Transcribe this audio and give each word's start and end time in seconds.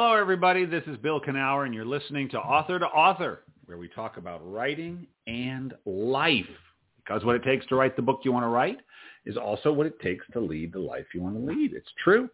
Hello, 0.00 0.14
everybody. 0.14 0.64
This 0.64 0.84
is 0.86 0.96
Bill 0.98 1.20
Kenower, 1.20 1.66
and 1.66 1.74
you're 1.74 1.84
listening 1.84 2.28
to 2.28 2.38
Author 2.38 2.78
to 2.78 2.86
Author, 2.86 3.42
where 3.66 3.78
we 3.78 3.88
talk 3.88 4.16
about 4.16 4.40
writing 4.48 5.08
and 5.26 5.74
life. 5.86 6.46
Because 6.98 7.24
what 7.24 7.34
it 7.34 7.42
takes 7.42 7.66
to 7.66 7.74
write 7.74 7.96
the 7.96 8.02
book 8.02 8.20
you 8.22 8.30
want 8.30 8.44
to 8.44 8.48
write 8.48 8.78
is 9.26 9.36
also 9.36 9.72
what 9.72 9.88
it 9.88 9.98
takes 9.98 10.24
to 10.34 10.38
lead 10.38 10.72
the 10.72 10.78
life 10.78 11.04
you 11.12 11.20
want 11.20 11.34
to 11.34 11.40
lead. 11.40 11.72
It's 11.72 11.90
true. 12.04 12.30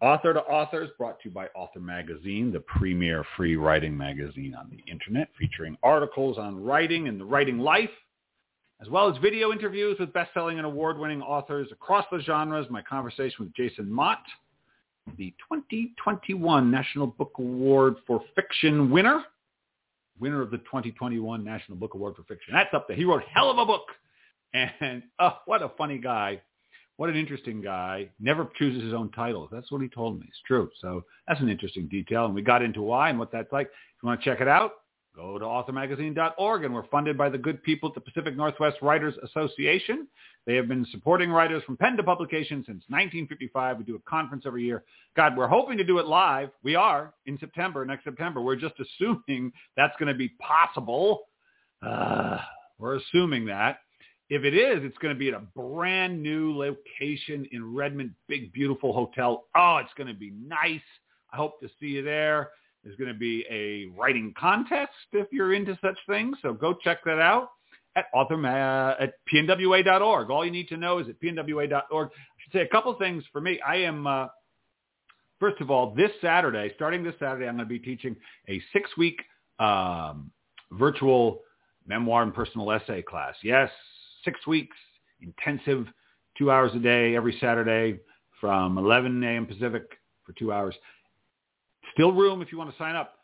Author 0.00 0.32
to 0.34 0.40
Author 0.42 0.84
is 0.84 0.90
brought 0.96 1.18
to 1.22 1.30
you 1.30 1.34
by 1.34 1.48
Author 1.56 1.80
Magazine, 1.80 2.52
the 2.52 2.60
premier 2.60 3.24
free 3.36 3.56
writing 3.56 3.96
magazine 3.96 4.54
on 4.54 4.70
the 4.70 4.88
internet, 4.88 5.30
featuring 5.36 5.76
articles 5.82 6.38
on 6.38 6.62
writing 6.62 7.08
and 7.08 7.20
the 7.20 7.24
writing 7.24 7.58
life, 7.58 7.90
as 8.80 8.88
well 8.88 9.10
as 9.10 9.20
video 9.20 9.50
interviews 9.50 9.96
with 9.98 10.12
best-selling 10.12 10.58
and 10.58 10.66
award-winning 10.66 11.22
authors 11.22 11.70
across 11.72 12.06
the 12.12 12.20
genres. 12.20 12.68
My 12.70 12.82
conversation 12.82 13.46
with 13.46 13.54
Jason 13.56 13.90
Mott, 13.90 14.22
the 15.16 15.30
2021 15.50 16.70
National 16.70 17.06
Book 17.06 17.32
Award 17.38 17.96
for 18.06 18.22
Fiction 18.34 18.90
winner, 18.90 19.24
winner 20.18 20.42
of 20.42 20.50
the 20.50 20.58
2021 20.58 21.44
National 21.44 21.76
Book 21.78 21.94
Award 21.94 22.16
for 22.16 22.22
Fiction. 22.24 22.54
That's 22.54 22.72
up 22.74 22.88
there. 22.88 22.96
He 22.96 23.04
wrote 23.04 23.22
hell 23.32 23.50
of 23.50 23.58
a 23.58 23.66
book. 23.66 23.86
And 24.52 25.02
oh, 25.18 25.38
what 25.46 25.62
a 25.62 25.70
funny 25.76 25.98
guy. 25.98 26.40
What 26.96 27.08
an 27.08 27.16
interesting 27.16 27.62
guy. 27.62 28.10
Never 28.20 28.50
chooses 28.58 28.82
his 28.82 28.92
own 28.92 29.10
titles. 29.12 29.48
That's 29.50 29.70
what 29.72 29.80
he 29.80 29.88
told 29.88 30.20
me. 30.20 30.26
It's 30.28 30.40
true. 30.46 30.68
So 30.80 31.04
that's 31.26 31.40
an 31.40 31.48
interesting 31.48 31.88
detail. 31.88 32.26
And 32.26 32.34
we 32.34 32.42
got 32.42 32.62
into 32.62 32.82
why 32.82 33.08
and 33.08 33.18
what 33.18 33.32
that's 33.32 33.50
like. 33.52 33.68
If 33.68 34.02
you 34.02 34.08
want 34.08 34.22
to 34.22 34.30
check 34.30 34.40
it 34.40 34.48
out, 34.48 34.72
go 35.20 35.38
to 35.38 35.44
authormagazine.org. 35.44 36.64
And 36.64 36.74
we're 36.74 36.86
funded 36.86 37.18
by 37.18 37.28
the 37.28 37.38
good 37.38 37.62
people 37.62 37.88
at 37.88 37.94
the 37.94 38.00
Pacific 38.00 38.36
Northwest 38.36 38.78
Writers 38.82 39.14
Association. 39.22 40.06
They 40.46 40.54
have 40.56 40.68
been 40.68 40.86
supporting 40.90 41.30
writers 41.30 41.62
from 41.64 41.76
pen 41.76 41.96
to 41.96 42.02
publication 42.02 42.58
since 42.66 42.82
1955. 42.88 43.78
We 43.78 43.84
do 43.84 43.96
a 43.96 44.10
conference 44.10 44.44
every 44.46 44.64
year. 44.64 44.84
God, 45.16 45.36
we're 45.36 45.48
hoping 45.48 45.76
to 45.78 45.84
do 45.84 45.98
it 45.98 46.06
live. 46.06 46.50
We 46.62 46.74
are 46.74 47.12
in 47.26 47.38
September, 47.38 47.84
next 47.84 48.04
September. 48.04 48.40
We're 48.40 48.56
just 48.56 48.74
assuming 48.80 49.52
that's 49.76 49.94
going 49.98 50.12
to 50.12 50.18
be 50.18 50.30
possible. 50.40 51.22
Uh, 51.86 52.38
we're 52.78 52.96
assuming 52.96 53.46
that. 53.46 53.78
If 54.30 54.44
it 54.44 54.54
is, 54.54 54.84
it's 54.84 54.98
going 54.98 55.12
to 55.12 55.18
be 55.18 55.28
at 55.28 55.34
a 55.34 55.40
brand 55.40 56.22
new 56.22 56.56
location 56.56 57.48
in 57.50 57.74
Redmond, 57.74 58.12
big, 58.28 58.52
beautiful 58.52 58.92
hotel. 58.92 59.46
Oh, 59.56 59.78
it's 59.78 59.92
going 59.96 60.06
to 60.06 60.14
be 60.14 60.30
nice. 60.30 60.80
I 61.32 61.36
hope 61.36 61.60
to 61.60 61.68
see 61.80 61.86
you 61.86 62.02
there. 62.02 62.50
There's 62.84 62.96
going 62.96 63.12
to 63.12 63.18
be 63.18 63.44
a 63.50 63.86
writing 63.98 64.32
contest 64.38 64.92
if 65.12 65.26
you're 65.32 65.52
into 65.54 65.78
such 65.82 65.98
things. 66.08 66.36
So 66.42 66.52
go 66.52 66.74
check 66.74 67.04
that 67.04 67.18
out 67.18 67.50
at 67.96 68.06
author 68.14 68.44
at 68.46 69.14
pnwa.org. 69.32 70.30
All 70.30 70.44
you 70.44 70.50
need 70.50 70.68
to 70.68 70.76
know 70.76 70.98
is 70.98 71.08
at 71.08 71.20
pnwa.org. 71.20 72.08
I 72.08 72.42
should 72.42 72.52
say 72.52 72.60
a 72.60 72.68
couple 72.68 72.94
things 72.94 73.24
for 73.32 73.40
me. 73.40 73.60
I 73.66 73.76
am, 73.76 74.06
uh, 74.06 74.26
first 75.38 75.60
of 75.60 75.70
all, 75.70 75.94
this 75.94 76.10
Saturday, 76.20 76.72
starting 76.76 77.02
this 77.02 77.14
Saturday, 77.18 77.46
I'm 77.46 77.56
going 77.56 77.68
to 77.68 77.72
be 77.72 77.78
teaching 77.78 78.16
a 78.48 78.62
six-week 78.72 79.20
um, 79.58 80.30
virtual 80.72 81.40
memoir 81.86 82.22
and 82.22 82.32
personal 82.32 82.70
essay 82.70 83.02
class. 83.02 83.34
Yes, 83.42 83.70
six 84.24 84.46
weeks, 84.46 84.76
intensive, 85.20 85.86
two 86.38 86.50
hours 86.50 86.70
a 86.74 86.78
day 86.78 87.16
every 87.16 87.36
Saturday 87.40 87.98
from 88.40 88.78
11 88.78 89.22
a.m. 89.22 89.46
Pacific 89.46 89.84
for 90.24 90.32
two 90.32 90.52
hours. 90.52 90.74
Still 92.00 92.12
room 92.12 92.40
if 92.40 92.50
you 92.50 92.56
want 92.56 92.70
to 92.70 92.78
sign 92.78 92.96
up. 92.96 93.18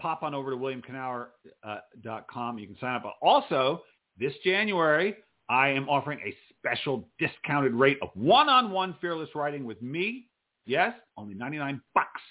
Pop 0.00 0.22
on 0.22 0.34
over 0.34 0.52
to 0.52 0.56
williamkenower.com. 0.56 1.26
Uh, 1.62 2.58
you 2.58 2.66
can 2.66 2.78
sign 2.80 2.94
up. 2.94 3.18
Also, 3.20 3.82
this 4.18 4.32
January, 4.42 5.16
I 5.50 5.68
am 5.68 5.86
offering 5.86 6.18
a 6.24 6.34
special 6.58 7.06
discounted 7.18 7.74
rate 7.74 7.98
of 8.00 8.08
one-on-one 8.14 8.96
fearless 9.02 9.28
writing 9.34 9.66
with 9.66 9.82
me. 9.82 10.28
Yes, 10.64 10.94
only 11.18 11.34
99 11.34 11.82
bucks. 11.94 12.22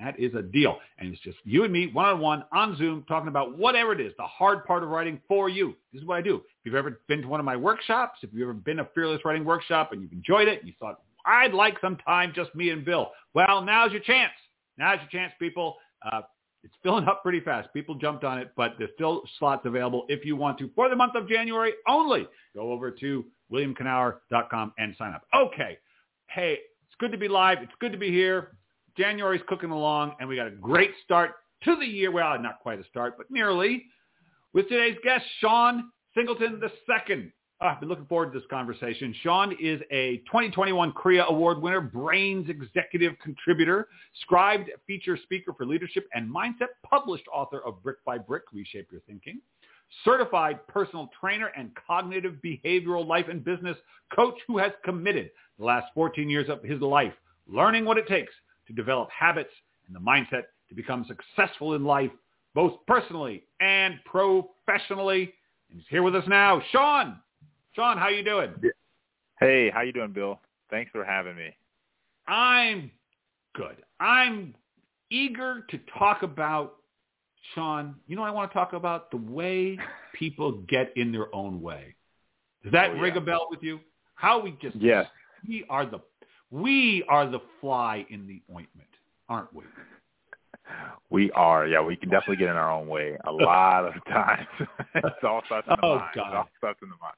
That 0.00 0.18
is 0.18 0.34
a 0.34 0.42
deal. 0.42 0.78
And 0.98 1.12
it's 1.12 1.22
just 1.22 1.38
you 1.44 1.62
and 1.62 1.72
me, 1.72 1.92
one-on-one, 1.92 2.42
on 2.52 2.76
Zoom, 2.76 3.04
talking 3.06 3.28
about 3.28 3.56
whatever 3.56 3.92
it 3.92 4.00
is, 4.00 4.12
the 4.18 4.24
hard 4.24 4.64
part 4.64 4.82
of 4.82 4.88
writing 4.88 5.20
for 5.28 5.48
you. 5.48 5.76
This 5.92 6.02
is 6.02 6.08
what 6.08 6.16
I 6.16 6.22
do. 6.22 6.38
If 6.38 6.42
you've 6.64 6.74
ever 6.74 7.02
been 7.06 7.22
to 7.22 7.28
one 7.28 7.38
of 7.38 7.46
my 7.46 7.56
workshops, 7.56 8.18
if 8.22 8.30
you've 8.32 8.42
ever 8.42 8.52
been 8.52 8.80
a 8.80 8.88
fearless 8.96 9.24
writing 9.24 9.44
workshop 9.44 9.92
and 9.92 10.02
you've 10.02 10.10
enjoyed 10.10 10.48
it, 10.48 10.58
and 10.58 10.66
you 10.66 10.74
thought, 10.80 11.02
I'd 11.24 11.54
like 11.54 11.76
some 11.80 11.98
time, 11.98 12.32
just 12.34 12.52
me 12.56 12.70
and 12.70 12.84
Bill. 12.84 13.12
Well, 13.32 13.62
now's 13.62 13.92
your 13.92 14.00
chance. 14.00 14.32
Now's 14.80 14.98
your 15.00 15.22
chance, 15.22 15.32
people. 15.38 15.76
Uh, 16.10 16.22
it's 16.64 16.74
filling 16.82 17.06
up 17.06 17.22
pretty 17.22 17.40
fast. 17.40 17.68
People 17.72 17.94
jumped 17.94 18.24
on 18.24 18.38
it, 18.38 18.52
but 18.56 18.72
there's 18.78 18.90
still 18.94 19.22
slots 19.38 19.64
available 19.66 20.04
if 20.08 20.24
you 20.24 20.36
want 20.36 20.58
to 20.58 20.70
for 20.74 20.88
the 20.88 20.96
month 20.96 21.14
of 21.14 21.28
January 21.28 21.74
only. 21.86 22.26
Go 22.54 22.72
over 22.72 22.90
to 22.90 23.24
williamkenower.com 23.52 24.72
and 24.78 24.94
sign 24.96 25.12
up. 25.12 25.22
Okay. 25.34 25.78
Hey, 26.28 26.52
it's 26.54 26.96
good 26.98 27.12
to 27.12 27.18
be 27.18 27.28
live. 27.28 27.58
It's 27.62 27.72
good 27.80 27.92
to 27.92 27.98
be 27.98 28.10
here. 28.10 28.56
January's 28.96 29.42
cooking 29.48 29.70
along, 29.70 30.14
and 30.18 30.28
we 30.28 30.36
got 30.36 30.46
a 30.46 30.50
great 30.50 30.90
start 31.04 31.32
to 31.64 31.76
the 31.76 31.86
year. 31.86 32.10
Well, 32.10 32.38
not 32.40 32.60
quite 32.60 32.80
a 32.80 32.84
start, 32.84 33.14
but 33.16 33.30
nearly. 33.30 33.84
With 34.52 34.68
today's 34.68 34.96
guest, 35.04 35.24
Shawn 35.40 35.90
Singleton 36.14 36.60
II. 37.08 37.32
I've 37.62 37.78
been 37.78 37.90
looking 37.90 38.06
forward 38.06 38.32
to 38.32 38.38
this 38.38 38.48
conversation. 38.48 39.14
Shawn 39.22 39.54
is 39.60 39.82
a 39.90 40.16
2021 40.26 40.92
CREA 40.92 41.24
Award 41.28 41.60
winner, 41.60 41.82
Brainz 41.82 42.48
Executive 42.48 43.12
Contributor, 43.22 43.88
Scribd 44.26 44.68
Feature 44.86 45.18
Speaker 45.22 45.52
for 45.52 45.66
Leadership 45.66 46.08
and 46.14 46.34
Mindset, 46.34 46.68
published 46.88 47.24
author 47.30 47.60
of 47.66 47.82
Brick 47.82 48.02
by 48.06 48.16
Brick, 48.16 48.44
Reshape 48.54 48.88
Your 48.90 49.02
Thinking, 49.06 49.40
certified 50.06 50.66
personal 50.68 51.10
trainer 51.20 51.48
and 51.48 51.70
cognitive 51.86 52.36
behavioral 52.42 53.06
life 53.06 53.26
and 53.28 53.44
business 53.44 53.76
coach 54.16 54.36
who 54.46 54.56
has 54.56 54.72
committed 54.82 55.30
the 55.58 55.64
last 55.66 55.88
14 55.92 56.30
years 56.30 56.48
of 56.48 56.62
his 56.62 56.80
life 56.80 57.12
learning 57.46 57.84
what 57.84 57.98
it 57.98 58.06
takes 58.06 58.32
to 58.68 58.72
develop 58.72 59.10
habits 59.10 59.50
and 59.86 59.94
the 59.94 60.00
mindset 60.00 60.44
to 60.68 60.74
become 60.74 61.04
successful 61.06 61.74
in 61.74 61.84
life, 61.84 62.10
both 62.54 62.74
personally 62.86 63.44
and 63.60 63.96
professionally. 64.04 65.34
And 65.70 65.78
he's 65.78 65.88
here 65.90 66.02
with 66.02 66.14
us 66.14 66.24
now. 66.26 66.62
Shawn, 66.70 67.18
Shawn, 67.80 67.96
how 67.96 68.08
you 68.08 68.22
doing? 68.22 68.52
Hey, 69.38 69.70
how 69.70 69.80
you 69.80 69.90
doing, 69.94 70.12
Bill? 70.12 70.38
Thanks 70.68 70.90
for 70.90 71.02
having 71.02 71.34
me. 71.34 71.56
I'm 72.28 72.90
good. 73.54 73.76
I'm 73.98 74.54
eager 75.10 75.64
to 75.70 75.80
talk 75.98 76.22
about 76.22 76.74
Shawn. 77.54 77.94
You 78.06 78.16
know, 78.16 78.22
I 78.22 78.30
want 78.32 78.50
to 78.50 78.54
talk 78.54 78.74
about 78.74 79.10
the 79.10 79.16
way 79.16 79.78
people 80.14 80.60
get 80.68 80.92
in 80.94 81.10
their 81.10 81.34
own 81.34 81.62
way. 81.62 81.94
Does 82.62 82.72
that 82.72 82.90
oh, 82.90 82.94
yeah. 82.96 83.00
ring 83.00 83.16
a 83.16 83.20
bell 83.22 83.46
with 83.50 83.62
you? 83.62 83.80
How 84.14 84.38
we 84.38 84.58
just 84.60 84.76
yes. 84.76 85.06
we 85.48 85.64
are 85.70 85.86
the 85.86 86.00
we 86.50 87.02
are 87.08 87.30
the 87.30 87.40
fly 87.62 88.04
in 88.10 88.26
the 88.26 88.42
ointment, 88.54 88.90
aren't 89.30 89.54
we? 89.54 89.64
We 91.10 91.32
are, 91.32 91.66
yeah. 91.66 91.80
We 91.80 91.96
can 91.96 92.10
definitely 92.10 92.36
get 92.36 92.48
in 92.48 92.56
our 92.56 92.70
own 92.70 92.86
way 92.86 93.16
a 93.24 93.32
lot 93.32 93.86
of 93.86 93.94
times. 94.04 94.46
it's 94.94 95.16
all 95.24 95.42
starts 95.46 95.66
in 95.68 95.74
the 95.80 95.84
oh, 95.84 95.96
mind. 95.96 96.10
God. 96.14 96.30
It 96.30 96.36
all 96.36 96.48
starts 96.58 96.78
in 96.80 96.88
the 96.88 96.94
mind. 97.00 97.16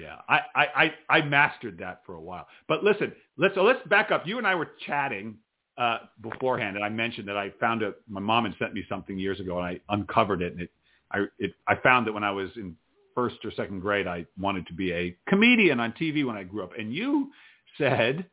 Yeah, 0.00 0.16
I, 0.28 0.40
I, 0.54 0.66
I, 1.08 1.18
I 1.18 1.20
mastered 1.22 1.78
that 1.78 2.02
for 2.04 2.14
a 2.14 2.20
while. 2.20 2.46
But 2.68 2.84
listen, 2.84 3.12
let's 3.36 3.54
so 3.54 3.62
let's 3.62 3.86
back 3.88 4.10
up. 4.10 4.26
You 4.26 4.38
and 4.38 4.46
I 4.46 4.54
were 4.54 4.70
chatting 4.86 5.36
uh, 5.78 5.98
beforehand, 6.20 6.76
and 6.76 6.84
I 6.84 6.88
mentioned 6.88 7.28
that 7.28 7.36
I 7.36 7.50
found 7.60 7.82
it. 7.82 7.96
My 8.08 8.20
mom 8.20 8.44
had 8.44 8.54
sent 8.58 8.74
me 8.74 8.84
something 8.88 9.18
years 9.18 9.40
ago, 9.40 9.58
and 9.58 9.66
I 9.66 9.80
uncovered 9.88 10.42
it. 10.42 10.52
And 10.52 10.62
it, 10.62 10.70
I, 11.12 11.24
it, 11.38 11.52
I 11.66 11.76
found 11.76 12.06
that 12.06 12.12
when 12.12 12.24
I 12.24 12.30
was 12.30 12.50
in 12.56 12.76
first 13.14 13.36
or 13.44 13.50
second 13.52 13.80
grade, 13.80 14.06
I 14.06 14.26
wanted 14.38 14.66
to 14.68 14.74
be 14.74 14.92
a 14.92 15.16
comedian 15.28 15.80
on 15.80 15.92
TV 15.92 16.24
when 16.24 16.36
I 16.36 16.42
grew 16.42 16.62
up. 16.62 16.72
And 16.78 16.92
you 16.94 17.30
said 17.78 18.26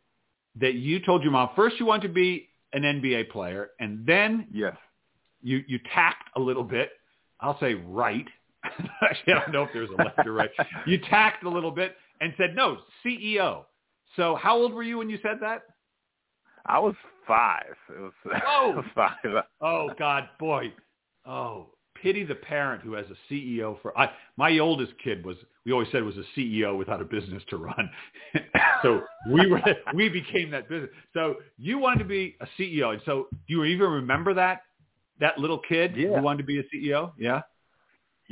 that 0.59 0.75
you 0.75 0.99
told 0.99 1.23
your 1.23 1.31
mom 1.31 1.49
first 1.55 1.79
you 1.79 1.85
wanted 1.85 2.07
to 2.07 2.13
be 2.13 2.49
an 2.73 2.83
NBA 2.83 3.29
player, 3.29 3.71
and 3.79 4.05
then 4.05 4.47
yes, 4.51 4.75
you 5.41 5.63
you 5.67 5.79
tacked 5.93 6.29
a 6.35 6.39
little 6.39 6.63
bit. 6.63 6.91
I'll 7.39 7.59
say 7.59 7.73
right 7.73 8.27
Actually, 9.01 9.33
I 9.33 9.39
don't 9.39 9.51
know 9.51 9.63
if 9.63 9.69
there's 9.73 9.89
a 9.89 10.01
left 10.01 10.25
or 10.25 10.33
right. 10.33 10.49
You 10.85 10.99
tacked 11.09 11.43
a 11.43 11.49
little 11.49 11.71
bit 11.71 11.95
and 12.21 12.33
said, 12.37 12.55
no, 12.55 12.77
CEO. 13.05 13.65
So 14.15 14.35
how 14.35 14.55
old 14.55 14.73
were 14.73 14.83
you 14.83 14.97
when 14.99 15.09
you 15.09 15.19
said 15.21 15.37
that? 15.41 15.63
I 16.65 16.79
was 16.79 16.95
five. 17.27 17.75
It 17.89 17.99
was, 17.99 18.13
oh. 18.47 18.83
five. 18.95 19.17
Oh, 19.61 19.89
God, 19.97 20.29
boy. 20.39 20.73
Oh, 21.25 21.67
pity 22.03 22.23
the 22.23 22.35
parent 22.35 22.83
who 22.83 22.93
has 22.93 23.05
a 23.09 23.33
CEO 23.33 23.81
for 23.81 23.97
I 23.97 24.09
my 24.35 24.59
oldest 24.59 24.91
kid 25.03 25.25
was 25.25 25.37
we 25.65 25.71
always 25.71 25.87
said 25.91 26.03
was 26.03 26.15
a 26.17 26.39
CEO 26.39 26.77
without 26.77 27.01
a 27.01 27.05
business 27.05 27.41
to 27.49 27.57
run. 27.57 27.89
so 28.83 29.01
we 29.31 29.47
were 29.47 29.61
we 29.95 30.09
became 30.09 30.51
that 30.51 30.67
business. 30.67 30.89
So 31.13 31.37
you 31.57 31.79
wanted 31.79 31.99
to 31.99 32.05
be 32.05 32.35
a 32.41 32.47
CEO 32.59 32.91
and 32.91 33.01
so 33.05 33.27
do 33.31 33.53
you 33.53 33.63
even 33.63 33.89
remember 33.89 34.33
that 34.33 34.63
that 35.19 35.37
little 35.37 35.59
kid 35.59 35.95
yeah. 35.95 36.17
who 36.17 36.21
wanted 36.21 36.39
to 36.39 36.43
be 36.43 36.59
a 36.59 36.63
CEO? 36.63 37.13
Yeah. 37.17 37.41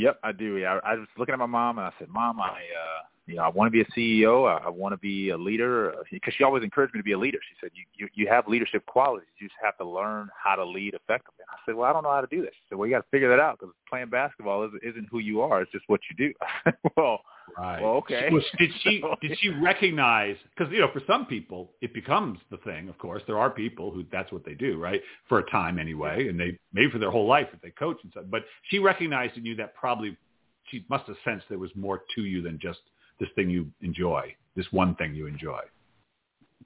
Yep, 0.01 0.19
I 0.24 0.31
do. 0.31 0.57
Yeah, 0.57 0.80
I, 0.83 0.94
I 0.94 0.95
was 0.95 1.07
looking 1.15 1.33
at 1.33 1.38
my 1.38 1.45
mom 1.45 1.77
and 1.77 1.86
I 1.86 1.92
said, 2.00 2.09
"Mom, 2.09 2.42
I, 2.42 2.50
uh, 2.50 3.01
you 3.27 3.36
know, 3.36 3.44
I 3.44 3.50
want 3.50 3.71
to 3.71 3.71
be 3.71 3.81
a 3.81 3.86
CEO. 3.95 4.50
I, 4.50 4.65
I 4.65 4.69
want 4.69 4.94
to 4.94 4.98
be 4.98 5.30
a 5.30 5.38
leader." 5.38 5.94
Because 6.12 6.33
she 6.36 6.44
always 6.44 6.63
encouraged 6.63 6.95
me 6.95 7.00
to 7.00 7.03
be 7.03 7.12
a 7.12 7.19
leader. 7.19 7.38
She 7.48 7.56
said, 7.62 7.69
"You, 7.75 7.83
you, 7.94 8.07
you 8.15 8.27
have 8.27 8.48
leadership 8.48 8.83
qualities. 8.88 9.27
You 9.39 9.48
just 9.48 9.59
have 9.63 9.77
to 9.77 9.86
learn 9.86 10.30
how 10.36 10.56
to 10.56 10.65
lead 10.65 10.95
effectively." 10.95 11.42
And 11.42 11.50
I 11.51 11.57
said, 11.68 11.75
"Well, 11.75 11.88
I 11.88 11.94
don't 11.94 12.01
know 12.01 12.12
how 12.12 12.21
to 12.21 12.27
do 12.36 12.42
this." 12.42 12.53
Said, 12.68 12.80
"Well, 12.80 12.88
you 12.88 12.95
got 12.95 13.03
to 13.03 13.09
figure 13.12 13.30
that 13.30 13.39
out 13.39 13.59
because 13.59 13.75
playing 13.88 14.09
basketball 14.09 14.65
isn't, 14.65 14.81
isn't 14.83 15.07
who 15.12 15.19
you 15.19 15.42
are. 15.42 15.62
It's 15.62 15.71
just 15.71 15.86
what 15.88 16.01
you 16.09 16.15
do." 16.15 16.71
"Well, 16.97 17.19
Right. 17.57 17.81
Well, 17.81 17.94
okay. 17.94 18.30
Was, 18.31 18.44
did 18.57 18.71
she 18.83 19.03
did 19.21 19.38
she 19.39 19.50
recognize? 19.50 20.36
Because 20.56 20.71
you 20.71 20.80
know, 20.80 20.89
for 20.92 21.01
some 21.07 21.25
people, 21.25 21.71
it 21.81 21.94
becomes 21.94 22.39
the 22.50 22.57
thing. 22.57 22.89
Of 22.89 22.98
course, 22.98 23.21
there 23.27 23.38
are 23.38 23.50
people 23.50 23.92
who 23.92 24.06
that's 24.12 24.31
what 24.31 24.45
they 24.45 24.53
do, 24.53 24.77
right? 24.77 25.01
For 25.30 25.39
a 25.39 25.51
time 25.51 25.80
anyway, 25.80 26.27
and 26.27 26.39
they 26.39 26.57
maybe 26.74 26.92
for 26.92 27.00
their 27.00 27.12
whole 27.12 27.27
life 27.27 27.48
if 27.53 27.62
they 27.62 27.71
coach 27.71 27.98
and 28.03 28.12
stuff. 28.12 28.25
But 28.30 28.44
she 28.69 28.80
recognized 28.80 29.38
in 29.38 29.45
you 29.45 29.56
that 29.57 29.75
probably 29.75 30.18
she 30.69 30.86
must 30.89 31.06
have 31.07 31.18
sensed 31.24 31.45
there 31.50 31.59
was 31.59 31.71
more 31.75 32.03
to 32.15 32.21
you 32.21 32.42
than 32.42 32.59
just 32.62 32.80
this 33.19 33.30
thing 33.36 33.50
you 33.50 33.68
enjoy, 33.81 34.36
this 34.56 34.65
one 34.71 34.95
thing 34.95 35.13
you 35.13 35.27
enjoy. 35.27 35.59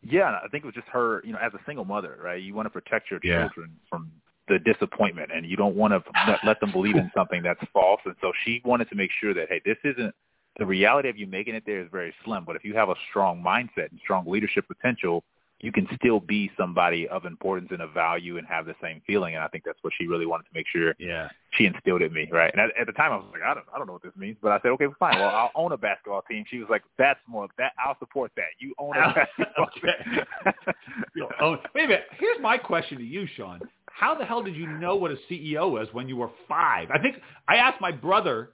Yeah, 0.01 0.38
I 0.43 0.47
think 0.49 0.63
it 0.63 0.67
was 0.67 0.75
just 0.75 0.88
her. 0.89 1.21
You 1.25 1.33
know, 1.33 1.39
as 1.41 1.53
a 1.53 1.59
single 1.65 1.85
mother, 1.85 2.17
right? 2.23 2.41
You 2.41 2.53
want 2.53 2.65
to 2.67 2.69
protect 2.69 3.09
your 3.09 3.19
Yeah. 3.23 3.39
children 3.39 3.75
from 3.89 4.11
the 4.47 4.59
disappointment, 4.59 5.31
and 5.33 5.45
you 5.45 5.57
don't 5.57 5.75
want 5.75 5.91
to 5.91 6.03
let, 6.27 6.39
let 6.45 6.59
them 6.59 6.71
believe 6.71 6.95
in 6.95 7.11
something 7.15 7.41
that's 7.41 7.59
false. 7.73 7.99
And 8.05 8.15
so 8.21 8.31
she 8.43 8.61
wanted 8.63 8.89
to 8.89 8.95
make 8.95 9.09
sure 9.19 9.33
that 9.33 9.47
hey, 9.49 9.61
this 9.65 9.77
isn't 9.83 10.13
the 10.57 10.65
reality 10.65 11.09
of 11.09 11.17
you 11.17 11.27
making 11.27 11.55
it 11.55 11.63
there 11.65 11.81
is 11.81 11.87
very 11.91 12.13
slim. 12.23 12.43
But 12.45 12.55
if 12.55 12.63
you 12.63 12.73
have 12.75 12.89
a 12.89 12.95
strong 13.09 13.41
mindset 13.43 13.91
and 13.91 13.99
strong 14.01 14.25
leadership 14.27 14.65
potential, 14.67 15.23
you 15.61 15.71
can 15.71 15.87
still 15.95 16.19
be 16.19 16.51
somebody 16.59 17.07
of 17.07 17.25
importance 17.25 17.69
and 17.71 17.81
of 17.81 17.91
value 17.93 18.37
and 18.37 18.45
have 18.45 18.65
the 18.65 18.75
same 18.83 19.01
feeling. 19.07 19.35
And 19.35 19.43
I 19.43 19.47
think 19.47 19.63
that's 19.65 19.79
what 19.81 19.93
she 19.97 20.05
really 20.05 20.25
wanted 20.25 20.43
to 20.43 20.49
make 20.53 20.67
sure 20.67 20.93
Yeah. 20.99 21.29
she 21.51 21.65
instilled 21.65 22.01
in 22.01 22.13
me, 22.13 22.27
right? 22.31 22.51
And 22.53 22.61
at, 22.61 22.77
at 22.77 22.87
the 22.87 22.93
time, 22.93 23.13
I 23.13 23.15
was 23.15 23.25
like, 23.31 23.41
I 23.41 23.53
don't, 23.53 23.65
I 23.73 23.77
don't 23.77 23.87
know 23.87 23.93
what 23.93 24.03
this 24.03 24.11
means, 24.17 24.37
but 24.41 24.51
I 24.51 24.59
said, 24.61 24.69
okay, 24.71 24.85
fine. 24.99 25.17
Well, 25.17 25.29
I'll 25.29 25.51
own 25.55 25.71
a 25.71 25.77
basketball 25.77 26.23
team. 26.29 26.43
She 26.49 26.59
was 26.59 26.67
like, 26.69 26.83
that's 26.97 27.19
more 27.25 27.47
that 27.57 27.71
I'll 27.83 27.97
support 27.99 28.31
that. 28.35 28.47
You 28.59 28.75
own 28.77 28.95
a 28.97 29.13
basketball 29.37 29.69
team. 29.81 30.23
Own- 31.23 31.29
oh, 31.41 31.57
wait 31.73 31.85
a 31.85 31.87
minute. 31.87 32.03
Here's 32.19 32.39
my 32.41 32.57
question 32.57 32.97
to 32.97 33.03
you, 33.03 33.25
Shawn. 33.37 33.61
How 33.89 34.13
the 34.13 34.25
hell 34.25 34.43
did 34.43 34.55
you 34.57 34.67
know 34.67 34.97
what 34.97 35.11
a 35.11 35.17
CEO 35.31 35.71
was 35.71 35.87
when 35.93 36.09
you 36.09 36.17
were 36.17 36.29
five? 36.49 36.89
I 36.91 36.99
think 36.99 37.15
I 37.47 37.55
asked 37.55 37.79
my 37.79 37.91
brother 37.93 38.49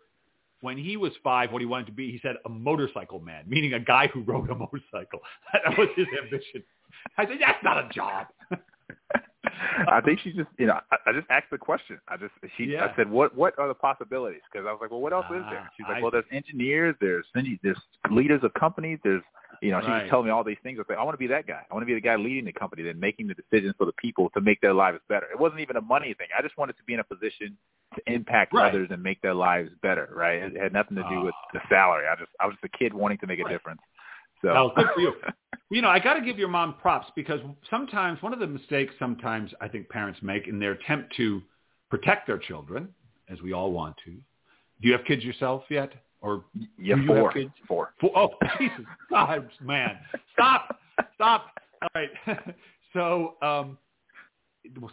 when 0.62 0.78
he 0.78 0.98
was 0.98 1.12
five 1.24 1.52
what 1.52 1.62
he 1.62 1.66
wanted 1.66 1.88
to 1.88 1.92
be. 1.92 2.12
He 2.12 2.20
said 2.22 2.36
a 2.46 2.50
motorcycle 2.50 3.20
man, 3.20 3.44
meaning 3.48 3.74
a 3.74 3.80
guy 3.80 4.08
who 4.14 4.22
rode 4.22 4.50
a 4.50 4.56
motorcycle. 4.56 5.20
That 5.54 5.78
was 5.78 5.90
his 5.96 6.08
ambition. 6.24 6.64
I 7.18 7.26
said, 7.26 7.38
that's 7.40 7.64
not 7.64 7.78
a 7.78 7.90
job. 7.94 8.28
I 9.88 10.02
think 10.02 10.20
she 10.20 10.32
just, 10.34 10.50
you 10.58 10.68
know, 10.68 10.80
I, 10.92 10.98
I 11.08 11.14
just 11.14 11.28
asked 11.30 11.48
the 11.52 11.58
question. 11.58 12.00
I 12.08 12.18
just, 12.18 12.32
she, 12.58 12.66
Yeah. 12.66 12.86
I 12.86 12.96
said, 12.96 13.10
what, 13.10 13.36
what 13.36 13.58
are 13.60 13.68
the 13.68 13.74
possibilities? 13.74 14.42
Because 14.52 14.66
I 14.68 14.72
was 14.72 14.80
like, 14.82 14.92
well, 14.92 15.02
what 15.02 15.14
else 15.14 15.26
is 15.30 15.42
Ah, 15.46 15.50
there? 15.50 15.72
She's 15.78 15.86
I 15.90 15.94
like, 15.94 16.02
well, 16.02 16.12
there's 16.12 16.26
engineers, 16.32 16.96
there's 17.02 17.26
there's 17.64 17.78
leaders 18.12 18.42
of 18.44 18.54
companies, 18.54 19.00
there's, 19.04 19.24
you 19.62 19.70
know, 19.72 19.80
she 19.82 19.88
Right. 19.88 20.02
was 20.04 20.10
telling 20.10 20.26
me 20.26 20.32
all 20.32 20.44
these 20.44 20.58
things. 20.64 20.78
I 20.78 20.82
was 20.82 20.90
like, 20.90 20.98
I 20.98 21.04
want 21.04 21.14
to 21.14 21.20
be 21.20 21.28
that 21.28 21.46
guy. 21.46 21.64
I 21.70 21.74
want 21.74 21.84
to 21.84 21.86
be 21.86 21.94
the 21.94 22.02
guy 22.02 22.16
leading 22.16 22.46
the 22.46 22.52
company, 22.52 22.82
then 22.84 23.00
making 23.00 23.28
the 23.28 23.36
decisions 23.36 23.76
for 23.78 23.86
the 23.86 23.94
people 23.94 24.30
to 24.32 24.42
make 24.42 24.60
their 24.62 24.74
lives 24.74 25.00
better. 25.08 25.28
It 25.32 25.40
wasn't 25.40 25.62
even 25.62 25.76
a 25.78 25.82
money 25.82 26.14
thing. 26.16 26.28
I 26.38 26.42
just 26.42 26.58
wanted 26.58 26.78
to 26.78 26.84
be 26.84 26.94
in 26.96 27.00
a 27.00 27.04
position 27.04 27.56
to 27.96 28.02
impact 28.12 28.54
Right. 28.54 28.70
others 28.70 28.90
and 28.92 29.02
make 29.04 29.22
their 29.22 29.34
lives 29.36 29.72
better. 29.82 30.10
Right? 30.14 30.42
It 30.44 30.58
had 30.58 30.74
nothing 30.74 30.98
to 30.98 31.04
do 31.10 31.22
with 31.22 31.36
Ah. 31.36 31.50
the 31.54 31.62
salary. 31.70 32.08
I 32.08 32.16
just, 32.16 32.32
I 32.40 32.48
was 32.48 32.56
just 32.56 32.74
a 32.74 32.78
kid 32.78 32.94
wanting 32.94 33.20
to 33.20 33.28
make 33.28 33.40
a 33.40 33.44
Right. 33.44 33.52
difference. 33.52 33.82
So 34.42 34.50
Oh, 34.50 34.70
good 34.76 34.90
for 34.94 35.00
you. 35.02 35.14
You 35.70 35.82
know, 35.82 35.88
I 35.90 36.00
got 36.00 36.16
to 36.16 36.22
give 36.22 36.38
your 36.38 36.50
mom 36.50 36.74
props 36.82 37.10
because 37.16 37.40
sometimes 37.70 38.22
one 38.22 38.34
of 38.34 38.40
the 38.40 38.48
mistakes 38.48 38.94
sometimes 39.00 39.54
I 39.62 39.70
think 39.70 39.88
parents 39.88 40.22
make 40.22 40.50
in 40.50 40.60
their 40.60 40.74
attempt 40.74 41.16
to 41.16 41.42
protect 41.90 42.28
their 42.28 42.38
children, 42.40 42.94
as 43.30 43.42
we 43.42 43.54
all 43.54 43.72
want 43.72 43.96
to. 44.04 44.12
Do 44.12 44.88
you 44.90 44.92
have 44.92 45.06
kids 45.06 45.24
yourself 45.24 45.64
yet, 45.70 45.94
or 46.22 46.46
yeah, 46.78 46.96
you 46.96 46.96
have 46.96 47.06
four, 47.08 47.32
kids? 47.32 47.52
four. 47.68 47.94
Four, 48.00 48.12
oh, 48.16 48.30
Jesus, 48.60 48.86
God, 49.10 49.50
man, 49.62 49.98
stop, 50.34 50.80
stop. 51.16 51.48
All 51.82 51.90
right. 51.96 52.10
so, 52.94 53.36
um, 53.42 53.78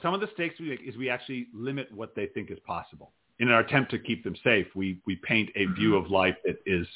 some 0.03 0.15
of 0.15 0.21
the 0.21 0.27
mistakes 0.27 0.55
we 0.59 0.71
make 0.71 0.81
is 0.87 0.97
we 0.97 1.11
actually 1.11 1.49
limit 1.55 1.93
what 1.95 2.15
they 2.17 2.27
think 2.27 2.51
is 2.51 2.59
possible. 2.67 3.13
In 3.41 3.51
our 3.51 3.61
attempt 3.61 3.91
to 3.93 3.99
keep 3.99 4.25
them 4.25 4.35
safe, 4.43 4.67
we 4.75 5.01
we 5.07 5.17
paint 5.17 5.51
a 5.55 5.67
view 5.67 5.97
of 5.97 6.11
life 6.11 6.35
that 6.45 6.57
is 6.67 6.87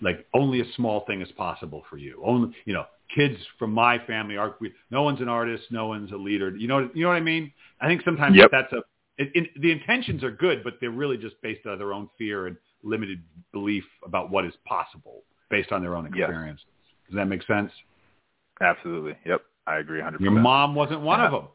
like 0.00 0.26
only 0.34 0.60
a 0.60 0.72
small 0.76 1.04
thing 1.06 1.22
is 1.22 1.30
possible 1.32 1.82
for 1.88 1.96
you. 1.96 2.22
Only, 2.24 2.54
you 2.66 2.72
know, 2.74 2.84
kids 3.14 3.36
from 3.58 3.72
my 3.72 3.98
family 4.06 4.36
are 4.36 4.54
we, 4.60 4.72
no 4.90 5.02
one's 5.02 5.20
an 5.20 5.28
artist, 5.28 5.64
no 5.70 5.86
one's 5.86 6.12
a 6.12 6.16
leader. 6.16 6.54
You 6.56 6.68
know, 6.68 6.90
you 6.94 7.02
know 7.02 7.08
what 7.08 7.16
I 7.16 7.20
mean? 7.20 7.52
I 7.80 7.88
think 7.88 8.02
sometimes 8.04 8.36
Yep. 8.36 8.50
that's 8.50 8.72
a 8.72 8.82
it, 9.18 9.30
it, 9.34 9.60
the 9.60 9.72
intentions 9.72 10.22
are 10.22 10.30
good, 10.30 10.62
but 10.62 10.74
they're 10.80 10.90
really 10.90 11.16
just 11.16 11.40
based 11.42 11.66
on 11.66 11.76
their 11.78 11.92
own 11.92 12.08
fear 12.16 12.46
and 12.46 12.56
limited 12.82 13.22
belief 13.52 13.84
about 14.04 14.30
what 14.30 14.44
is 14.44 14.54
possible 14.64 15.22
based 15.50 15.72
on 15.72 15.82
their 15.82 15.96
own 15.96 16.10
Yeah. 16.14 16.24
experiences. 16.24 16.66
Does 17.06 17.16
that 17.16 17.26
make 17.26 17.42
sense? 17.44 17.72
Absolutely. 18.60 19.16
Yep. 19.24 19.44
I 19.66 19.78
agree 19.78 20.00
100%. 20.00 20.20
Your 20.20 20.32
mom 20.32 20.74
wasn't 20.74 21.00
one 21.00 21.20
of 21.20 21.32
uh, 21.32 21.38
them. 21.38 21.48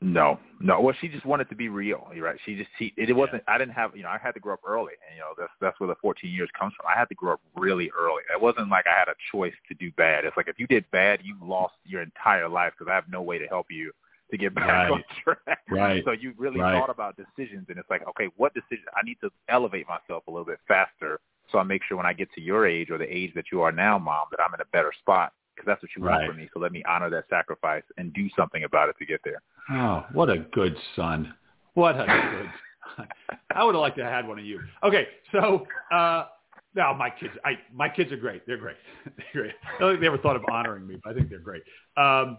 No, 0.00 0.38
no. 0.60 0.80
Well, 0.80 0.94
she 1.00 1.08
just 1.08 1.24
wanted 1.24 1.48
to 1.48 1.54
be 1.54 1.68
real. 1.68 2.10
You're 2.14 2.24
right. 2.24 2.38
She 2.44 2.56
just 2.56 2.68
she 2.78 2.92
it 2.96 3.14
wasn't. 3.14 3.42
I 3.46 3.58
didn't 3.58 3.74
have 3.74 3.96
you 3.96 4.02
know 4.02 4.08
I 4.08 4.18
had 4.18 4.32
to 4.32 4.40
grow 4.40 4.54
up 4.54 4.60
early, 4.66 4.92
and 5.08 5.16
you 5.16 5.20
know 5.20 5.32
that's 5.38 5.52
that's 5.60 5.78
where 5.78 5.86
the 5.86 5.94
14 6.02 6.30
years 6.30 6.50
comes 6.58 6.74
from. 6.74 6.86
I 6.86 6.98
had 6.98 7.08
to 7.10 7.14
grow 7.14 7.34
up 7.34 7.40
really 7.56 7.90
early. 7.96 8.22
It 8.34 8.40
wasn't 8.40 8.68
like 8.70 8.86
I 8.86 8.98
had 8.98 9.08
a 9.08 9.14
choice 9.30 9.54
to 9.68 9.74
do 9.74 9.92
bad. 9.92 10.24
It's 10.24 10.36
like 10.36 10.48
if 10.48 10.58
you 10.58 10.66
did 10.66 10.84
bad, 10.90 11.20
you 11.22 11.36
lost 11.40 11.74
your 11.84 12.02
entire 12.02 12.48
life 12.48 12.72
because 12.76 12.90
I 12.90 12.94
have 12.94 13.08
no 13.08 13.22
way 13.22 13.38
to 13.38 13.46
help 13.46 13.66
you 13.70 13.92
to 14.30 14.36
get 14.38 14.54
back 14.54 14.66
Right. 14.68 14.90
on 14.90 15.04
track. 15.22 15.58
Right. 15.70 16.04
So 16.04 16.12
you 16.12 16.34
really 16.36 16.60
Right. 16.60 16.72
thought 16.72 16.90
about 16.90 17.16
decisions, 17.16 17.66
and 17.68 17.78
it's 17.78 17.90
like 17.90 18.06
okay, 18.08 18.28
what 18.36 18.54
decision? 18.54 18.84
I 18.96 19.02
need 19.02 19.18
to 19.22 19.30
elevate 19.48 19.86
myself 19.88 20.26
a 20.26 20.30
little 20.30 20.44
bit 20.46 20.60
faster, 20.68 21.20
so 21.50 21.58
I 21.58 21.62
make 21.62 21.82
sure 21.84 21.96
when 21.96 22.06
I 22.06 22.12
get 22.12 22.30
to 22.32 22.40
your 22.40 22.66
age 22.66 22.90
or 22.90 22.98
the 22.98 23.16
age 23.16 23.32
that 23.34 23.46
you 23.52 23.60
are 23.62 23.72
now, 23.72 23.98
mom, 23.98 24.26
that 24.30 24.40
I'm 24.40 24.54
in 24.54 24.60
a 24.60 24.66
better 24.72 24.92
spot 24.98 25.32
because 25.54 25.66
that's 25.66 25.82
what 25.82 25.90
you 25.96 26.02
want 26.02 26.16
Right. 26.16 26.28
from 26.28 26.36
me. 26.38 26.48
So 26.52 26.60
let 26.60 26.72
me 26.72 26.82
honor 26.88 27.10
that 27.10 27.24
sacrifice 27.28 27.84
and 27.96 28.12
do 28.12 28.28
something 28.36 28.64
about 28.64 28.88
it 28.88 28.96
to 28.98 29.06
get 29.06 29.20
there. 29.24 29.40
Oh, 29.70 30.04
what 30.12 30.28
a 30.30 30.38
good 30.52 30.76
son. 30.96 31.34
What 31.74 31.96
a 31.96 32.06
good 32.30 32.50
son. 32.96 33.08
I 33.54 33.64
would 33.64 33.74
have 33.74 33.80
liked 33.82 33.96
to 33.98 34.04
have 34.04 34.12
had 34.12 34.28
one 34.28 34.38
of 34.38 34.44
you. 34.44 34.60
Okay, 34.82 35.06
so 35.32 35.66
uh 35.92 36.26
no, 36.74 36.94
my 36.94 37.10
kids 37.10 37.34
I 37.44 37.52
my 37.72 37.88
kids 37.88 38.10
are 38.12 38.16
great. 38.16 38.46
They're 38.46 38.56
great. 38.56 38.76
They're 39.04 39.42
great. 39.42 39.54
I 39.64 39.78
don't 39.78 39.92
think 39.92 40.00
they 40.00 40.06
ever 40.06 40.18
thought 40.18 40.36
of 40.36 40.44
honoring 40.50 40.86
me, 40.86 40.96
but 41.02 41.10
I 41.10 41.14
think 41.14 41.30
they're 41.30 41.38
great. 41.38 41.62
Um 41.96 42.38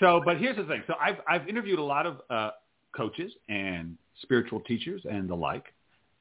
so 0.00 0.20
but 0.24 0.38
here's 0.38 0.56
the 0.56 0.64
thing. 0.64 0.82
So 0.86 0.94
I've 1.00 1.16
I've 1.28 1.48
interviewed 1.48 1.78
a 1.78 1.84
lot 1.84 2.06
of 2.06 2.20
uh 2.30 2.50
coaches 2.96 3.32
and 3.48 3.96
spiritual 4.22 4.60
teachers 4.60 5.02
and 5.10 5.28
the 5.28 5.34
like. 5.34 5.66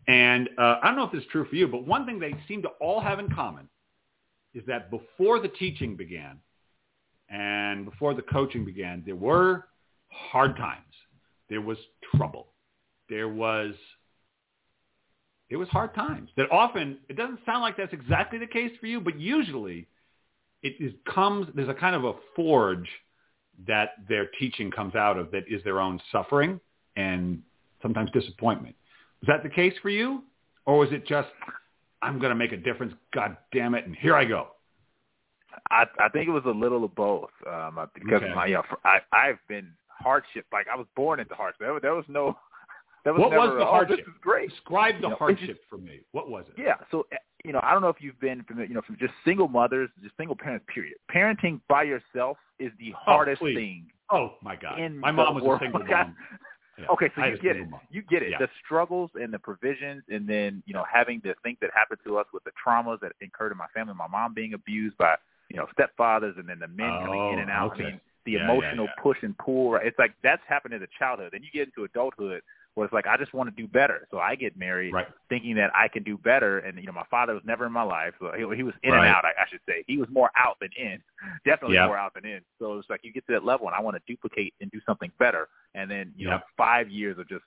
And 0.07 0.49
uh, 0.57 0.79
I 0.81 0.87
don't 0.87 0.95
know 0.95 1.03
if 1.03 1.11
this 1.11 1.21
is 1.21 1.27
true 1.31 1.45
for 1.45 1.55
you, 1.55 1.67
but 1.67 1.85
one 1.85 2.05
thing 2.05 2.17
they 2.19 2.33
seem 2.47 2.61
to 2.61 2.69
all 2.79 3.01
have 3.01 3.19
in 3.19 3.29
common 3.29 3.67
is 4.53 4.63
that 4.67 4.89
before 4.89 5.39
the 5.39 5.49
teaching 5.49 5.95
began 5.95 6.37
and 7.29 7.85
before 7.85 8.13
the 8.13 8.21
coaching 8.21 8.63
began, 8.63 9.03
there 9.05 9.15
were 9.15 9.65
hard 10.09 10.55
times. 10.55 10.81
There 11.49 11.61
was 11.61 11.77
trouble. 12.15 12.47
There 13.09 13.27
was 13.27 13.73
it 15.49 15.55
was 15.57 15.69
hard 15.69 15.93
times. 15.93 16.29
That 16.37 16.51
often 16.51 16.97
it 17.09 17.15
doesn't 17.15 17.39
sound 17.45 17.61
like 17.61 17.77
that's 17.77 17.93
exactly 17.93 18.39
the 18.39 18.47
case 18.47 18.71
for 18.79 18.87
you, 18.87 18.99
but 18.99 19.19
usually 19.19 19.87
it 20.63 20.75
is 20.79 20.93
comes 21.13 21.47
there's 21.55 21.69
a 21.69 21.73
kind 21.73 21.95
of 21.95 22.03
a 22.03 22.13
forge 22.35 22.89
that 23.67 23.89
their 24.07 24.27
teaching 24.39 24.69
comes 24.69 24.95
out 24.95 25.17
of 25.17 25.31
that 25.31 25.43
is 25.49 25.63
their 25.63 25.79
own 25.79 25.99
suffering 26.11 26.59
and 26.95 27.41
sometimes 27.81 28.11
disappointment. 28.11 28.75
Was 29.21 29.27
that 29.27 29.43
the 29.43 29.49
case 29.49 29.73
for 29.81 29.89
you? 29.89 30.23
Or 30.65 30.77
was 30.77 30.91
it 30.91 31.07
just 31.07 31.29
I'm 32.01 32.19
going 32.19 32.29
to 32.29 32.35
make 32.35 32.51
a 32.51 32.57
difference, 32.57 32.93
god 33.13 33.37
damn 33.53 33.73
it, 33.73 33.85
and 33.85 33.95
here 33.95 34.15
I 34.15 34.25
go. 34.25 34.49
I 35.71 35.85
I 35.99 36.09
think 36.09 36.27
it 36.27 36.31
was 36.31 36.43
a 36.45 36.49
little 36.49 36.83
of 36.83 36.93
both. 36.95 37.29
Um, 37.47 37.77
uh, 37.77 37.85
because 37.93 38.21
Okay. 38.21 38.33
my 38.33 38.45
you 38.47 38.55
know, 38.55 38.63
I 38.83 38.99
I've 39.11 39.39
been 39.47 39.71
hardship. 39.89 40.45
Like 40.51 40.67
I 40.71 40.75
was 40.75 40.85
born 40.95 41.19
into 41.19 41.33
hardship. 41.35 41.59
There, 41.61 41.79
there 41.79 41.95
was 41.95 42.05
no. 42.07 42.37
Was 43.13 43.19
What 43.21 43.31
was 43.31 43.55
the 43.57 43.63
oh, 43.65 43.71
hardship? 43.71 43.97
This 43.99 44.07
is 44.07 44.13
great. 44.21 44.49
Describe 44.49 44.95
the 44.95 45.01
You 45.03 45.09
know, 45.09 45.15
hardship 45.15 45.61
for 45.69 45.77
me. 45.77 46.01
What 46.11 46.29
was 46.29 46.45
it? 46.49 46.61
Yeah. 46.61 46.75
So 46.91 47.05
uh, 47.13 47.17
you 47.45 47.53
know, 47.53 47.59
I 47.63 47.71
don't 47.71 47.81
know 47.81 47.89
if 47.89 47.97
you've 47.99 48.19
been 48.19 48.43
from 48.43 48.59
you 48.59 48.73
know 48.73 48.81
from 48.85 48.97
just 48.99 49.13
single 49.25 49.47
mothers, 49.47 49.89
just 50.03 50.15
single 50.17 50.35
parents. 50.35 50.65
Period. 50.73 50.95
Parenting 51.13 51.61
by 51.69 51.83
yourself 51.83 52.37
is 52.59 52.71
the 52.79 52.91
hardest 52.97 53.39
please. 53.41 53.55
thing 53.55 53.85
Oh 54.09 54.35
my 54.41 54.55
God! 54.55 54.79
My 54.93 55.11
mom 55.11 55.35
was 55.35 55.43
world. 55.43 55.61
a 55.61 55.65
single 55.65 55.79
mom. 55.85 56.15
Yeah, 56.77 56.85
Okay, 56.91 57.09
so 57.15 57.23
you 57.25 57.31
had 57.31 57.39
a 57.39 57.41
get 57.41 57.55
it. 57.55 57.67
You 57.89 58.01
get 58.03 58.21
it. 58.21 58.33
The 58.39 58.47
struggles 58.63 59.09
and 59.15 59.33
the 59.33 59.39
provisions, 59.39 60.03
and 60.09 60.27
then 60.27 60.61
you 60.65 60.73
know 60.73 60.85
having 60.91 61.21
the 61.23 61.33
things 61.43 61.57
that 61.61 61.71
happened 61.73 61.99
to 62.05 62.17
us 62.17 62.27
with 62.33 62.43
the 62.43 62.51
traumas 62.65 62.99
that 63.01 63.13
occurred 63.21 63.51
in 63.51 63.57
my 63.57 63.65
family. 63.73 63.93
My 63.95 64.07
mom 64.07 64.33
being 64.33 64.53
abused 64.53 64.97
by 64.97 65.15
you 65.49 65.57
know 65.57 65.65
stepfathers, 65.77 66.37
and 66.39 66.47
then 66.47 66.59
the 66.59 66.67
men 66.67 66.89
coming 67.03 67.33
in 67.33 67.39
and 67.39 67.49
Oh, 67.49 67.53
out. 67.53 67.73
okay. 67.73 67.83
I 67.83 67.87
mean, 67.91 68.01
the 68.25 68.31
yeah, 68.33 68.43
emotional 68.43 68.85
yeah. 68.85 69.01
push 69.03 69.17
and 69.23 69.37
pull. 69.39 69.71
Right? 69.71 69.85
It's 69.87 69.97
like 69.99 70.13
that's 70.23 70.41
happened 70.47 70.73
in 70.73 70.79
the 70.79 70.87
childhood. 70.97 71.29
Then 71.33 71.41
you 71.43 71.49
get 71.51 71.67
into 71.67 71.83
adulthood 71.83 72.41
where 72.77 72.85
it's 72.85 72.93
like 72.93 73.07
I 73.07 73.17
just 73.17 73.33
want 73.33 73.49
to 73.49 73.61
do 73.61 73.67
better. 73.67 74.07
So 74.11 74.19
I 74.19 74.35
get 74.35 74.55
married 74.55 74.93
Right. 74.93 75.07
thinking 75.29 75.55
that 75.55 75.71
I 75.75 75.87
can 75.87 76.03
do 76.03 76.15
better. 76.15 76.59
And 76.59 76.77
you 76.77 76.85
know, 76.85 76.91
my 76.91 77.05
father 77.09 77.33
was 77.33 77.41
never 77.43 77.65
in 77.65 77.71
my 77.71 77.81
life. 77.81 78.13
So 78.19 78.31
he, 78.37 78.41
he 78.55 78.61
was 78.61 78.75
in 78.83 78.91
Right. 78.91 79.07
and 79.07 79.15
out. 79.15 79.25
I, 79.25 79.29
I 79.29 79.45
should 79.49 79.61
say 79.67 79.83
he 79.87 79.97
was 79.97 80.07
more 80.11 80.29
out 80.37 80.57
than 80.61 80.69
in. 80.77 81.01
Definitely 81.45 81.77
Yep. 81.77 81.87
more 81.87 81.97
out 81.97 82.13
than 82.13 82.25
in. 82.25 82.41
So 82.59 82.77
it's 82.77 82.87
like 82.89 83.01
you 83.03 83.11
get 83.11 83.25
to 83.27 83.33
that 83.33 83.43
level, 83.43 83.65
and 83.67 83.75
I 83.75 83.81
want 83.81 83.97
to 83.97 84.01
duplicate 84.07 84.53
and 84.61 84.69
do 84.69 84.79
something 84.85 85.11
better. 85.17 85.47
And 85.73 85.89
then 85.89 86.13
you 86.15 86.29
know, 86.29 86.39
five 86.55 86.89
years 86.89 87.17
of 87.17 87.27
just 87.27 87.43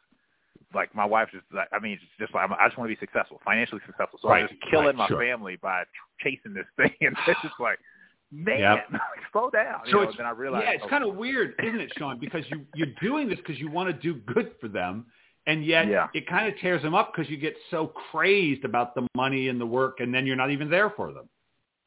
like 0.74 0.92
my 0.94 1.04
wife 1.04 1.28
just 1.32 1.44
like 1.54 1.68
I 1.72 1.78
mean 1.78 1.92
it's 1.92 2.02
just 2.18 2.34
like 2.34 2.50
I 2.50 2.66
just 2.66 2.76
want 2.76 2.90
to 2.90 2.96
be 2.96 3.00
successful, 3.00 3.40
financially 3.44 3.80
successful. 3.86 4.18
So 4.20 4.28
Right, 4.30 4.42
I'm 4.42 4.48
just 4.48 4.60
killing 4.68 4.86
right, 4.86 4.94
my 4.96 5.06
sure. 5.06 5.18
family 5.18 5.56
by 5.62 5.84
chasing 6.18 6.54
this 6.54 6.66
thing, 6.76 6.92
and 7.00 7.16
it's 7.28 7.40
just 7.40 7.54
like, 7.60 7.78
man, 8.32 8.58
Yep. 8.60 9.00
slow 9.32 9.50
down. 9.50 9.82
You 9.86 9.92
So 9.92 10.02
know, 10.02 10.08
it's 10.08 10.16
then 10.16 10.26
I 10.26 10.30
realized, 10.30 10.66
yeah, 10.66 10.74
it's 10.74 10.84
oh, 10.84 10.88
kind 10.88 11.04
of 11.04 11.14
weird, 11.14 11.54
isn't 11.62 11.80
it, 11.80 11.92
Shawn? 11.96 12.18
Because 12.18 12.44
you 12.48 12.66
you're 12.74 12.94
doing 13.00 13.28
this 13.28 13.38
because 13.38 13.58
you 13.58 13.70
want 13.70 13.88
to 13.88 13.92
do 13.94 14.20
good 14.34 14.52
for 14.60 14.68
them, 14.68 15.06
and 15.46 15.64
yet 15.64 15.88
Yeah. 15.88 16.08
it 16.14 16.26
kind 16.26 16.52
of 16.52 16.58
tears 16.60 16.82
them 16.82 16.94
up 16.94 17.12
because 17.14 17.30
you 17.30 17.36
get 17.36 17.56
so 17.70 17.86
crazed 17.86 18.64
about 18.64 18.94
the 18.94 19.06
money 19.14 19.48
and 19.48 19.60
the 19.60 19.66
work, 19.66 20.00
and 20.00 20.12
then 20.14 20.26
you're 20.26 20.36
not 20.36 20.50
even 20.50 20.70
there 20.70 20.90
for 20.90 21.12
them. 21.12 21.28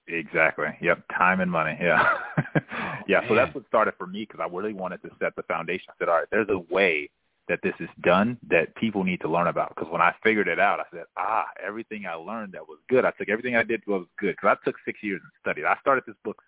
Exactly. 0.08 0.68
Yep. 0.82 1.04
Time 1.18 1.40
and 1.40 1.50
money. 1.50 1.78
Yeah. 1.80 2.10
yeah. 3.08 3.28
So 3.30 3.36
that's 3.36 3.54
what 3.56 3.66
started 3.68 3.94
for 3.98 4.06
me 4.06 4.28
because 4.28 4.42
I 4.42 4.54
really 4.54 4.74
wanted 4.74 5.02
to 5.04 5.10
set 5.20 5.36
the 5.36 5.44
foundation. 5.44 5.86
I 5.90 5.94
said, 5.98 6.10
all 6.10 6.16
right, 6.16 6.28
there's 6.30 6.50
a 6.50 6.60
way 6.74 7.10
that 7.48 7.60
this 7.64 7.74
is 7.80 7.90
done 8.02 8.38
that 8.50 8.76
people 8.76 9.04
need 9.04 9.22
to 9.22 9.30
learn 9.30 9.48
about. 9.48 9.74
Because 9.76 9.92
when 9.92 10.02
I 10.02 10.14
figured 10.24 10.48
it 10.48 10.60
out, 10.60 10.80
I 10.80 10.84
said, 10.92 11.04
ah, 11.18 11.46
everything 11.66 12.06
I 12.06 12.16
learned 12.16 12.54
that 12.54 12.68
was 12.68 12.80
good. 12.90 13.06
I 13.06 13.12
took 13.12 13.30
everything 13.30 13.56
I 13.56 13.64
did 13.64 13.82
was 13.88 14.06
good 14.20 14.36
because 14.36 14.58
I 14.62 14.66
took 14.66 14.76
six 14.86 15.00
years 15.02 15.22
and 15.22 15.32
studied. 15.42 15.66
I 15.66 15.78
started 15.80 16.04
this 16.06 16.16
book 16.24 16.42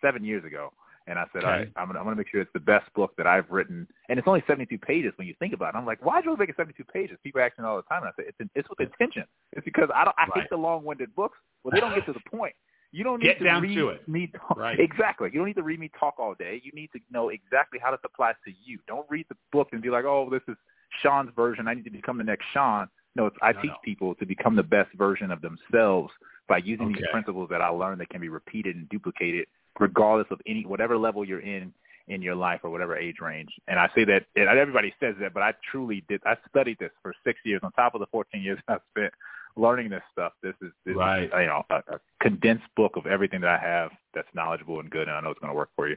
seven 0.00 0.24
years 0.24 0.44
ago. 0.44 0.72
And 1.06 1.18
I 1.18 1.24
said, 1.32 1.44
all 1.44 1.50
Okay. 1.50 1.58
right, 1.60 1.72
I'm 1.76 1.86
gonna, 1.88 1.98
I'm 1.98 2.04
gonna 2.04 2.16
make 2.16 2.28
sure 2.28 2.40
it's 2.40 2.52
the 2.52 2.60
best 2.60 2.92
book 2.94 3.12
that 3.16 3.26
I've 3.26 3.50
written, 3.50 3.86
and 4.08 4.18
it's 4.18 4.28
only 4.28 4.42
72 4.46 4.78
pages 4.78 5.12
when 5.16 5.26
you 5.26 5.34
think 5.38 5.52
about 5.54 5.74
it. 5.74 5.78
I'm 5.78 5.86
like, 5.86 6.04
why 6.04 6.20
did 6.20 6.26
you 6.30 6.36
make 6.36 6.48
it 6.48 6.56
72 6.56 6.84
pages? 6.84 7.18
People 7.22 7.40
ask 7.40 7.58
me 7.58 7.64
all 7.64 7.76
the 7.76 7.82
time, 7.82 8.02
and 8.02 8.08
I 8.08 8.12
said, 8.16 8.32
it's 8.38 8.50
it's 8.54 8.68
with 8.68 8.80
intention. 8.80 9.24
It's 9.52 9.64
because 9.64 9.88
I 9.94 10.04
don't, 10.04 10.14
I 10.18 10.26
Right. 10.26 10.42
hate 10.42 10.50
the 10.50 10.56
long-winded 10.56 11.14
books. 11.14 11.38
Well, 11.64 11.72
they 11.72 11.80
don't 11.80 11.94
get 11.94 12.06
to 12.06 12.12
the 12.12 12.30
point. 12.30 12.54
You 12.92 13.04
don't 13.04 13.20
need 13.20 13.28
Get 13.28 13.38
to 13.38 13.44
down 13.44 13.62
read 13.62 13.74
to 13.76 13.88
it. 13.88 14.06
me 14.08 14.30
talk. 14.36 14.58
Right. 14.58 14.78
Exactly. 14.80 15.30
You 15.32 15.38
don't 15.38 15.46
need 15.46 15.56
to 15.56 15.62
read 15.62 15.80
me 15.80 15.90
talk 15.98 16.14
all 16.18 16.34
day. 16.34 16.60
You 16.62 16.72
need 16.74 16.90
to 16.92 17.00
know 17.10 17.30
exactly 17.30 17.78
how 17.82 17.90
this 17.90 18.00
applies 18.04 18.34
to 18.44 18.52
you. 18.64 18.78
Don't 18.86 19.06
read 19.08 19.26
the 19.30 19.36
book 19.50 19.68
and 19.72 19.80
be 19.80 19.88
like, 19.88 20.04
oh, 20.04 20.28
this 20.30 20.42
is 20.46 20.56
Shawn's 21.02 21.30
version. 21.34 21.66
I 21.66 21.74
need 21.74 21.84
to 21.84 21.90
become 21.90 22.18
the 22.18 22.24
next 22.24 22.44
Shawn. 22.52 22.88
No, 23.16 23.26
it's, 23.26 23.36
I 23.42 23.52
No, 23.52 23.60
teach 23.62 23.70
no. 23.70 23.76
people 23.84 24.14
to 24.16 24.26
become 24.26 24.56
the 24.56 24.62
best 24.62 24.92
version 24.94 25.30
of 25.30 25.40
themselves 25.40 26.12
by 26.48 26.58
using 26.58 26.88
these 26.92 27.04
principles 27.10 27.48
that 27.50 27.62
I 27.62 27.68
learned 27.68 28.00
that 28.00 28.10
can 28.10 28.20
be 28.20 28.28
repeated 28.28 28.76
and 28.76 28.88
duplicated 28.88 29.46
regardless 29.80 30.26
of 30.30 30.40
any 30.46 30.64
whatever 30.64 30.96
level 30.96 31.24
you're 31.24 31.40
in 31.40 31.72
in 32.08 32.20
your 32.20 32.34
life 32.34 32.60
or 32.64 32.70
whatever 32.70 32.96
age 32.96 33.16
range. 33.20 33.50
And 33.68 33.78
I 33.78 33.88
say 33.94 34.04
that 34.04 34.24
and 34.36 34.48
everybody 34.48 34.92
says 35.00 35.14
that, 35.20 35.32
but 35.32 35.42
I 35.42 35.54
truly 35.70 36.04
did. 36.08 36.20
I 36.26 36.36
studied 36.48 36.78
this 36.78 36.90
for 37.02 37.14
six 37.24 37.38
years 37.44 37.60
on 37.62 37.72
top 37.72 37.94
of 37.94 38.00
the 38.00 38.06
14 38.10 38.42
years 38.42 38.58
I 38.68 38.78
spent 38.90 39.12
learning 39.56 39.90
this 39.90 40.02
stuff. 40.12 40.32
This 40.42 40.54
is 40.62 40.72
this 40.84 40.96
Right. 40.96 41.24
is 41.24 41.30
you 41.32 41.46
know 41.46 41.62
a, 41.70 41.76
a 41.94 42.00
condensed 42.20 42.66
book 42.76 42.96
of 42.96 43.06
everything 43.06 43.40
that 43.42 43.50
I 43.50 43.58
have 43.58 43.90
that's 44.14 44.28
knowledgeable 44.34 44.80
and 44.80 44.90
good, 44.90 45.08
and 45.08 45.16
I 45.16 45.20
know 45.20 45.30
it's 45.30 45.40
going 45.40 45.52
to 45.52 45.56
work 45.56 45.70
for 45.76 45.88
you. 45.88 45.96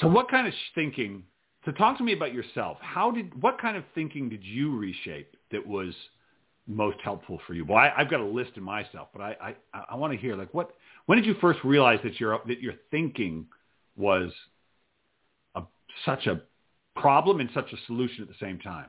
So 0.00 0.08
what 0.08 0.30
kind 0.30 0.46
of 0.46 0.52
thinking? 0.74 1.24
So 1.64 1.72
talk 1.72 1.98
to 1.98 2.04
me 2.04 2.12
about 2.12 2.32
yourself. 2.32 2.78
How 2.80 3.10
did 3.10 3.40
what 3.42 3.60
kind 3.60 3.76
of 3.76 3.84
thinking 3.94 4.28
did 4.28 4.44
you 4.44 4.76
reshape 4.76 5.34
that 5.50 5.66
was 5.66 5.94
most 6.66 6.98
helpful 7.02 7.40
for 7.46 7.54
you? 7.54 7.64
Well, 7.64 7.78
I, 7.78 7.92
I've 7.96 8.10
got 8.10 8.20
a 8.20 8.24
list 8.24 8.52
in 8.56 8.62
myself, 8.62 9.08
but 9.12 9.22
I 9.22 9.54
I, 9.74 9.84
I 9.90 9.96
want 9.96 10.12
to 10.12 10.18
hear 10.18 10.36
like 10.36 10.52
what 10.54 10.74
when 11.08 11.16
did 11.16 11.24
you 11.24 11.34
first 11.40 11.58
realize 11.64 11.98
that 12.04 12.20
your 12.20 12.38
that 12.46 12.60
your 12.60 12.74
thinking 12.90 13.46
was 13.96 14.30
a, 15.54 15.62
such 16.04 16.26
a 16.26 16.42
problem 16.94 17.40
and 17.40 17.48
such 17.54 17.72
a 17.72 17.76
solution 17.86 18.22
at 18.22 18.28
the 18.28 18.34
same 18.38 18.58
time? 18.58 18.86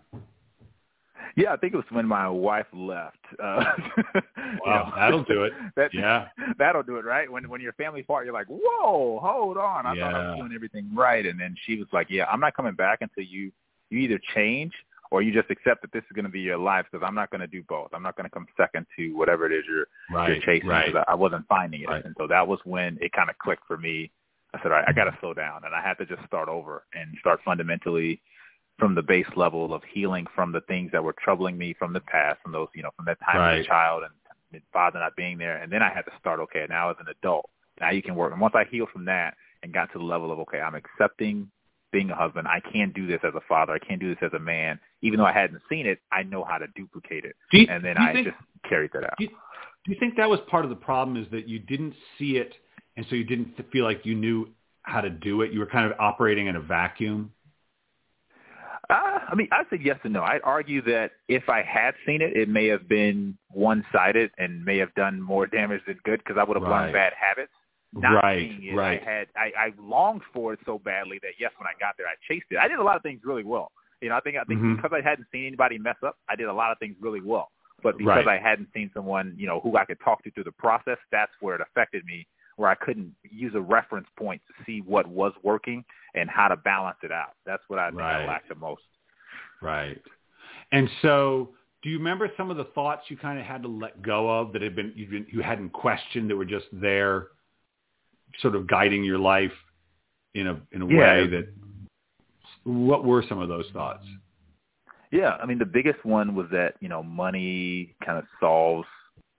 Yeah, 1.38 1.53
I 1.53 1.57
think 1.57 1.73
it 1.73 1.77
was 1.77 1.85
when 1.91 2.05
my 2.05 2.27
wife 2.27 2.65
left. 2.73 3.17
Uh, 3.41 3.63
Wow, 4.65 4.91
that'll 4.95 5.23
do 5.23 5.43
it. 5.43 5.53
That, 5.77 5.93
Yeah. 5.93 6.27
that'll 6.57 6.83
do 6.83 6.97
it, 6.97 7.05
right? 7.05 7.31
When 7.31 7.47
when 7.47 7.61
your 7.61 7.71
family's 7.73 8.05
part, 8.05 8.25
you're 8.25 8.33
like, 8.33 8.47
whoa, 8.49 9.19
hold 9.23 9.57
on, 9.57 9.85
I 9.85 9.95
thought 9.95 10.13
I 10.13 10.29
was 10.29 10.38
doing 10.39 10.51
everything 10.53 10.89
right, 10.93 11.25
and 11.25 11.39
then 11.39 11.55
she 11.65 11.77
was 11.77 11.88
like, 11.93 12.07
yeah, 12.09 12.25
I'm 12.25 12.41
not 12.41 12.53
coming 12.53 12.73
back 12.73 12.99
until 12.99 13.23
you 13.23 13.51
you 13.89 13.99
either 13.99 14.19
change 14.35 14.73
or 15.12 15.22
you 15.22 15.34
just 15.34 15.50
accept 15.50 15.82
that 15.82 15.92
this 15.92 16.04
is 16.10 16.13
going 16.13 16.25
to 16.25 16.32
be 16.32 16.39
your 16.42 16.58
life 16.58 16.86
because 16.92 17.06
I'm 17.08 17.16
not 17.16 17.32
going 17.32 17.42
to 17.42 17.48
do 17.48 17.63
both. 17.68 17.89
I'm 17.94 18.04
not 18.04 18.16
going 18.16 18.25
to 18.25 18.30
come 18.30 18.46
second 18.56 18.86
to 18.98 19.13
whatever 19.16 19.46
it 19.51 19.54
is 19.58 19.63
you're 19.68 19.88
you're 20.28 20.42
chasing 20.42 20.70
right. 20.70 20.86
because 20.88 21.04
I, 21.08 21.13
I 21.13 21.16
wasn't 21.16 21.48
finding 21.48 21.82
it, 21.82 21.88
Right. 21.89 22.06
and 22.06 22.16
so 22.18 22.28
that 22.28 22.48
was 22.48 22.60
when 22.63 22.98
it 23.01 23.12
kind 23.12 23.30
of 23.30 23.38
clicked 23.39 23.66
for 23.68 23.78
me. 23.78 24.12
I 24.54 24.58
said, 24.62 24.68
all 24.72 24.78
right, 24.78 24.86
I 24.88 24.94
got 24.94 25.06
to 25.06 25.18
slow 25.20 25.34
down, 25.34 25.63
and 25.66 25.75
I 25.75 25.82
had 25.82 25.98
to 26.00 26.06
just 26.06 26.25
start 26.25 26.50
over 26.50 26.84
and 26.94 27.16
start 27.20 27.39
fundamentally 27.46 28.20
from 28.80 28.96
the 28.96 29.01
base 29.04 29.28
level 29.36 29.74
of 29.74 29.84
healing 29.94 30.25
from 30.34 30.51
the 30.51 30.62
things 30.62 30.89
that 30.92 31.04
were 31.04 31.13
troubling 31.22 31.58
me 31.58 31.75
from 31.78 31.94
the 31.94 32.00
past, 32.00 32.39
from 32.42 32.54
those, 32.54 32.68
you 32.74 32.82
know, 32.82 32.89
from 32.96 33.06
that 33.06 33.18
time 33.20 33.60
as 33.60 33.66
a 33.66 33.68
child 33.68 34.04
and 34.04 34.13
and 34.51 34.62
father 34.74 35.00
not 35.00 35.16
being 35.16 35.38
there. 35.38 35.58
And 35.58 35.72
then 35.72 35.84
I 35.84 35.89
had 35.94 36.04
to 36.04 36.12
start, 36.20 36.39
okay, 36.39 36.66
now 36.70 36.89
as 36.89 36.96
an 37.00 37.06
adult, 37.08 37.50
now 37.80 37.92
you 37.92 38.01
can 38.01 38.16
work. 38.16 38.32
And 38.32 38.42
once 38.42 38.56
I 38.56 38.63
healed 38.70 38.89
from 38.92 39.06
that 39.06 39.36
and 39.63 39.74
got 39.74 39.92
to 39.94 40.00
the 40.00 40.04
level 40.04 40.32
of, 40.32 40.39
okay, 40.39 40.60
I'm 40.60 40.75
accepting 40.75 41.51
being 41.91 42.10
a 42.12 42.15
husband. 42.15 42.48
I 42.48 42.60
can't 42.72 42.93
do 42.93 43.08
this 43.08 43.19
as 43.24 43.34
a 43.36 43.41
father. 43.48 43.74
I 43.74 43.79
can't 43.79 44.00
do 44.00 44.10
this 44.13 44.22
as 44.24 44.34
a 44.34 44.39
man. 44.39 44.79
Even 45.01 45.19
though 45.19 45.25
I 45.25 45.34
hadn't 45.34 45.62
seen 45.69 45.86
it, 45.86 46.00
I 46.12 46.24
know 46.24 46.43
how 46.43 46.58
to 46.58 46.67
duplicate 46.75 47.25
it. 47.25 47.36
You, 47.51 47.67
And 47.69 47.84
then 47.84 47.98
I 47.98 48.13
think, 48.13 48.27
just 48.27 48.38
carried 48.67 48.91
that 48.93 49.03
out. 49.05 49.17
do 49.17 49.24
you, 49.25 49.29
do 49.29 49.91
you 49.91 49.98
think 50.00 50.15
that 50.17 50.29
was 50.29 50.39
part 50.50 50.65
of 50.65 50.69
the 50.69 50.75
problem 50.75 51.17
is 51.17 51.27
that 51.31 51.48
you 51.48 51.60
didn't 51.60 51.93
see 52.17 52.38
it 52.38 52.53
and 52.98 53.05
so 53.10 53.15
you 53.15 53.24
didn't 53.24 53.55
feel 53.72 53.84
like 53.86 54.05
you 54.05 54.15
knew 54.15 54.50
how 54.84 55.01
to 55.01 55.10
do 55.10 55.41
it? 55.41 55.51
You 55.51 55.60
were 55.60 55.65
kind 55.65 55.86
of 55.91 55.98
operating 56.00 56.48
in 56.48 56.55
a 56.55 56.62
vacuum? 56.62 57.31
Uh, 58.89 59.19
I 59.29 59.36
mean, 59.36 59.48
I 59.51 59.63
said 59.69 59.81
yes 59.84 60.00
and 60.03 60.13
no. 60.13 60.24
I'd 60.24 60.41
argue 60.43 60.81
that 60.84 61.12
if 61.27 61.48
I 61.48 61.62
had 61.62 61.93
seen 62.08 62.22
it, 62.24 62.36
it 62.36 62.50
may 62.50 62.65
have 62.67 62.88
been 62.89 63.38
one-sided 63.51 64.31
and 64.39 64.65
may 64.65 64.77
have 64.79 64.93
done 64.96 65.22
more 65.22 65.46
damage 65.46 65.81
than 65.86 66.00
good 66.03 66.19
because 66.24 66.38
I 66.39 66.43
would 66.43 66.55
have 66.55 66.63
Right. 66.63 66.81
learned 66.81 66.93
bad 66.93 67.13
habits. 67.19 67.51
Not 67.93 68.22
right, 68.24 68.50
seeing 68.50 68.74
it, 68.74 68.75
right. 68.75 69.01
I 69.01 69.12
had 69.12 69.27
I, 69.36 69.51
I 69.58 69.74
longed 69.79 70.22
for 70.31 70.53
it 70.53 70.60
so 70.65 70.77
badly 70.79 71.19
that 71.24 71.31
yes, 71.39 71.51
when 71.58 71.67
I 71.67 71.74
got 71.79 71.96
there, 71.98 72.08
I 72.08 72.13
chased 72.27 72.46
it. 72.51 72.58
I 72.58 72.67
did 72.67 72.79
a 72.79 72.84
lot 72.84 72.96
of 72.96 73.01
things 73.01 73.22
really 73.24 73.43
well. 73.43 73.72
You 74.01 74.10
know, 74.10 74.15
I 74.15 74.19
think 74.19 74.38
I 74.38 74.43
think 74.43 74.60
Mhm. 74.62 74.75
because 74.75 74.91
I 74.93 75.01
hadn't 75.01 75.27
seen 75.31 75.46
anybody 75.48 75.77
mess 75.79 75.98
up, 76.05 76.17
I 76.29 76.36
did 76.36 76.48
a 76.48 76.53
lot 76.53 76.72
of 76.72 76.77
things 76.77 76.96
really 77.01 77.22
well. 77.22 77.51
But 77.81 77.98
because 77.98 78.25
Right. 78.25 78.27
I 78.27 78.38
hadn't 78.38 78.72
seen 78.74 78.91
someone, 78.93 79.34
you 79.38 79.48
know, 79.48 79.60
who 79.62 79.77
I 79.77 79.86
could 79.86 80.00
talk 80.01 80.22
to 80.24 80.31
through 80.31 80.43
the 80.43 80.51
process, 80.51 80.98
that's 81.12 81.31
where 81.39 81.55
it 81.55 81.62
affected 81.62 82.05
me. 82.05 82.27
Where 82.58 82.69
I 82.69 82.75
couldn't 82.75 83.15
use 83.24 83.55
a 83.55 83.62
reference 83.62 84.08
point 84.17 84.41
to 84.48 84.63
see 84.65 84.81
what 84.81 85.08
was 85.08 85.34
working 85.43 85.84
and 86.13 86.29
how 86.29 86.50
to 86.50 86.58
balance 86.58 86.98
it 87.03 87.12
out. 87.12 87.36
That's 87.46 87.63
what 87.69 87.79
I 87.79 87.89
think 87.89 88.01
Right. 88.01 88.24
I 88.24 88.27
lacked 88.27 88.50
the 88.50 88.55
most. 88.55 88.84
Right. 89.62 90.00
And 90.74 90.89
so, 91.01 91.55
do 91.81 91.89
you 91.89 91.98
remember 91.98 92.29
some 92.36 92.51
of 92.51 92.58
the 92.58 92.65
thoughts 92.65 93.10
you 93.10 93.15
kind 93.15 93.39
of 93.39 93.46
had 93.46 93.62
to 93.63 93.69
let 93.69 94.01
go 94.01 94.29
of 94.29 94.51
that 94.51 94.62
had 94.62 94.75
been 94.75 94.91
you 94.96 95.08
been 95.08 95.25
you 95.29 95.41
hadn't 95.41 95.69
questioned 95.69 96.29
that 96.29 96.36
were 96.36 96.46
just 96.46 96.67
there, 96.74 97.29
sort 98.41 98.55
of 98.55 98.67
guiding 98.67 99.03
your 99.03 99.19
life 99.19 99.51
in 100.36 100.48
a 100.48 100.62
in 100.71 100.81
a 100.81 100.88
Yeah. 100.88 100.98
way 101.00 101.27
that. 101.27 101.48
What 102.63 103.03
were 103.05 103.24
some 103.27 103.39
of 103.39 103.48
those 103.50 103.69
thoughts? 103.71 104.05
Yeah, 105.12 105.38
I 105.41 105.45
mean 105.45 105.57
the 105.57 105.65
biggest 105.65 106.03
one 106.05 106.36
was 106.36 106.48
that 106.51 106.75
you 106.81 106.89
know 106.89 107.01
money 107.01 107.95
kind 108.05 108.17
of 108.17 108.25
solves 108.39 108.88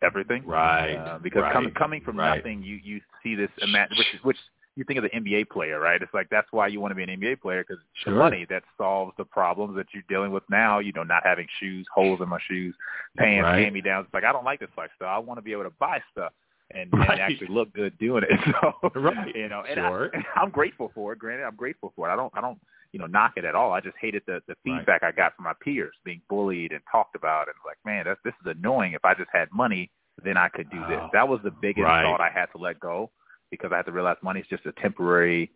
everything, 0.02 0.44
Right. 0.46 0.96
Uh, 0.96 1.18
because 1.18 1.42
right, 1.42 1.52
coming 1.52 1.72
coming 1.74 2.00
from 2.02 2.18
right. 2.18 2.36
nothing, 2.36 2.62
you 2.62 2.76
you 2.82 3.00
see 3.22 3.34
this 3.34 3.50
ima- 3.60 3.88
which 3.96 4.06
which 4.22 4.38
you 4.76 4.84
think 4.84 4.98
of 4.98 5.02
the 5.04 5.10
NBA 5.10 5.50
player, 5.50 5.78
right? 5.78 6.00
It's 6.00 6.14
like 6.14 6.28
that's 6.30 6.50
why 6.52 6.66
you 6.68 6.80
want 6.80 6.90
to 6.92 6.94
be 6.94 7.02
an 7.02 7.10
NBA 7.10 7.40
player 7.40 7.62
because 7.66 7.82
Sure. 7.94 8.14
the 8.14 8.18
money 8.18 8.46
that 8.46 8.62
solves 8.78 9.12
the 9.18 9.24
problems 9.24 9.76
that 9.76 9.86
you're 9.92 10.04
dealing 10.08 10.32
with 10.32 10.48
now. 10.48 10.78
You 10.78 10.92
know, 10.92 11.02
not 11.04 11.24
having 11.24 11.46
shoes, 11.58 11.86
holes 11.94 12.20
in 12.20 12.28
my 12.28 12.40
shoes, 12.48 12.74
pants, 13.18 13.44
Right. 13.44 13.60
hand 13.62 13.74
me 13.74 13.80
downs. 13.82 14.06
It's 14.06 14.14
like 14.14 14.24
I 14.24 14.32
don't 14.32 14.44
like 14.44 14.58
this 14.60 14.70
lifestyle. 14.76 15.14
I 15.14 15.18
want 15.18 15.38
to 15.38 15.42
be 15.42 15.52
able 15.52 15.64
to 15.64 15.70
buy 15.78 16.02
stuff 16.10 16.32
and, 16.74 16.92
Right. 16.92 17.10
and 17.10 17.20
actually 17.20 17.48
look 17.48 17.72
good 17.72 17.96
doing 17.98 18.24
it. 18.28 18.38
So 18.60 18.90
Right. 19.00 19.34
you 19.34 19.48
know, 19.48 19.62
and 19.68 19.74
Sure. 19.74 20.10
I, 20.14 20.40
I'm 20.40 20.50
grateful 20.50 20.90
for 20.94 21.12
it. 21.12 21.18
Granted, 21.18 21.44
I'm 21.44 21.56
grateful 21.56 21.92
for 21.96 22.08
it. 22.08 22.12
I 22.12 22.16
don't 22.16 22.32
I 22.36 22.40
don't 22.40 22.58
you 22.92 22.98
know 22.98 23.06
knock 23.06 23.32
it 23.36 23.44
at 23.44 23.54
all. 23.54 23.72
I 23.72 23.80
just 23.80 23.96
hated 24.00 24.22
the 24.26 24.40
the 24.46 24.54
Right. 24.66 24.78
feedback 24.78 25.02
I 25.02 25.12
got 25.12 25.34
from 25.36 25.44
my 25.44 25.54
peers 25.62 25.94
being 26.04 26.20
bullied 26.28 26.72
and 26.72 26.80
talked 26.90 27.14
about 27.16 27.48
and 27.48 27.56
like, 27.64 27.78
man, 27.84 28.04
that's 28.06 28.20
this 28.24 28.34
is 28.44 28.56
annoying. 28.58 28.92
If 28.92 29.04
I 29.04 29.14
just 29.14 29.30
had 29.32 29.48
money, 29.52 29.90
then 30.24 30.36
I 30.36 30.48
could 30.48 30.70
do 30.70 30.78
this. 30.88 30.98
Oh. 31.00 31.10
That 31.12 31.28
was 31.28 31.40
the 31.42 31.50
biggest 31.50 31.84
Right. 31.84 32.02
thought 32.04 32.20
I 32.20 32.30
had 32.30 32.46
to 32.52 32.58
let 32.58 32.78
go 32.80 33.10
because 33.50 33.72
I 33.72 33.76
had 33.76 33.86
to 33.86 33.92
realize 33.92 34.16
money 34.22 34.40
is 34.40 34.46
just 34.48 34.66
a 34.66 34.72
temporary 34.72 35.50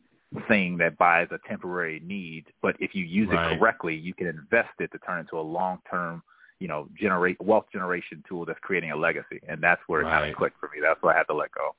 thing 0.48 0.76
that 0.78 0.96
buys 0.98 1.28
a 1.30 1.38
temporary 1.48 2.00
need. 2.04 2.46
But 2.62 2.76
if 2.80 2.94
you 2.94 3.04
use 3.04 3.28
Right. 3.30 3.52
it 3.52 3.58
correctly, 3.58 3.94
you 3.94 4.14
can 4.14 4.26
invest 4.26 4.70
it 4.80 4.90
to 4.92 4.98
turn 4.98 5.20
into 5.20 5.38
a 5.38 5.42
long 5.42 5.78
term 5.90 6.22
you 6.60 6.68
know, 6.68 6.88
generate 6.98 7.40
wealth 7.40 7.66
generation 7.72 8.22
tool 8.28 8.44
that's 8.44 8.58
creating 8.60 8.90
a 8.92 8.96
legacy, 8.96 9.40
and 9.48 9.60
that's 9.62 9.80
where 9.86 10.00
it 10.00 10.04
kind 10.04 10.22
Right. 10.22 10.30
of 10.30 10.36
clicked 10.36 10.58
for 10.60 10.68
me. 10.74 10.80
That's 10.80 11.00
why 11.02 11.12
I 11.14 11.16
had 11.16 11.24
to 11.24 11.34
let 11.34 11.50
go. 11.52 11.74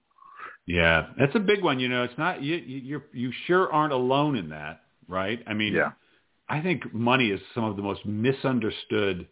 Yeah, 0.65 1.07
that's 1.17 1.35
a 1.35 1.39
big 1.39 1.63
one. 1.63 1.79
You 1.79 1.89
know, 1.89 2.03
it's 2.03 2.17
not 2.17 2.41
you. 2.41 2.55
you- 2.55 2.81
You're 2.89 3.05
you 3.13 3.31
sure 3.45 3.71
aren't 3.71 3.93
alone 3.93 4.35
in 4.35 4.49
that, 4.49 4.83
right? 5.07 5.41
I 5.47 5.53
mean, 5.53 5.73
Yeah. 5.73 5.91
I 6.47 6.61
think 6.61 6.93
money 6.93 7.31
is 7.31 7.41
some 7.53 7.63
of 7.63 7.75
the 7.75 7.81
most 7.81 8.05
misunderstood. 8.05 9.27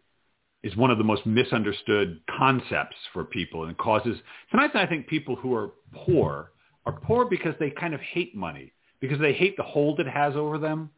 Is 0.64 0.76
one 0.78 0.92
of 0.92 0.98
the 0.98 1.04
most 1.04 1.26
misunderstood 1.26 2.22
concepts 2.30 2.96
for 3.12 3.26
people, 3.26 3.66
and 3.66 3.78
causes. 3.78 4.18
Sometimes 4.50 4.72
I 4.76 4.86
think 4.86 5.08
people 5.08 5.36
who 5.36 5.54
are 5.54 5.72
poor 5.94 6.52
are 6.86 6.94
poor 6.94 7.26
because 7.26 7.54
they 7.60 7.70
kind 7.70 7.94
of 7.94 8.00
hate 8.00 8.34
money 8.34 8.72
because 9.02 9.20
they 9.20 9.34
hate 9.34 9.58
the 9.58 9.64
hold 9.64 10.00
it 10.00 10.08
has 10.08 10.36
over 10.38 10.58
them, 10.58 10.90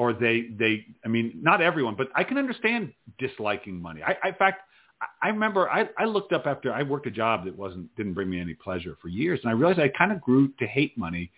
or 0.00 0.12
they 0.12 0.36
they. 0.62 0.86
I 1.04 1.08
mean, 1.08 1.26
not 1.50 1.60
everyone, 1.60 1.94
but 1.96 2.08
I 2.14 2.22
can 2.28 2.38
understand 2.38 2.92
disliking 3.18 3.76
money. 3.82 4.00
I, 4.02 4.16
I 4.22 4.28
in 4.28 4.34
fact. 4.44 4.62
I- 4.62 5.06
I 5.22 5.28
remember 5.28 5.70
I, 5.70 5.88
I 5.96 6.06
looked 6.06 6.32
up 6.32 6.44
after 6.52 6.72
I 6.72 6.82
worked 6.82 7.06
a 7.06 7.10
job 7.22 7.44
that 7.44 7.56
wasn't 7.56 7.86
didn't 7.96 8.14
bring 8.14 8.28
me 8.28 8.40
any 8.40 8.54
pleasure 8.54 8.96
for 9.00 9.06
years, 9.06 9.38
and 9.42 9.48
I 9.48 9.52
realized 9.52 9.78
I 9.78 9.90
kind 10.02 10.10
of 10.10 10.20
grew 10.20 10.48
to 10.58 10.66
hate 10.66 10.98
money, 10.98 11.30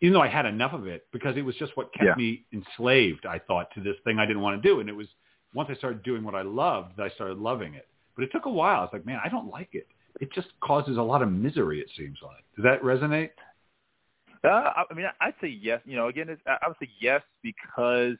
even 0.00 0.12
though 0.14 0.20
I 0.28 0.32
had 0.38 0.46
enough 0.46 0.72
of 0.72 0.88
it 0.88 1.06
because 1.12 1.36
it 1.36 1.42
was 1.42 1.54
just 1.54 1.76
what 1.76 1.92
kept 1.94 2.06
Yeah. 2.10 2.14
me 2.16 2.44
enslaved. 2.52 3.24
I 3.24 3.38
thought 3.38 3.66
to 3.74 3.80
this 3.80 3.94
thing 4.02 4.18
I 4.18 4.26
didn't 4.26 4.42
want 4.42 4.60
to 4.60 4.68
do, 4.68 4.80
and 4.80 4.88
it 4.88 4.96
was 5.02 5.06
once 5.54 5.68
I 5.70 5.76
started 5.76 6.02
doing 6.02 6.24
what 6.24 6.34
I 6.34 6.42
loved 6.42 6.96
that 6.96 7.04
I 7.04 7.10
started 7.10 7.38
loving 7.38 7.74
it. 7.74 7.86
But 8.16 8.24
it 8.24 8.32
took 8.32 8.46
a 8.46 8.50
while. 8.50 8.82
It's 8.82 8.92
like, 8.92 9.06
man, 9.06 9.20
I 9.24 9.28
don't 9.28 9.48
like 9.48 9.70
it. 9.74 9.86
It 10.20 10.32
just 10.32 10.48
causes 10.60 10.96
a 10.96 11.02
lot 11.12 11.22
of 11.22 11.30
misery. 11.30 11.78
It 11.80 11.90
seems 11.96 12.18
like. 12.20 12.42
Does 12.56 12.64
that 12.64 12.82
resonate? 12.82 13.30
Uh, 14.44 14.84
I 14.90 14.94
mean, 14.94 15.06
I'd 15.20 15.34
say 15.40 15.48
yes. 15.48 15.80
You 15.84 15.96
know, 15.96 16.08
again, 16.08 16.28
it's, 16.28 16.42
I 16.46 16.58
I 16.62 16.68
would 16.68 16.76
say 16.80 16.88
yes 17.00 17.22
because, 17.42 18.16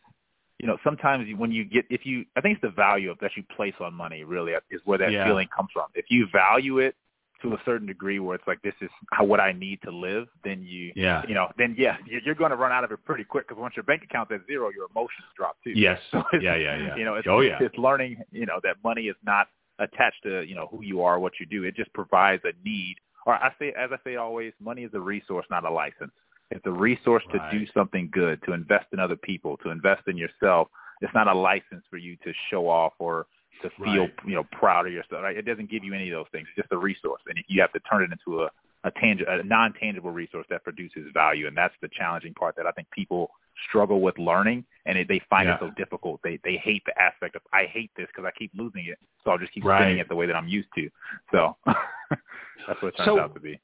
you 0.58 0.66
know, 0.66 0.78
sometimes 0.82 1.26
when 1.36 1.52
you 1.52 1.64
get, 1.64 1.84
if 1.90 2.06
you, 2.06 2.24
I 2.36 2.40
think 2.40 2.54
it's 2.54 2.62
the 2.62 2.70
value 2.70 3.10
of 3.10 3.18
that 3.20 3.32
you 3.36 3.42
place 3.54 3.74
on 3.80 3.92
money 3.94 4.24
really 4.24 4.52
is 4.70 4.80
where 4.84 4.98
that 4.98 5.12
yeah. 5.12 5.26
feeling 5.26 5.48
comes 5.54 5.68
from. 5.72 5.86
If 5.94 6.06
you 6.08 6.26
value 6.32 6.78
it 6.78 6.94
to 7.42 7.52
a 7.52 7.58
certain 7.66 7.86
degree 7.86 8.20
where 8.20 8.36
it's 8.36 8.46
like, 8.46 8.62
this 8.62 8.74
is 8.80 8.88
how, 9.12 9.24
what 9.24 9.40
I 9.40 9.52
need 9.52 9.80
to 9.82 9.90
live, 9.90 10.28
then 10.44 10.62
you, 10.62 10.92
yeah. 10.96 11.22
you 11.28 11.34
know, 11.34 11.48
then 11.58 11.74
yeah, 11.76 11.96
you're 12.06 12.34
going 12.34 12.50
to 12.52 12.56
run 12.56 12.72
out 12.72 12.84
of 12.84 12.92
it 12.92 13.04
pretty 13.04 13.24
quick 13.24 13.48
because 13.48 13.60
once 13.60 13.76
your 13.76 13.82
bank 13.82 14.02
account's 14.02 14.32
at 14.32 14.40
zero, 14.46 14.70
your 14.70 14.86
emotions 14.90 15.26
drop 15.36 15.56
too. 15.62 15.72
Yes. 15.74 16.00
So 16.10 16.22
yeah, 16.40 16.56
yeah, 16.56 16.76
yeah. 16.76 16.96
You 16.96 17.04
know, 17.04 17.14
it's, 17.16 17.28
oh, 17.28 17.40
yeah. 17.40 17.58
it's 17.60 17.76
learning, 17.76 18.16
you 18.32 18.46
know, 18.46 18.60
that 18.62 18.76
money 18.82 19.02
is 19.02 19.16
not 19.26 19.48
attached 19.78 20.22
to, 20.22 20.42
you 20.42 20.54
know, 20.54 20.68
who 20.70 20.82
you 20.82 21.02
are, 21.02 21.18
what 21.18 21.32
you 21.40 21.46
do. 21.46 21.64
It 21.64 21.74
just 21.76 21.92
provides 21.92 22.42
a 22.44 22.52
need. 22.66 22.96
Or 23.26 23.34
I 23.34 23.52
say, 23.58 23.72
as 23.78 23.90
I 23.92 23.96
say 24.04 24.16
always, 24.16 24.52
money 24.60 24.82
is 24.82 24.90
a 24.94 25.00
resource, 25.00 25.46
not 25.50 25.64
a 25.64 25.70
license. 25.70 26.12
It's 26.50 26.64
a 26.66 26.70
resource 26.70 27.24
right. 27.32 27.50
to 27.50 27.58
do 27.58 27.66
something 27.72 28.10
good, 28.12 28.40
to 28.44 28.52
invest 28.52 28.86
in 28.92 28.98
other 28.98 29.16
people, 29.16 29.56
to 29.58 29.70
invest 29.70 30.02
in 30.06 30.16
yourself. 30.16 30.68
It's 31.00 31.14
not 31.14 31.26
a 31.26 31.34
license 31.34 31.84
for 31.90 31.96
you 31.96 32.16
to 32.24 32.32
show 32.50 32.68
off 32.68 32.92
or 32.98 33.26
to 33.62 33.70
feel, 33.82 34.02
right. 34.02 34.14
you 34.26 34.34
know, 34.34 34.44
proud 34.52 34.86
of 34.86 34.92
yourself. 34.92 35.22
Right? 35.22 35.36
It 35.36 35.46
doesn't 35.46 35.70
give 35.70 35.84
you 35.84 35.94
any 35.94 36.10
of 36.10 36.14
those 36.14 36.26
things. 36.32 36.46
It's 36.50 36.62
just 36.62 36.72
a 36.72 36.78
resource, 36.78 37.22
and 37.26 37.42
you 37.48 37.60
have 37.60 37.72
to 37.72 37.80
turn 37.80 38.02
it 38.02 38.10
into 38.12 38.42
a 38.42 38.50
a, 38.84 38.90
tangi- 38.92 39.24
a 39.26 39.42
non-tangible 39.42 40.10
resource 40.10 40.46
that 40.50 40.62
produces 40.62 41.10
value, 41.12 41.46
and 41.46 41.56
that's 41.56 41.74
the 41.82 41.88
challenging 41.96 42.34
part 42.34 42.54
that 42.56 42.66
I 42.66 42.70
think 42.72 42.90
people 42.90 43.30
struggle 43.68 44.00
with 44.00 44.18
learning, 44.18 44.64
and 44.86 44.98
it, 44.98 45.08
they 45.08 45.20
find 45.30 45.48
yeah. 45.48 45.54
it 45.54 45.60
so 45.60 45.70
difficult. 45.76 46.20
They 46.22 46.38
they 46.44 46.56
hate 46.56 46.82
the 46.86 47.00
aspect 47.00 47.36
of 47.36 47.42
I 47.52 47.64
hate 47.64 47.90
this 47.96 48.06
because 48.08 48.24
I 48.26 48.36
keep 48.38 48.50
losing 48.54 48.86
it, 48.86 48.98
so 49.24 49.30
I'll 49.30 49.38
just 49.38 49.52
keep 49.52 49.64
right. 49.64 49.80
spinning 49.80 49.98
it 49.98 50.08
the 50.08 50.16
way 50.16 50.26
that 50.26 50.36
I'm 50.36 50.48
used 50.48 50.68
to. 50.76 50.88
So 51.32 51.56
that's 51.66 52.80
what 52.82 52.88
it 52.88 52.96
turns 52.96 53.06
so, 53.06 53.20
out 53.20 53.34
to 53.34 53.40
be. 53.40 53.60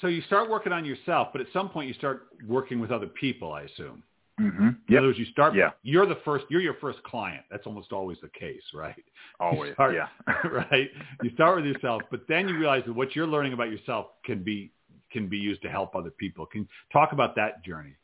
So 0.00 0.08
you 0.08 0.20
start 0.22 0.50
working 0.50 0.72
on 0.72 0.84
yourself, 0.84 1.28
but 1.32 1.40
at 1.40 1.46
some 1.52 1.68
point 1.68 1.88
you 1.88 1.94
start 1.94 2.28
working 2.46 2.80
with 2.80 2.90
other 2.90 3.06
people, 3.06 3.52
I 3.52 3.62
assume. 3.62 4.02
Mm-hmm. 4.40 4.66
Yep. 4.66 4.74
In 4.88 4.96
other 4.98 5.06
words, 5.08 5.18
you 5.18 5.24
start. 5.26 5.54
Yeah. 5.54 5.70
You're 5.82 6.06
the 6.06 6.18
first. 6.24 6.44
You're 6.50 6.60
your 6.60 6.76
first 6.80 7.02
client. 7.04 7.44
That's 7.50 7.66
almost 7.66 7.92
always 7.92 8.18
the 8.20 8.28
case, 8.28 8.62
right? 8.74 8.94
Always. 9.40 9.74
Start, 9.74 9.94
yeah. 9.94 10.08
right. 10.50 10.88
You 11.22 11.30
start 11.34 11.56
with 11.56 11.66
yourself, 11.66 12.02
but 12.10 12.22
then 12.26 12.48
you 12.48 12.56
realize 12.56 12.82
that 12.86 12.92
what 12.94 13.14
you're 13.14 13.26
learning 13.26 13.52
about 13.52 13.70
yourself 13.70 14.06
can 14.24 14.42
be 14.42 14.72
can 15.10 15.28
be 15.28 15.36
used 15.36 15.62
to 15.62 15.68
help 15.68 15.94
other 15.94 16.10
people. 16.10 16.46
Can 16.46 16.68
talk 16.92 17.12
about 17.12 17.36
that 17.36 17.64
journey. 17.64 17.96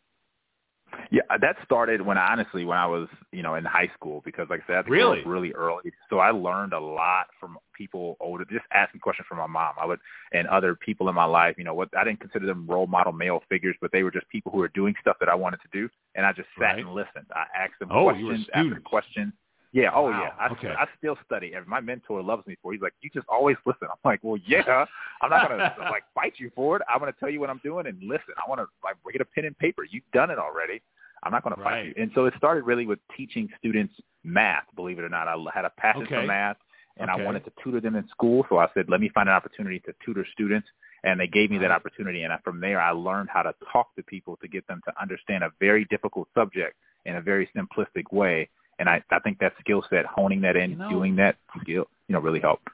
Yeah, 1.10 1.22
uh, 1.30 1.38
that 1.38 1.56
started 1.64 2.00
when 2.02 2.18
I, 2.18 2.32
honestly 2.32 2.64
when 2.64 2.78
I 2.78 2.86
was 2.86 3.08
you 3.32 3.42
know 3.42 3.54
in 3.54 3.64
high 3.64 3.90
school 3.94 4.22
because 4.24 4.48
like 4.50 4.60
I 4.64 4.66
said, 4.66 4.76
I 4.76 4.88
really 4.88 5.22
really 5.24 5.52
early, 5.52 5.92
so 6.08 6.18
I 6.18 6.30
learned 6.30 6.72
a 6.72 6.80
lot 6.80 7.26
from 7.38 7.58
people 7.76 8.16
older. 8.20 8.44
Just 8.44 8.64
asking 8.72 9.00
questions 9.00 9.26
from 9.28 9.38
my 9.38 9.46
mom, 9.46 9.74
I 9.80 9.86
would 9.86 10.00
and 10.32 10.46
other 10.48 10.74
people 10.74 11.08
in 11.08 11.14
my 11.14 11.24
life. 11.24 11.56
You 11.58 11.64
know, 11.64 11.74
what 11.74 11.88
I 11.96 12.04
didn't 12.04 12.20
consider 12.20 12.46
them 12.46 12.66
role 12.66 12.86
model 12.86 13.12
male 13.12 13.42
figures, 13.48 13.76
but 13.80 13.92
they 13.92 14.02
were 14.02 14.10
just 14.10 14.28
people 14.28 14.52
who 14.52 14.58
were 14.58 14.68
doing 14.68 14.94
stuff 15.00 15.16
that 15.20 15.28
I 15.28 15.34
wanted 15.34 15.60
to 15.62 15.68
do, 15.72 15.88
and 16.14 16.24
I 16.24 16.32
just 16.32 16.48
sat 16.58 16.64
right. 16.64 16.78
and 16.80 16.94
listened. 16.94 17.26
I 17.34 17.44
asked 17.56 17.78
them 17.80 17.90
oh, 17.92 18.04
questions 18.04 18.46
after 18.54 18.80
questions. 18.80 19.32
Yeah. 19.72 19.90
Oh, 19.94 20.02
wow. 20.02 20.22
yeah. 20.22 20.30
I, 20.38 20.52
okay. 20.52 20.68
I 20.68 20.86
still 20.98 21.16
study. 21.24 21.54
And 21.54 21.66
my 21.66 21.80
mentor 21.80 22.22
loves 22.22 22.46
me 22.46 22.56
for. 22.62 22.72
It. 22.72 22.76
He's 22.76 22.82
like, 22.82 22.92
you 23.00 23.10
just 23.12 23.26
always 23.28 23.56
listen. 23.64 23.88
I'm 23.90 23.96
like, 24.04 24.20
well, 24.22 24.38
yeah. 24.46 24.84
I'm 25.22 25.30
not 25.30 25.48
gonna 25.48 25.74
like 25.90 26.04
fight 26.14 26.34
you 26.36 26.50
for 26.54 26.76
it. 26.76 26.82
I'm 26.88 26.98
gonna 26.98 27.14
tell 27.18 27.30
you 27.30 27.40
what 27.40 27.50
I'm 27.50 27.60
doing 27.64 27.86
and 27.86 27.98
listen. 28.02 28.34
I 28.36 28.48
want 28.48 28.60
to 28.60 28.66
like 28.84 28.96
get 29.12 29.22
a 29.22 29.24
pen 29.24 29.46
and 29.46 29.58
paper. 29.58 29.84
You've 29.84 30.04
done 30.12 30.30
it 30.30 30.38
already. 30.38 30.82
I'm 31.22 31.32
not 31.32 31.44
going 31.44 31.54
to 31.54 31.62
right. 31.62 31.70
fight 31.70 31.96
you. 31.96 32.02
And 32.02 32.10
so 32.14 32.24
it 32.26 32.34
started 32.36 32.64
really 32.64 32.86
with 32.86 32.98
teaching 33.16 33.48
students 33.58 33.94
math. 34.24 34.64
Believe 34.74 34.98
it 34.98 35.02
or 35.02 35.08
not, 35.08 35.28
I 35.28 35.36
had 35.54 35.64
a 35.64 35.70
passion 35.70 36.02
okay. 36.02 36.16
for 36.16 36.26
math, 36.26 36.56
and 36.96 37.10
okay. 37.10 37.22
I 37.22 37.24
wanted 37.24 37.44
to 37.44 37.52
tutor 37.62 37.80
them 37.80 37.94
in 37.94 38.08
school. 38.08 38.44
So 38.48 38.58
I 38.58 38.66
said, 38.74 38.86
let 38.88 39.00
me 39.00 39.10
find 39.14 39.28
an 39.28 39.34
opportunity 39.34 39.78
to 39.80 39.94
tutor 40.04 40.26
students, 40.32 40.68
and 41.04 41.18
they 41.20 41.28
gave 41.28 41.50
me 41.50 41.58
that 41.58 41.70
opportunity. 41.70 42.22
And 42.24 42.32
I, 42.32 42.38
from 42.44 42.60
there, 42.60 42.80
I 42.80 42.90
learned 42.90 43.28
how 43.32 43.42
to 43.42 43.54
talk 43.72 43.94
to 43.96 44.02
people 44.02 44.36
to 44.42 44.48
get 44.48 44.66
them 44.66 44.80
to 44.86 44.92
understand 45.00 45.44
a 45.44 45.50
very 45.60 45.84
difficult 45.86 46.28
subject 46.34 46.76
in 47.04 47.16
a 47.16 47.20
very 47.20 47.48
simplistic 47.56 48.12
way. 48.12 48.48
And 48.78 48.88
I, 48.88 49.02
I 49.10 49.18
think 49.20 49.38
that 49.38 49.52
skill 49.60 49.84
set, 49.90 50.06
honing 50.06 50.40
that 50.42 50.56
in, 50.56 50.72
you 50.72 50.76
know, 50.76 50.90
doing 50.90 51.16
that 51.16 51.36
skill, 51.60 51.86
you 52.08 52.14
know, 52.14 52.20
really 52.20 52.40
helped. 52.40 52.68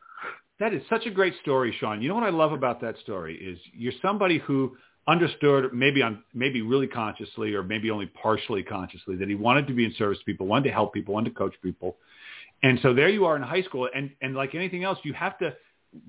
That 0.60 0.74
is 0.74 0.82
such 0.88 1.06
a 1.06 1.10
great 1.10 1.34
story, 1.42 1.74
Shawn. 1.78 2.02
You 2.02 2.08
know 2.08 2.14
what 2.14 2.24
I 2.24 2.30
love 2.30 2.52
about 2.52 2.80
that 2.80 2.96
story 2.98 3.36
is 3.36 3.58
you're 3.72 3.92
somebody 4.02 4.38
who 4.38 4.76
understood 5.06 5.72
maybe 5.72 6.02
on 6.02 6.22
maybe 6.34 6.62
really 6.62 6.86
consciously 6.86 7.54
or 7.54 7.62
maybe 7.62 7.90
only 7.90 8.06
partially 8.06 8.62
consciously 8.62 9.16
that 9.16 9.28
he 9.28 9.34
wanted 9.34 9.66
to 9.66 9.72
be 9.72 9.84
in 9.84 9.94
service 9.96 10.18
to 10.18 10.24
people, 10.24 10.46
wanted 10.46 10.64
to 10.64 10.72
help 10.72 10.92
people, 10.92 11.14
wanted 11.14 11.30
to 11.30 11.36
coach 11.36 11.54
people. 11.62 11.96
And 12.62 12.78
so 12.82 12.92
there 12.92 13.08
you 13.08 13.24
are 13.24 13.36
in 13.36 13.42
high 13.42 13.62
school 13.62 13.88
and, 13.94 14.10
and 14.20 14.34
like 14.34 14.54
anything 14.54 14.84
else, 14.84 14.98
you 15.04 15.12
have 15.14 15.38
to 15.38 15.54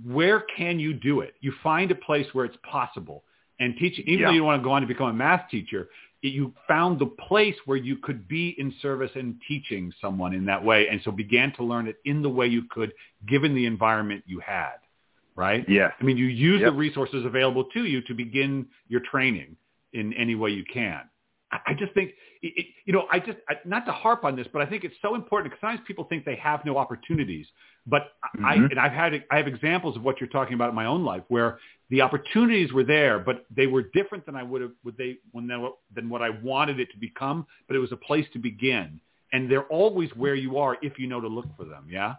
where 0.06 0.42
can 0.58 0.80
you 0.80 0.94
do 0.94 1.22
it? 1.22 1.36
You 1.40 1.54
find 1.64 1.90
a 1.92 1.96
place 1.96 2.28
where 2.34 2.46
it's 2.46 2.58
possible. 2.70 3.24
And 3.62 3.76
teaching 3.78 4.06
even 4.08 4.20
yeah. 4.20 4.28
though 4.28 4.32
you 4.32 4.40
don't 4.40 4.48
want 4.48 4.62
to 4.62 4.64
go 4.64 4.72
on 4.72 4.82
to 4.82 4.88
become 4.88 5.10
a 5.10 5.14
math 5.14 5.50
teacher, 5.50 5.90
you 6.22 6.54
found 6.68 7.00
the 7.00 7.06
place 7.06 7.56
where 7.66 7.78
you 7.78 7.96
could 7.98 8.28
be 8.28 8.56
in 8.58 8.74
service 8.82 9.12
and 9.16 9.36
teaching 9.48 9.94
someone 10.02 10.34
in 10.34 10.46
that 10.46 10.64
way 10.64 10.88
and 10.90 11.00
so 11.06 11.12
began 11.12 11.54
to 11.54 11.64
learn 11.64 11.88
it 11.88 11.98
in 12.06 12.22
the 12.22 12.30
way 12.30 12.46
you 12.46 12.64
could 12.70 12.92
given 13.28 13.56
the 13.56 13.66
environment 13.66 14.24
you 14.28 14.40
had 14.40 14.76
right? 15.40 15.64
Yeah. 15.70 15.92
I 15.98 16.04
mean, 16.04 16.18
you 16.18 16.26
use 16.26 16.60
yep. 16.60 16.72
the 16.72 16.78
resources 16.78 17.26
available 17.26 17.64
to 17.74 17.86
you 17.86 18.02
to 18.02 18.14
begin 18.14 18.68
your 18.90 19.00
training 19.10 19.56
in 19.94 20.12
any 20.14 20.36
way 20.36 20.50
you 20.52 20.66
can. 20.72 21.02
I 21.52 21.74
just 21.74 21.94
think, 21.94 22.12
it, 22.44 22.68
you 22.86 22.94
know, 22.94 23.08
I 23.10 23.20
just, 23.20 23.38
not 23.66 23.86
to 23.86 23.92
harp 23.92 24.24
on 24.26 24.36
this, 24.36 24.48
but 24.52 24.62
I 24.62 24.68
think 24.68 24.84
it's 24.84 24.96
so 25.02 25.16
important 25.16 25.52
because 25.52 25.62
sometimes 25.62 25.82
people 25.88 26.04
think 26.04 26.26
they 26.26 26.36
have 26.36 26.64
no 26.66 26.78
opportunities. 26.78 27.48
But 27.88 28.12
mm-hmm. 28.36 28.46
I, 28.46 28.54
and 28.56 28.80
I've 28.80 28.92
had, 28.92 29.24
I 29.32 29.38
have 29.38 29.48
examples 29.48 29.96
of 29.96 30.04
what 30.04 30.20
you're 30.20 30.30
talking 30.30 30.54
about 30.54 30.70
in 30.70 30.76
my 30.76 30.86
own 30.86 31.04
life 31.04 31.24
where 31.28 31.60
the 31.90 32.02
opportunities 32.02 32.72
were 32.72 32.84
there, 32.84 33.20
but 33.20 33.46
they 33.56 33.68
were 33.68 33.84
different 33.94 34.26
than 34.26 34.36
I 34.36 34.44
would 34.44 34.62
have, 34.62 34.72
would 34.84 34.98
they, 34.98 35.18
when 35.32 35.48
they, 35.48 35.56
than 35.96 36.10
what 36.10 36.22
I 36.22 36.30
wanted 36.30 36.80
it 36.80 36.92
to 36.92 36.98
become. 36.98 37.48
But 37.68 37.76
it 37.76 37.80
was 37.80 37.92
a 37.92 37.98
place 37.98 38.26
to 38.34 38.40
begin. 38.40 39.00
And 39.32 39.50
they're 39.50 39.68
always 39.68 40.10
where 40.16 40.36
you 40.36 40.58
are 40.58 40.78
if 40.82 41.00
you 41.00 41.08
know 41.08 41.22
to 41.22 41.28
look 41.28 41.46
for 41.58 41.66
them. 41.66 41.88
Yeah. 41.90 42.16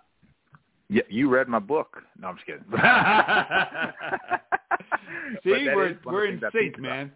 Yeah, 0.89 1.03
you 1.09 1.29
read 1.29 1.47
my 1.47 1.61
book. 1.61 2.03
No, 2.21 2.29
I'm 2.29 2.35
just 2.35 2.47
kidding. 2.47 2.65
See, 5.45 5.69
we're 5.73 5.97
we're 6.05 6.27
in 6.27 6.41
sync, 6.53 6.81
man. 6.81 7.13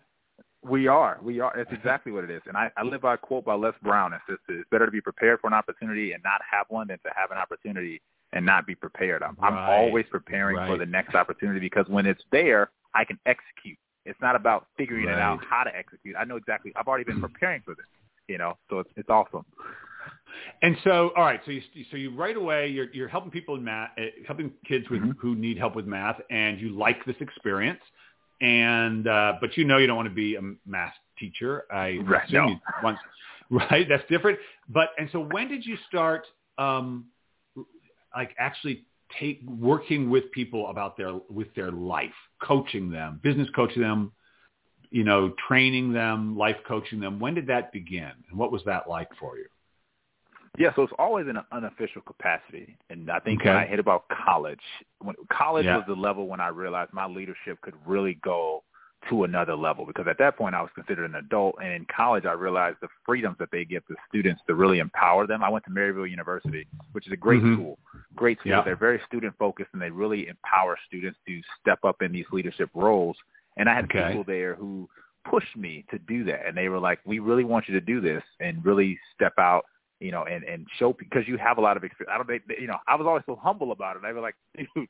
We 0.62 0.86
are. 0.86 1.18
We 1.22 1.40
are. 1.40 1.58
It's 1.58 1.72
exactly 1.72 2.12
what 2.12 2.24
it 2.24 2.30
is. 2.30 2.40
And 2.46 2.56
I, 2.56 2.70
I 2.76 2.84
live 2.84 3.02
by 3.02 3.14
a 3.14 3.18
quote 3.18 3.44
by 3.44 3.54
Les 3.54 3.74
Brown. 3.82 4.14
It 4.14 4.20
says 4.28 4.38
it's 4.48 4.68
better 4.70 4.86
to 4.86 4.92
be 4.92 5.00
prepared 5.00 5.40
for 5.40 5.48
an 5.48 5.52
opportunity 5.52 6.12
and 6.12 6.22
not 6.22 6.40
have 6.50 6.66
one 6.68 6.88
than 6.88 6.98
to 6.98 7.10
have 7.14 7.30
an 7.30 7.36
opportunity 7.36 8.00
and 8.34 8.44
not 8.44 8.66
be 8.66 8.74
prepared. 8.74 9.22
I'm, 9.22 9.36
right. 9.40 9.52
I'm 9.52 9.70
always 9.70 10.04
preparing 10.10 10.56
right. 10.56 10.68
for 10.68 10.76
the 10.76 10.84
next 10.84 11.14
opportunity 11.14 11.60
because 11.60 11.86
when 11.88 12.04
it's 12.04 12.22
there, 12.30 12.70
I 12.94 13.04
can 13.04 13.18
execute. 13.24 13.78
It's 14.04 14.20
not 14.20 14.36
about 14.36 14.66
figuring 14.76 15.06
right. 15.06 15.14
it 15.14 15.20
out 15.20 15.40
how 15.48 15.64
to 15.64 15.74
execute. 15.74 16.14
I 16.18 16.24
know 16.24 16.36
exactly. 16.36 16.72
I've 16.76 16.86
already 16.86 17.04
been 17.04 17.20
preparing 17.20 17.62
for 17.64 17.74
this. 17.74 17.86
You 18.28 18.38
know, 18.38 18.56
so 18.70 18.80
it's 18.80 18.90
it's 18.96 19.08
awesome. 19.08 19.44
And 20.62 20.76
so, 20.82 21.12
all 21.16 21.24
right, 21.24 21.40
so 21.44 21.50
you 21.50 21.62
so 21.90 21.96
you 21.96 22.14
right 22.14 22.36
away 22.36 22.68
you're 22.68 22.90
you're 22.92 23.08
helping 23.08 23.30
people 23.30 23.54
in 23.54 23.64
math, 23.64 23.90
uh, 23.98 24.02
helping 24.26 24.50
kids 24.66 24.88
with 24.90 25.00
mm-hmm. 25.00 25.10
who 25.20 25.34
need 25.34 25.58
help 25.58 25.76
with 25.76 25.86
math, 25.86 26.20
and 26.30 26.58
you 26.58 26.70
like 26.70 27.04
this 27.04 27.16
experience, 27.20 27.80
and 28.40 29.06
uh, 29.06 29.34
but 29.40 29.56
you 29.56 29.64
know 29.64 29.78
you 29.78 29.86
don't 29.86 29.96
want 29.96 30.08
to 30.08 30.14
be 30.14 30.36
a 30.36 30.40
math 30.66 30.94
teacher. 31.18 31.64
I 31.70 31.98
right, 32.04 32.26
assume 32.26 32.46
no. 32.46 32.48
you 32.48 32.56
once, 32.82 32.98
right? 33.50 33.86
That's 33.88 34.04
different. 34.08 34.38
But 34.68 34.88
and 34.98 35.08
so 35.12 35.20
when 35.20 35.48
did 35.48 35.64
you 35.64 35.76
start, 35.88 36.26
um, 36.58 37.06
like 38.16 38.34
actually 38.38 38.84
take 39.18 39.42
working 39.48 40.10
with 40.10 40.30
people 40.32 40.68
about 40.68 40.96
their 40.96 41.14
with 41.30 41.52
their 41.54 41.70
life, 41.70 42.14
coaching 42.42 42.90
them, 42.90 43.20
business 43.22 43.48
coaching 43.54 43.82
them, 43.82 44.12
you 44.90 45.04
know, 45.04 45.34
training 45.48 45.92
them, 45.92 46.36
life 46.36 46.56
coaching 46.66 47.00
them? 47.00 47.20
When 47.20 47.34
did 47.34 47.46
that 47.48 47.72
begin, 47.72 48.12
and 48.30 48.38
what 48.38 48.52
was 48.52 48.62
that 48.66 48.88
like 48.88 49.08
for 49.18 49.38
you? 49.38 49.46
Yeah, 50.56 50.70
so 50.76 50.82
it's 50.82 50.92
always 50.98 51.26
in 51.26 51.36
an 51.36 51.44
unofficial 51.52 52.02
capacity, 52.02 52.76
and 52.88 53.10
I 53.10 53.18
think 53.18 53.40
okay. 53.40 53.50
when 53.50 53.58
I 53.58 53.66
hit 53.66 53.80
about 53.80 54.04
college, 54.24 54.60
when 55.00 55.16
college 55.32 55.66
yeah. 55.66 55.76
was 55.76 55.84
the 55.88 55.94
level 55.94 56.28
when 56.28 56.40
I 56.40 56.48
realized 56.48 56.92
my 56.92 57.06
leadership 57.06 57.60
could 57.60 57.74
really 57.86 58.14
go 58.22 58.62
to 59.08 59.24
another 59.24 59.56
level 59.56 59.86
because 59.86 60.06
at 60.08 60.18
that 60.18 60.36
point 60.36 60.54
I 60.54 60.62
was 60.62 60.70
considered 60.74 61.08
an 61.08 61.16
adult, 61.16 61.56
and 61.60 61.72
in 61.72 61.86
college 61.94 62.24
I 62.24 62.32
realized 62.32 62.78
the 62.80 62.88
freedoms 63.04 63.36
that 63.38 63.50
they 63.50 63.64
give 63.64 63.82
the 63.88 63.96
students 64.08 64.42
to 64.46 64.54
really 64.54 64.78
empower 64.78 65.26
them. 65.26 65.42
I 65.42 65.48
went 65.48 65.64
to 65.64 65.70
Maryville 65.70 66.10
University, 66.10 66.66
which 66.92 67.06
is 67.06 67.12
a 67.12 67.16
great 67.16 67.42
mm-hmm. 67.42 67.54
school, 67.54 67.78
great 68.14 68.38
school. 68.40 68.52
Yeah. 68.52 68.62
They're 68.64 68.76
very 68.76 69.00
student 69.06 69.34
focused, 69.38 69.70
and 69.72 69.82
they 69.82 69.90
really 69.90 70.28
empower 70.28 70.76
students 70.86 71.18
to 71.26 71.40
step 71.60 71.80
up 71.84 72.02
in 72.02 72.12
these 72.12 72.26
leadership 72.32 72.70
roles. 72.74 73.16
And 73.56 73.68
I 73.68 73.74
had 73.74 73.84
okay. 73.84 74.08
people 74.08 74.24
there 74.24 74.54
who 74.54 74.88
pushed 75.28 75.56
me 75.56 75.84
to 75.90 75.98
do 75.98 76.24
that, 76.24 76.46
and 76.46 76.56
they 76.56 76.68
were 76.68 76.80
like, 76.80 77.00
"We 77.04 77.18
really 77.18 77.44
want 77.44 77.68
you 77.68 77.74
to 77.74 77.80
do 77.80 78.00
this 78.00 78.22
and 78.40 78.64
really 78.64 78.98
step 79.14 79.34
out." 79.38 79.64
you 80.00 80.10
know, 80.10 80.24
and 80.24 80.44
and 80.44 80.66
show 80.78 80.92
because 80.92 81.26
you 81.26 81.38
have 81.38 81.56
a 81.56 81.60
lot 81.60 81.76
of 81.76 81.84
experience. 81.84 82.12
I 82.12 82.18
don't, 82.18 82.28
they, 82.28 82.60
you 82.60 82.66
know, 82.66 82.76
I 82.86 82.96
was 82.96 83.06
always 83.06 83.22
so 83.26 83.36
humble 83.36 83.72
about 83.72 83.96
it. 83.96 84.02
I 84.04 84.12
was 84.12 84.20
like, 84.20 84.34
dude, 84.74 84.88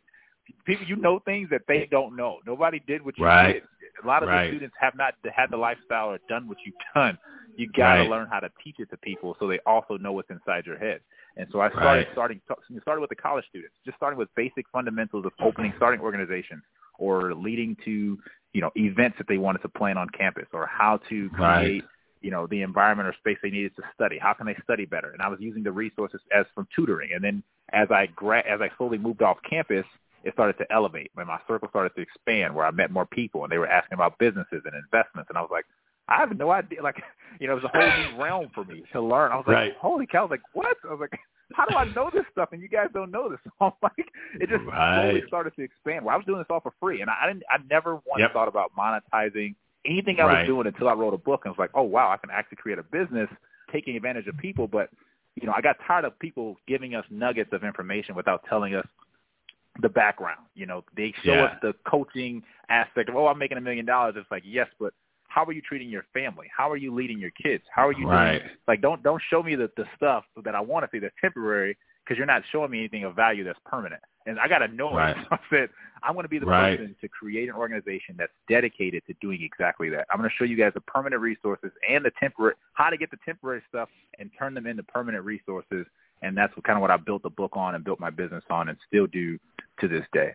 people, 0.64 0.86
you 0.86 0.96
know 0.96 1.20
things 1.20 1.48
that 1.50 1.62
they 1.68 1.88
don't 1.90 2.16
know. 2.16 2.38
Nobody 2.46 2.80
did 2.86 3.04
what 3.04 3.18
you 3.18 3.24
right. 3.24 3.54
did. 3.54 3.62
A 4.02 4.06
lot 4.06 4.22
of 4.22 4.28
right. 4.28 4.44
the 4.44 4.50
students 4.50 4.74
have 4.80 4.94
not 4.96 5.14
had 5.34 5.50
the 5.50 5.56
lifestyle 5.56 6.08
or 6.10 6.18
done 6.28 6.48
what 6.48 6.58
you've 6.64 6.74
done. 6.94 7.18
You 7.56 7.68
got 7.68 7.94
to 7.94 8.00
right. 8.00 8.10
learn 8.10 8.28
how 8.30 8.40
to 8.40 8.50
teach 8.62 8.76
it 8.78 8.90
to 8.90 8.96
people 8.96 9.36
so 9.38 9.46
they 9.46 9.60
also 9.64 9.96
know 9.96 10.12
what's 10.12 10.30
inside 10.30 10.66
your 10.66 10.78
head. 10.78 11.00
And 11.36 11.46
so 11.52 11.60
I 11.60 11.70
started 11.70 12.06
starting 12.12 12.40
started 12.82 13.00
with 13.00 13.10
the 13.10 13.16
college 13.16 13.44
students, 13.48 13.74
just 13.84 13.96
starting 13.96 14.18
with 14.18 14.28
basic 14.36 14.66
fundamentals 14.72 15.24
of 15.24 15.32
opening, 15.40 15.72
starting 15.76 16.00
organizations, 16.00 16.62
or 16.98 17.34
leading 17.34 17.76
to 17.84 18.18
you 18.52 18.60
know 18.60 18.70
events 18.76 19.18
that 19.18 19.26
they 19.28 19.38
wanted 19.38 19.62
to 19.62 19.68
plan 19.68 19.98
on 19.98 20.08
campus, 20.10 20.46
or 20.52 20.66
how 20.66 21.00
to 21.08 21.28
create 21.30 21.82
you 22.24 22.30
know, 22.30 22.46
the 22.46 22.62
environment 22.62 23.06
or 23.06 23.14
space 23.18 23.36
they 23.42 23.50
needed 23.50 23.76
to 23.76 23.82
study. 23.94 24.18
How 24.18 24.32
can 24.32 24.46
they 24.46 24.56
study 24.64 24.86
better? 24.86 25.10
And 25.10 25.20
I 25.20 25.28
was 25.28 25.38
using 25.40 25.62
the 25.62 25.70
resources 25.70 26.22
as 26.34 26.46
from 26.54 26.66
tutoring. 26.74 27.10
And 27.14 27.22
then 27.22 27.42
as 27.72 27.88
I 27.90 28.06
gra- 28.06 28.48
as 28.48 28.62
I 28.62 28.70
slowly 28.78 28.96
moved 28.96 29.20
off 29.20 29.36
campus, 29.48 29.84
it 30.24 30.32
started 30.32 30.56
to 30.58 30.72
elevate. 30.72 31.10
When 31.14 31.26
my 31.26 31.38
circle 31.46 31.68
started 31.68 31.94
to 31.96 32.02
expand, 32.02 32.54
where 32.54 32.66
I 32.66 32.70
met 32.70 32.90
more 32.90 33.06
people, 33.06 33.44
and 33.44 33.52
they 33.52 33.58
were 33.58 33.68
asking 33.68 33.94
about 33.94 34.18
businesses 34.18 34.62
and 34.64 34.74
investments, 34.74 35.28
and 35.28 35.38
I 35.38 35.42
was 35.42 35.50
like, 35.52 35.66
I 36.08 36.16
have 36.16 36.36
no 36.36 36.50
idea. 36.50 36.82
Like, 36.82 36.96
you 37.40 37.46
know, 37.46 37.52
it 37.52 37.62
was 37.62 37.64
a 37.64 37.68
whole 37.68 37.92
new 37.92 38.08
realm 38.20 38.48
for 38.54 38.64
me 38.64 38.82
to 38.92 39.00
learn. 39.00 39.32
I 39.32 39.36
was 39.36 39.44
like, 39.46 39.56
Right. 39.56 39.74
holy 39.80 40.06
cow! 40.06 40.20
I 40.20 40.22
was 40.22 40.30
like, 40.30 40.42
what? 40.54 40.76
I 40.88 40.92
was 40.92 41.00
like, 41.00 41.18
how 41.52 41.66
do 41.66 41.76
I 41.76 41.84
know 41.84 42.10
this 42.12 42.24
stuff 42.32 42.50
and 42.52 42.60
you 42.62 42.68
guys 42.68 42.88
don't 42.94 43.10
know 43.10 43.28
this? 43.28 43.38
So 43.44 43.50
I'm 43.66 43.72
like, 43.82 43.92
it 44.40 44.48
just 44.48 44.64
Right. 44.64 44.94
slowly 44.94 45.22
started 45.28 45.54
to 45.56 45.62
expand. 45.62 46.04
Well, 46.04 46.14
I 46.14 46.16
was 46.16 46.26
doing 46.26 46.38
this 46.38 46.46
all 46.50 46.60
for 46.60 46.72
free, 46.80 47.02
and 47.02 47.10
I 47.10 47.26
didn't. 47.26 47.44
I 47.50 47.58
never 47.70 47.94
once 48.06 48.20
Yep. 48.20 48.32
thought 48.32 48.48
about 48.48 48.72
monetizing 48.76 49.54
anything 49.84 50.18
I 50.20 50.24
Right. 50.24 50.38
was 50.40 50.46
doing 50.46 50.66
until 50.66 50.88
I 50.88 50.94
wrote 50.94 51.14
a 51.14 51.18
book 51.18 51.42
and 51.44 51.52
was 51.52 51.58
like, 51.58 51.70
oh 51.74 51.82
wow, 51.82 52.10
I 52.10 52.16
can 52.16 52.30
actually 52.30 52.56
create 52.56 52.78
a 52.78 52.82
business 52.82 53.28
taking 53.72 53.96
advantage 53.96 54.26
of 54.26 54.36
people. 54.38 54.66
But 54.66 54.88
you 55.36 55.46
know, 55.46 55.52
I 55.54 55.60
got 55.60 55.76
tired 55.86 56.04
of 56.04 56.18
people 56.18 56.56
giving 56.66 56.94
us 56.94 57.04
nuggets 57.10 57.50
of 57.52 57.64
information 57.64 58.14
without 58.14 58.42
telling 58.48 58.74
us 58.74 58.86
the 59.80 59.88
background. 59.88 60.40
You 60.54 60.66
know, 60.66 60.84
they 60.96 61.12
show 61.24 61.34
Yeah. 61.34 61.44
us 61.44 61.58
the 61.62 61.74
coaching 61.84 62.42
aspect 62.68 63.08
of, 63.08 63.16
oh, 63.16 63.26
I'm 63.26 63.38
making 63.38 63.58
a 63.58 63.60
million 63.60 63.84
dollars. 63.86 64.14
It's 64.16 64.30
like, 64.30 64.44
yes, 64.46 64.68
but 64.78 64.94
how 65.28 65.44
are 65.44 65.52
you 65.52 65.62
treating 65.62 65.88
your 65.88 66.04
family? 66.12 66.48
How 66.56 66.70
are 66.70 66.76
you 66.76 66.94
leading 66.94 67.18
your 67.18 67.30
kids? 67.32 67.64
How 67.74 67.88
are 67.88 67.92
you 67.92 68.06
Right. 68.06 68.38
doing? 68.40 68.56
Like, 68.68 68.80
don't 68.80 69.02
don't 69.02 69.20
show 69.30 69.42
me 69.42 69.56
the 69.56 69.70
the 69.76 69.86
stuff 69.96 70.24
that 70.44 70.54
I 70.54 70.60
want 70.60 70.84
to 70.84 70.90
see 70.90 71.00
that's 71.00 71.14
temporary 71.20 71.76
because 72.04 72.16
you're 72.16 72.26
not 72.26 72.42
showing 72.52 72.70
me 72.70 72.78
anything 72.80 73.04
of 73.04 73.16
value 73.16 73.44
that's 73.44 73.58
permanent. 73.64 74.02
And 74.26 74.38
I 74.38 74.46
got 74.48 74.58
to 74.58 74.68
know 74.68 74.96
Right. 74.96 75.16
it. 75.16 75.26
I 75.30 75.38
said, 75.50 75.70
I'm 76.02 76.14
going 76.14 76.24
to 76.24 76.28
be 76.28 76.38
the 76.38 76.46
Right. 76.46 76.76
person 76.78 76.94
to 77.00 77.08
create 77.08 77.48
an 77.48 77.54
organization 77.54 78.14
that's 78.16 78.32
dedicated 78.48 79.02
to 79.06 79.14
doing 79.20 79.42
exactly 79.42 79.88
that. 79.90 80.06
I'm 80.10 80.18
going 80.18 80.28
to 80.30 80.36
show 80.36 80.44
you 80.44 80.56
guys 80.56 80.72
the 80.74 80.82
permanent 80.82 81.20
resources 81.20 81.72
and 81.88 82.04
the 82.04 82.12
temporary, 82.20 82.54
how 82.74 82.90
to 82.90 82.96
get 82.96 83.10
the 83.10 83.18
temporary 83.24 83.62
stuff 83.68 83.88
and 84.18 84.30
turn 84.38 84.54
them 84.54 84.66
into 84.66 84.82
permanent 84.82 85.24
resources. 85.24 85.86
And 86.24 86.36
that's 86.36 86.56
what, 86.56 86.64
kind 86.64 86.76
of 86.76 86.80
what 86.80 86.90
I 86.90 86.96
built 86.96 87.22
the 87.22 87.30
book 87.30 87.52
on 87.54 87.74
and 87.74 87.84
built 87.84 88.00
my 88.00 88.10
business 88.10 88.42
on 88.50 88.68
and 88.70 88.78
still 88.88 89.06
do 89.06 89.38
to 89.80 89.88
this 89.88 90.04
day. 90.12 90.32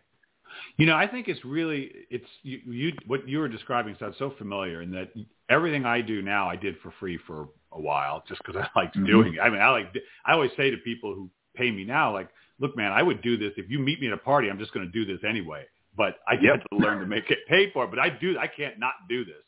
You 0.76 0.86
know, 0.86 0.96
I 0.96 1.06
think 1.06 1.28
it's 1.28 1.44
really 1.44 1.92
it's 2.10 2.26
you, 2.42 2.58
you 2.66 2.92
what 3.06 3.28
you 3.28 3.38
were 3.38 3.48
describing 3.48 3.96
sounds 4.00 4.16
so 4.18 4.32
familiar 4.36 4.82
in 4.82 4.90
that 4.92 5.12
everything 5.48 5.84
I 5.84 6.00
do 6.00 6.22
now 6.22 6.48
I 6.48 6.56
did 6.56 6.76
for 6.82 6.92
free 6.98 7.18
for 7.26 7.48
a 7.72 7.80
while 7.80 8.24
just 8.28 8.40
because 8.44 8.60
I 8.60 8.68
liked 8.78 8.96
Mhm. 8.96 9.06
doing 9.06 9.34
it. 9.34 9.40
I 9.40 9.48
mean, 9.50 9.60
I 9.60 9.70
like 9.70 9.94
I 10.24 10.32
always 10.32 10.50
say 10.56 10.70
to 10.70 10.76
people 10.78 11.14
who 11.14 11.30
pay 11.54 11.70
me 11.70 11.84
now, 11.84 12.12
like, 12.12 12.28
look, 12.58 12.76
man, 12.76 12.92
I 12.92 13.02
would 13.02 13.22
do 13.22 13.36
this 13.36 13.52
if 13.56 13.70
you 13.70 13.78
meet 13.78 14.00
me 14.00 14.08
at 14.08 14.12
a 14.12 14.16
party. 14.16 14.48
I'm 14.50 14.58
just 14.58 14.72
going 14.72 14.86
to 14.86 14.92
do 14.92 15.04
this 15.04 15.22
anyway. 15.28 15.64
But 15.96 16.16
I 16.26 16.34
get 16.36 16.44
Yep. 16.44 16.64
to 16.70 16.76
learn 16.76 17.00
to 17.00 17.06
make 17.06 17.30
it 17.30 17.38
pay 17.48 17.70
for. 17.72 17.84
it. 17.84 17.90
But 17.90 17.98
I 18.00 18.08
do. 18.08 18.38
I 18.38 18.46
can't 18.46 18.78
not 18.78 18.94
do 19.08 19.24
this. 19.24 19.44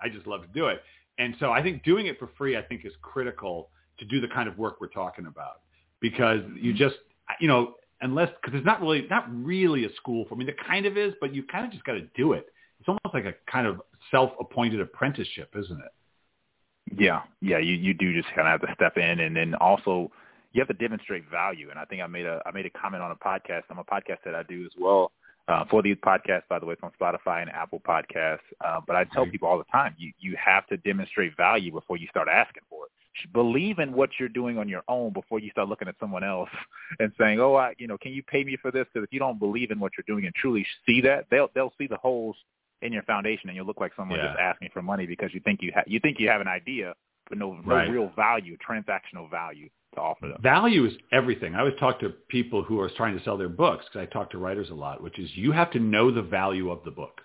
I 0.00 0.08
just 0.08 0.26
love 0.26 0.42
to 0.42 0.48
do 0.48 0.66
it. 0.68 0.82
And 1.18 1.36
so 1.38 1.52
I 1.52 1.62
think 1.62 1.82
doing 1.84 2.06
it 2.06 2.18
for 2.18 2.28
free, 2.38 2.56
I 2.56 2.62
think, 2.62 2.84
is 2.84 2.92
critical 3.02 3.70
to 3.98 4.04
do 4.04 4.20
the 4.20 4.28
kind 4.28 4.48
of 4.48 4.58
work 4.58 4.80
we're 4.80 4.88
talking 4.88 5.26
about 5.26 5.60
because 6.00 6.40
you 6.54 6.72
just, 6.72 6.96
you 7.40 7.48
know, 7.48 7.74
unless 8.00 8.30
because 8.40 8.56
it's 8.56 8.66
not 8.66 8.80
really 8.80 9.06
not 9.10 9.26
really 9.44 9.84
a 9.84 9.94
school 9.94 10.24
for 10.28 10.34
I 10.34 10.38
mean, 10.38 10.48
it 10.48 10.56
kind 10.66 10.86
of 10.86 10.96
is, 10.96 11.14
but 11.20 11.34
you 11.34 11.42
kind 11.44 11.66
of 11.66 11.72
just 11.72 11.84
got 11.84 11.94
to 11.94 12.06
do 12.16 12.32
it. 12.32 12.46
It's 12.78 12.88
almost 12.88 13.12
like 13.12 13.26
a 13.26 13.34
kind 13.50 13.66
of 13.66 13.82
self-appointed 14.10 14.80
apprenticeship, 14.80 15.54
isn't 15.58 15.80
it? 15.80 16.98
Yeah, 16.98 17.22
yeah, 17.40 17.58
you 17.58 17.74
you 17.74 17.94
do 17.94 18.12
just 18.14 18.34
kind 18.34 18.48
of 18.48 18.60
have 18.60 18.68
to 18.68 18.74
step 18.74 18.96
in, 18.96 19.20
and 19.20 19.36
then 19.36 19.54
also 19.54 20.10
you 20.52 20.60
have 20.60 20.68
to 20.68 20.74
demonstrate 20.74 21.28
value. 21.30 21.70
And 21.70 21.78
I 21.78 21.84
think 21.84 22.02
I 22.02 22.06
made 22.06 22.26
a 22.26 22.42
I 22.46 22.50
made 22.52 22.66
a 22.66 22.70
comment 22.70 23.02
on 23.02 23.10
a 23.10 23.16
podcast. 23.16 23.62
I'm 23.70 23.78
a 23.78 23.84
podcast 23.84 24.18
that 24.24 24.34
I 24.34 24.42
do 24.44 24.64
as 24.64 24.72
well 24.78 25.12
uh, 25.48 25.64
for 25.70 25.82
these 25.82 25.96
podcasts, 25.96 26.48
by 26.48 26.58
the 26.58 26.66
way, 26.66 26.74
from 26.76 26.90
Spotify 27.00 27.42
and 27.42 27.50
Apple 27.50 27.80
Podcasts. 27.86 28.38
Uh, 28.64 28.80
but 28.86 28.96
I 28.96 29.04
tell 29.04 29.26
people 29.26 29.48
all 29.48 29.58
the 29.58 29.64
time, 29.64 29.94
you 29.98 30.12
you 30.18 30.36
have 30.42 30.66
to 30.68 30.76
demonstrate 30.78 31.36
value 31.36 31.72
before 31.72 31.96
you 31.96 32.08
start 32.08 32.28
asking 32.28 32.62
for 32.68 32.86
it. 32.86 32.92
Believe 33.32 33.78
in 33.78 33.92
what 33.92 34.10
you're 34.18 34.28
doing 34.28 34.58
on 34.58 34.68
your 34.68 34.82
own 34.88 35.12
before 35.12 35.38
you 35.40 35.50
start 35.50 35.68
looking 35.68 35.88
at 35.88 35.96
someone 36.00 36.24
else 36.24 36.48
and 37.00 37.12
saying, 37.18 37.40
"Oh, 37.40 37.54
I, 37.54 37.74
you 37.78 37.86
know, 37.86 37.98
can 37.98 38.12
you 38.12 38.22
pay 38.22 38.44
me 38.44 38.56
for 38.60 38.70
this?" 38.70 38.86
Because 38.92 39.04
if 39.06 39.12
you 39.12 39.18
don't 39.18 39.38
believe 39.38 39.70
in 39.70 39.80
what 39.80 39.92
you're 39.96 40.04
doing 40.06 40.26
and 40.26 40.34
truly 40.34 40.66
see 40.86 41.00
that, 41.02 41.26
they'll 41.30 41.50
they'll 41.54 41.72
see 41.78 41.86
the 41.86 41.96
holes 41.96 42.36
in 42.82 42.92
your 42.92 43.02
foundation, 43.02 43.48
and 43.50 43.56
you'll 43.56 43.66
look 43.66 43.80
like 43.80 43.92
someone 43.96 44.18
Yeah. 44.18 44.28
just 44.28 44.38
asking 44.38 44.70
for 44.72 44.80
money 44.82 45.06
because 45.06 45.34
you 45.34 45.40
think 45.40 45.60
you 45.62 45.72
ha- 45.74 45.84
you 45.86 46.00
think 46.00 46.18
you 46.18 46.28
have 46.28 46.40
an 46.40 46.48
idea, 46.48 46.94
but 47.28 47.36
no 47.38 47.54
no 47.54 47.74
Right. 47.74 47.90
real 47.90 48.08
value, 48.16 48.56
transactional 48.66 49.28
value 49.30 49.68
to 49.94 50.00
offer 50.00 50.28
them. 50.28 50.40
Value 50.40 50.84
is 50.86 50.94
everything. 51.12 51.54
I 51.54 51.60
always 51.60 51.74
talk 51.78 51.98
to 52.00 52.10
people 52.28 52.62
who 52.62 52.78
are 52.80 52.88
trying 52.90 53.18
to 53.18 53.24
sell 53.24 53.36
their 53.36 53.48
books 53.48 53.84
because 53.86 54.06
I 54.06 54.10
talk 54.12 54.30
to 54.30 54.38
writers 54.38 54.70
a 54.70 54.74
lot, 54.74 55.02
which 55.02 55.18
is 55.18 55.28
you 55.36 55.50
have 55.52 55.70
to 55.72 55.80
know 55.80 56.10
the 56.12 56.22
value 56.22 56.70
of 56.70 56.84
the 56.84 56.90
book. 56.92 57.20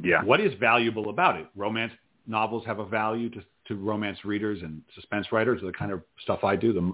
Yeah. 0.00 0.22
What 0.22 0.40
is 0.40 0.54
valuable 0.54 1.10
about 1.10 1.36
it? 1.36 1.48
Romance 1.56 1.92
novels 2.26 2.64
have 2.64 2.78
a 2.78 2.86
value 2.86 3.28
to, 3.30 3.42
to 3.70 3.76
romance 3.76 4.18
readers 4.24 4.60
and 4.62 4.82
suspense 4.94 5.26
writers, 5.32 5.62
are 5.62 5.66
the 5.66 5.72
kind 5.72 5.92
of 5.92 6.02
stuff 6.22 6.44
I 6.44 6.56
do, 6.56 6.72
the 6.72 6.92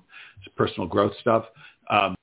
personal 0.57 0.87
growth 0.87 1.13
stuff. 1.21 1.45
Um, 1.91 2.15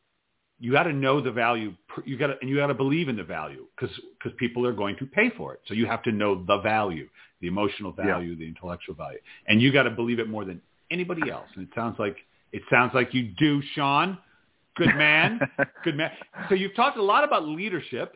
you 0.60 0.72
got 0.72 0.84
to 0.84 0.94
know 0.94 1.20
the 1.20 1.32
value. 1.32 1.74
You 2.06 2.18
got 2.18 2.28
to, 2.28 2.36
and 2.40 2.50
you 2.50 2.56
got 2.56 2.68
to 2.68 2.74
believe 2.74 3.10
in 3.10 3.18
the 3.18 3.24
value 3.24 3.66
because 3.76 3.94
because 4.18 4.32
people 4.38 4.66
are 4.66 4.72
going 4.72 4.96
to 4.98 5.06
pay 5.06 5.30
for 5.36 5.54
it. 5.54 5.60
So 5.68 5.74
you 5.74 5.86
have 5.88 6.04
to 6.04 6.12
know 6.12 6.44
the 6.46 6.60
value, 6.62 7.10
the 7.42 7.48
emotional 7.48 7.94
Yeah. 7.98 8.06
value, 8.06 8.36
the 8.38 8.48
intellectual 8.48 8.96
value, 8.96 9.20
and 9.48 9.62
you 9.62 9.74
got 9.74 9.84
to 9.84 9.90
believe 9.92 10.20
it 10.20 10.30
more 10.30 10.46
than 10.46 10.62
anybody 10.90 11.30
else. 11.30 11.48
And 11.56 11.68
it 11.68 11.74
sounds 11.76 11.98
like 12.00 12.18
it 12.52 12.62
sounds 12.70 12.94
like 12.94 13.14
you 13.14 13.34
do, 13.38 13.62
Shawn. 13.76 14.18
Good 14.76 14.96
man. 14.96 15.40
Good 15.84 15.98
man. 15.98 16.12
So 16.50 16.56
you've 16.56 16.76
talked 16.76 16.98
a 16.98 17.04
lot 17.04 17.24
about 17.24 17.48
leadership. 17.48 18.16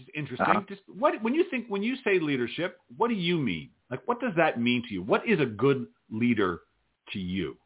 Is 0.00 0.06
interesting. 0.14 0.46
Uh-huh. 0.46 0.62
Just 0.68 0.82
what 0.88 1.22
when 1.22 1.34
you 1.34 1.44
think 1.50 1.66
when 1.68 1.82
you 1.82 1.94
say 2.04 2.18
leadership, 2.18 2.78
what 2.96 3.08
do 3.08 3.14
you 3.14 3.38
mean? 3.38 3.70
Like 3.90 4.00
what 4.06 4.20
does 4.20 4.32
that 4.36 4.60
mean 4.60 4.82
to 4.88 4.94
you? 4.94 5.02
What 5.02 5.26
is 5.26 5.38
a 5.40 5.46
good 5.46 5.86
leader 6.10 6.60
to 7.12 7.18
you? 7.18 7.56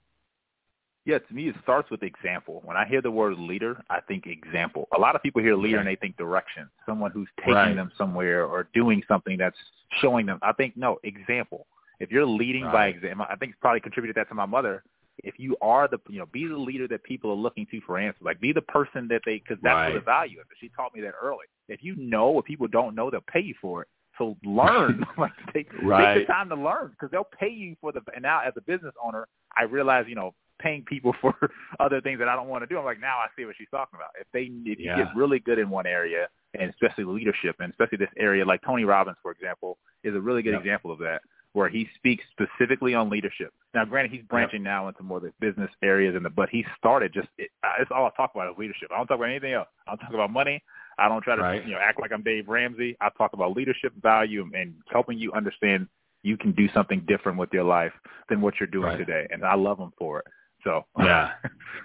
Yeah, 1.07 1.19
to 1.19 1.35
me, 1.35 1.49
it 1.49 1.55
starts 1.63 1.91
with 1.91 2.03
example. 2.03 2.61
When 2.67 2.77
I 2.77 2.85
hear 2.87 3.01
the 3.01 3.11
word 3.11 3.39
leader, 3.39 3.83
I 3.89 4.01
think 4.03 4.27
example. 4.27 4.89
A 4.95 5.01
lot 5.01 5.17
of 5.17 5.23
people 5.23 5.41
hear 5.41 5.57
leader 5.57 5.79
and 5.79 5.89
they 5.89 5.97
think 5.97 6.19
direction, 6.19 6.69
someone 6.85 7.11
who's 7.13 7.29
taking 7.39 7.55
Right. 7.55 7.75
them 7.75 7.91
somewhere 7.97 8.45
or 8.45 8.69
doing 8.75 9.03
something 9.09 9.39
that's 9.39 9.57
showing 10.03 10.27
them. 10.27 10.39
I 10.43 10.53
think 10.53 10.77
no 10.77 10.99
example. 11.05 11.67
If 11.99 12.11
you're 12.11 12.27
leading 12.27 12.65
by 12.65 12.89
example, 12.89 13.25
I 13.29 13.37
think 13.37 13.53
it's 13.53 13.61
probably 13.61 13.81
contributed 13.81 14.17
that 14.17 14.29
to 14.29 14.35
my 14.35 14.45
mother. 14.45 14.85
If 15.25 15.35
you 15.39 15.57
are 15.61 15.89
the, 15.89 15.99
you 16.09 16.19
know, 16.19 16.27
be 16.27 16.47
the 16.47 16.57
leader 16.57 16.87
that 16.89 17.03
people 17.05 17.31
are 17.31 17.37
looking 17.37 17.67
to 17.71 17.81
for 17.87 17.99
answers. 17.99 18.23
Like 18.23 18.41
be 18.41 18.53
the 18.53 18.63
person 18.63 19.09
that 19.09 19.21
they, 19.25 19.39
because 19.39 19.59
that's 19.63 19.75
Right. 19.75 19.95
the 19.95 20.01
value 20.01 20.41
is. 20.41 20.47
She 20.61 20.71
taught 20.77 20.95
me 20.95 21.01
that 21.03 21.15
early. 21.21 21.47
If 21.69 21.83
you 21.83 21.97
know 21.97 22.31
what 22.31 22.45
people 22.45 22.69
don't 22.69 22.95
know, 22.95 23.11
they'll 23.11 23.21
pay 23.33 23.41
you 23.41 23.55
for 23.61 23.83
it. 23.83 23.89
So 24.17 24.37
learn, 24.45 25.05
like 25.19 25.33
take, 25.53 25.71
take 25.71 25.81
the 25.81 26.25
time 26.27 26.49
to 26.51 26.55
learn 26.57 26.91
because 26.91 27.11
they'll 27.11 27.29
pay 27.39 27.51
you 27.51 27.77
for 27.81 27.93
the. 27.93 28.01
And 28.15 28.23
now 28.23 28.41
as 28.47 28.53
a 28.57 28.61
business 28.63 28.95
owner, 29.05 29.27
I 29.57 29.65
realize, 29.65 30.07
you 30.09 30.15
know, 30.15 30.35
paying 30.61 30.85
people 30.85 31.15
for 31.21 31.35
other 31.81 32.01
things 32.01 32.19
that 32.19 32.29
I 32.29 32.35
don't 32.37 32.49
want 32.49 32.63
to 32.63 32.67
do. 32.67 32.79
I'm 32.79 32.85
like, 32.85 33.01
now 33.01 33.19
I 33.19 33.27
see 33.37 33.45
what 33.45 33.55
she's 33.57 33.69
talking 33.71 33.97
about. 33.99 34.11
If 34.21 34.27
they, 34.33 34.51
if 34.71 34.79
you 34.79 34.93
get 34.97 35.15
really 35.15 35.39
good 35.39 35.59
in 35.59 35.71
one 35.71 35.87
area, 35.87 36.29
and 36.59 36.71
especially 36.71 37.05
leadership, 37.05 37.57
and 37.61 37.71
especially 37.71 37.99
this 37.99 38.09
area, 38.19 38.45
like 38.45 38.61
Tony 38.63 38.85
Robbins, 38.85 39.17
for 39.23 39.31
example, 39.31 39.79
is 40.03 40.15
a 40.15 40.21
really 40.21 40.43
good 40.43 40.53
Yep. 40.53 40.61
example 40.61 40.91
of 40.91 40.99
that, 41.01 41.21
where 41.53 41.69
he 41.69 41.89
speaks 41.97 42.25
specifically 42.33 42.95
on 42.95 43.09
leadership. 43.11 43.53
Now, 43.75 43.85
granted, 43.85 44.13
he's 44.13 44.23
branching 44.29 44.63
now 44.63 44.89
into 44.89 45.03
more 45.03 45.19
of 45.19 45.25
the 45.25 45.33
business 45.41 45.71
areas, 45.83 46.15
and 46.15 46.25
the 46.25 46.31
but 46.31 46.49
he 46.49 46.65
started 46.79 47.13
just 47.13 47.29
it, 47.39 47.51
it's 47.81 47.91
all 47.95 48.07
I 48.07 48.11
talk 48.17 48.33
about 48.35 48.51
is 48.51 48.59
leadership. 48.59 48.91
I 48.93 48.97
don't 48.99 49.07
talk 49.07 49.17
about 49.17 49.31
anything 49.31 49.53
else. 49.53 49.69
I 49.87 49.93
don't 49.93 49.99
talk 49.99 50.15
about 50.15 50.31
money. 50.33 50.63
I 50.99 51.09
don't 51.09 51.23
try 51.23 51.37
to 51.37 51.43
Right. 51.43 51.65
you 51.65 51.73
know 51.73 51.79
act 51.81 52.01
like 52.01 52.13
I'm 52.13 52.23
Dave 52.23 52.49
Ramsey. 52.49 52.97
I 53.01 53.09
talk 53.17 53.33
about 53.33 53.57
leadership 53.57 53.93
value 54.03 54.49
and 54.55 54.75
helping 54.91 55.19
you 55.19 55.33
understand 55.33 55.89
you 56.23 56.37
can 56.37 56.53
do 56.53 56.69
something 56.75 57.05
different 57.07 57.39
with 57.39 57.51
your 57.53 57.65
life 57.65 57.93
than 58.29 58.41
what 58.41 58.55
you're 58.59 58.67
doing 58.67 58.87
Right. 58.89 58.99
today, 58.99 59.27
and 59.31 59.45
I 59.45 59.55
love 59.55 59.79
him 59.79 59.93
for 59.99 60.21
it. 60.21 60.27
So 60.65 60.85
Yeah. 60.99 61.33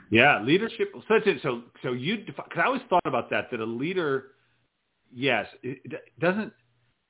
Yeah, 0.10 0.42
leadership. 0.42 0.92
So 1.08 1.16
it. 1.16 1.40
So 1.42 1.62
so 1.82 1.94
you 1.94 2.24
because 2.26 2.58
I 2.58 2.64
always 2.66 2.82
thought 2.90 3.06
about 3.06 3.30
that 3.30 3.50
that 3.52 3.60
a 3.60 3.66
leader, 3.66 4.32
yes, 5.14 5.48
it 5.62 5.80
it 5.86 6.20
doesn't. 6.20 6.52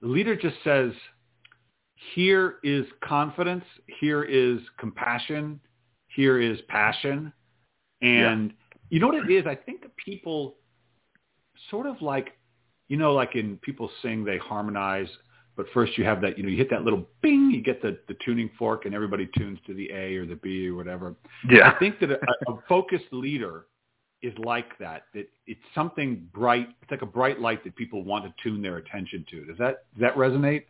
The 0.02 0.08
leader 0.08 0.36
just 0.36 0.58
says, 0.66 0.92
here 2.14 2.56
is 2.64 2.86
confidence, 3.04 3.64
here 4.00 4.24
is 4.24 4.60
compassion, 4.80 5.60
here 6.16 6.40
is 6.40 6.60
passion, 6.68 7.34
and 8.02 8.54
you 8.90 9.00
know 9.00 9.08
what 9.08 9.30
it 9.30 9.32
is. 9.32 9.48
I 9.48 9.56
think 9.56 9.82
people 10.04 10.56
sort 11.70 11.88
of 11.88 12.02
like, 12.02 12.34
you 12.88 12.98
know, 12.98 13.14
like 13.14 13.36
in 13.36 13.58
people 13.58 13.90
sing, 14.02 14.24
they 14.24 14.38
harmonize. 14.38 15.08
But 15.56 15.68
first 15.74 15.98
you 15.98 16.04
have 16.04 16.20
that, 16.22 16.38
you 16.38 16.44
know, 16.44 16.50
you 16.50 16.58
hit 16.58 16.70
that 16.72 16.84
little 16.84 17.08
bing, 17.22 17.52
you 17.52 17.62
get 17.62 17.82
the, 17.82 18.00
the 18.08 18.16
tuning 18.26 18.50
fork 18.58 18.86
and 18.86 18.96
everybody 18.96 19.30
tunes 19.38 19.60
to 19.68 19.74
the 19.76 19.90
A 19.92 20.16
or 20.18 20.26
the 20.26 20.36
B 20.36 20.68
or 20.68 20.76
whatever. 20.76 21.16
Yeah. 21.48 21.70
I 21.70 21.78
think 21.78 22.00
that 22.00 22.12
a, 22.12 22.18
a 22.52 22.60
focused 22.68 23.06
leader 23.12 23.68
is 24.24 24.34
like 24.44 24.78
that. 24.80 25.04
That 25.14 25.30
it's 25.46 25.62
something 25.76 26.28
bright. 26.34 26.70
It's 26.82 26.90
like 26.90 27.04
a 27.04 27.08
bright 27.08 27.40
light 27.40 27.64
that 27.66 27.76
people 27.76 28.04
want 28.04 28.26
to 28.26 28.34
tune 28.42 28.64
their 28.64 28.78
attention 28.78 29.26
to. 29.30 29.46
Does 29.46 29.58
that 29.60 29.86
does 29.94 30.02
that 30.02 30.16
resonate? 30.16 30.64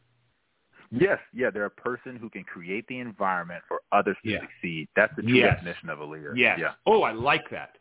Yes, 0.95 1.17
yeah, 1.33 1.49
they're 1.49 1.65
a 1.65 1.71
person 1.71 2.17
who 2.17 2.29
can 2.29 2.43
create 2.43 2.85
the 2.87 2.99
environment 2.99 3.63
for 3.67 3.81
others 3.91 4.15
to 4.23 4.29
Yeah. 4.29 4.41
succeed. 4.41 4.87
That's 4.95 5.13
the 5.15 5.23
true 5.23 5.33
Yes. 5.33 5.55
definition 5.55 5.89
of 5.89 5.99
a 5.99 6.05
leader. 6.05 6.35
Yes. 6.35 6.59
Yeah. 6.59 6.75
Oh, 6.85 7.01
I 7.01 7.11
like 7.11 7.49
that. 7.49 7.79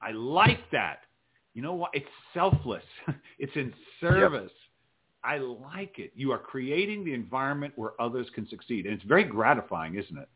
I 0.00 0.12
like 0.12 0.70
that. 0.70 1.04
You 1.52 1.60
know 1.62 1.74
what? 1.74 1.90
It's 1.94 2.08
selfless. 2.32 2.84
it's 3.38 3.54
in 3.56 3.74
service. 4.00 4.52
I 5.22 5.38
like 5.38 5.98
it. 5.98 6.12
You 6.14 6.32
are 6.32 6.38
creating 6.38 7.04
the 7.04 7.12
environment 7.12 7.74
where 7.76 8.00
others 8.00 8.30
can 8.30 8.46
succeed. 8.48 8.86
And 8.86 8.94
it's 8.94 9.04
very 9.04 9.24
gratifying, 9.24 9.96
isn't 9.96 10.16
it? 10.16 10.28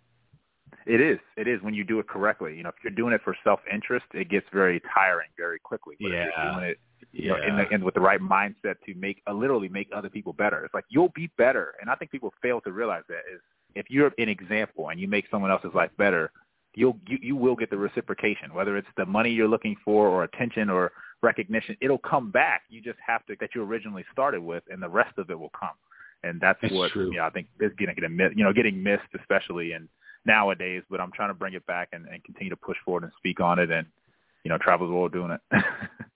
It 0.87 1.01
is. 1.01 1.19
It 1.37 1.47
is 1.49 1.63
when 1.63 1.73
you 1.75 1.85
do 1.85 2.01
it 2.01 2.09
correctly. 2.09 2.57
You 2.57 2.65
know, 2.65 2.71
if 2.71 2.77
you're 2.83 2.93
doing 2.93 3.15
it 3.15 3.23
for 3.23 3.35
self-interest, 3.45 4.07
it 4.13 4.29
gets 4.29 4.47
very 4.53 4.81
tiring 4.95 5.29
very 5.39 5.59
quickly. 5.59 5.97
But 6.01 6.09
yeah. 6.09 6.25
if 6.27 6.33
you're 6.37 6.53
doing 6.53 6.65
it, 6.71 6.79
you 7.13 7.31
yeah. 7.31 7.37
know, 7.37 7.43
in 7.47 7.57
the, 7.57 7.69
and 7.71 7.85
with 7.85 7.95
the 7.95 8.01
right 8.01 8.21
mindset 8.21 8.77
to 8.87 8.95
make, 8.95 9.23
uh, 9.29 9.33
literally 9.33 9.69
make 9.69 9.89
other 9.95 10.09
people 10.09 10.33
better. 10.33 10.65
It's 10.65 10.75
like 10.75 10.85
you'll 10.89 11.13
be 11.15 11.31
better. 11.37 11.75
And 11.81 11.91
I 11.91 11.95
think 11.97 12.11
people 12.11 12.33
fail 12.41 12.61
to 12.63 12.73
realize 12.73 13.03
that 13.09 13.23
is 13.33 13.41
if 13.75 13.87
you're 13.89 14.13
an 14.19 14.29
example 14.29 14.91
and 14.91 15.01
you 15.01 15.09
make 15.09 15.27
someone 15.31 15.51
else's 15.51 15.75
life 15.75 15.91
better, 15.99 16.31
you'll 16.75 16.99
you, 17.07 17.19
you 17.21 17.37
will 17.37 17.57
get 17.57 17.71
the 17.71 17.77
reciprocation, 17.77 18.55
whether 18.55 18.77
it's 18.77 18.89
the 18.97 19.07
money 19.07 19.31
you're 19.31 19.49
looking 19.49 19.77
for 19.85 20.09
or 20.09 20.25
attention 20.25 20.71
or 20.71 20.93
recognition. 21.23 21.77
It'll 21.81 21.99
come 21.99 22.31
back. 22.31 22.63
You 22.69 22.81
just 22.81 22.99
have 23.05 23.25
to 23.27 23.37
that 23.41 23.51
you 23.55 23.63
originally 23.63 24.05
started 24.13 24.43
with, 24.43 24.63
and 24.71 24.83
the 24.83 24.89
rest 24.89 25.17
of 25.19 25.31
it 25.31 25.39
will 25.39 25.53
come. 25.59 25.71
And 26.23 26.41
that's 26.41 26.59
It's 26.63 26.73
what 26.75 26.93
true. 26.93 27.11
you 27.11 27.17
know, 27.17 27.25
I 27.25 27.31
think 27.31 27.49
is 27.61 27.73
getting 27.79 27.95
get 27.95 28.11
missed, 28.11 28.37
you 28.37 28.45
know 28.45 28.53
getting 28.53 28.83
missed, 28.83 29.09
especially 29.19 29.73
in 29.73 29.89
nowadays. 30.27 30.83
But 30.91 31.01
I'm 31.01 31.13
trying 31.13 31.31
to 31.31 31.35
bring 31.35 31.55
it 31.55 31.67
back 31.67 31.89
and, 31.93 32.07
and 32.07 32.23
continue 32.25 32.51
to 32.51 32.57
push 32.57 32.77
forward 32.85 33.05
and 33.05 33.13
speak 33.17 33.41
on 33.41 33.59
it, 33.59 33.71
and 33.71 33.87
you 34.45 34.51
know 34.51 34.59
travel 34.59 34.87
the 34.87 34.95
world 34.95 35.13
doing 35.13 35.31
it. 35.31 35.41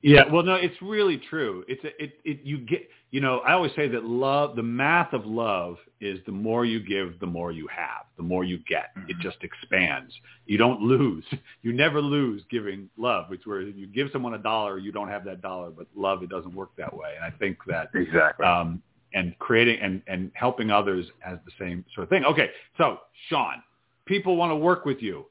Yeah, 0.07 0.31
well, 0.31 0.43
no, 0.43 0.57
it's 0.57 0.77
really 0.83 1.17
true. 1.31 1.65
It's 1.67 1.83
a, 1.83 2.03
it 2.03 2.19
it 2.27 2.41
you 2.45 2.59
get 2.59 2.91
you 3.11 3.23
know 3.23 3.39
I 3.39 3.53
always 3.55 3.73
say 3.75 3.89
that 3.89 4.05
love 4.05 4.55
the 4.55 4.63
math 4.63 5.15
of 5.15 5.25
love 5.25 5.77
is 5.99 6.19
the 6.27 6.33
more 6.33 6.67
you 6.67 6.79
give, 6.79 7.19
the 7.21 7.27
more 7.27 7.53
you 7.53 7.67
have, 7.69 8.05
the 8.19 8.23
more 8.23 8.45
you 8.45 8.59
get. 8.69 8.91
It 9.09 9.17
Mhm. 9.17 9.21
just 9.23 9.39
expands. 9.43 10.13
You 10.45 10.59
don't 10.59 10.81
lose. 10.83 11.25
You 11.63 11.73
never 11.73 12.03
lose 12.03 12.43
giving 12.51 12.91
love. 12.99 13.33
It's 13.33 13.47
where 13.47 13.63
you 13.63 13.87
give 13.87 14.11
someone 14.13 14.35
a 14.35 14.39
dollar, 14.39 14.77
you 14.79 14.93
don't 14.93 15.09
have 15.09 15.25
that 15.25 15.41
dollar, 15.41 15.71
but 15.71 15.87
love 15.97 16.23
it 16.23 16.29
doesn't 16.29 16.55
work 16.55 16.77
that 16.77 16.95
way. 16.95 17.15
And 17.17 17.25
I 17.25 17.31
think 17.39 17.57
that 17.67 17.89
exactly. 17.95 18.45
um, 18.45 18.83
and 19.15 19.35
creating 19.39 19.79
and 19.81 20.03
and 20.07 20.31
helping 20.35 20.71
others 20.71 21.07
as 21.25 21.39
the 21.47 21.53
same 21.59 21.83
sort 21.95 22.03
of 22.05 22.11
thing. 22.11 22.27
Okay, 22.27 22.51
so 22.77 22.99
Shawn, 23.31 23.63
people 24.05 24.37
want 24.37 24.51
to 24.51 24.57
work 24.57 24.85
with 24.85 25.01
you. 25.01 25.25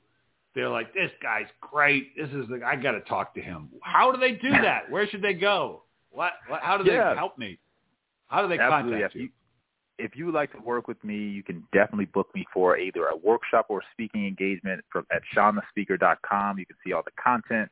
They're 0.55 0.69
like, 0.69 0.93
this 0.93 1.11
guy's 1.21 1.47
great. 1.61 2.15
This 2.15 2.29
is 2.29 2.47
the 2.49 2.61
I 2.65 2.75
got 2.75 2.91
to 2.91 3.01
talk 3.01 3.33
to 3.35 3.41
him. 3.41 3.69
How 3.81 4.11
do 4.11 4.19
they 4.19 4.33
do 4.33 4.51
that? 4.61 4.89
Where 4.89 5.07
should 5.07 5.21
they 5.21 5.33
go? 5.33 5.83
What? 6.11 6.33
what 6.47 6.61
how 6.61 6.77
do 6.77 6.83
they 6.83 6.93
Yeah. 6.95 7.15
help 7.15 7.37
me? 7.37 7.57
How 8.27 8.41
do 8.41 8.47
they 8.47 8.59
Absolutely. 8.59 8.99
contact 9.01 9.15
If 9.15 9.21
you? 9.21 9.29
if 9.99 10.15
you 10.15 10.25
would 10.25 10.33
like 10.35 10.51
to 10.53 10.59
work 10.59 10.87
with 10.87 11.01
me, 11.03 11.15
you 11.15 11.43
can 11.43 11.63
definitely 11.71 12.05
book 12.05 12.27
me 12.33 12.45
for 12.53 12.77
either 12.77 13.05
a 13.07 13.15
workshop 13.15 13.67
or 13.69 13.81
speaking 13.91 14.25
engagement 14.27 14.83
from, 14.91 15.05
at 15.11 15.21
ShawnTheSpeaker.com. 15.35 16.57
You 16.57 16.65
can 16.65 16.75
see 16.85 16.93
all 16.93 17.03
the 17.03 17.11
content, 17.23 17.69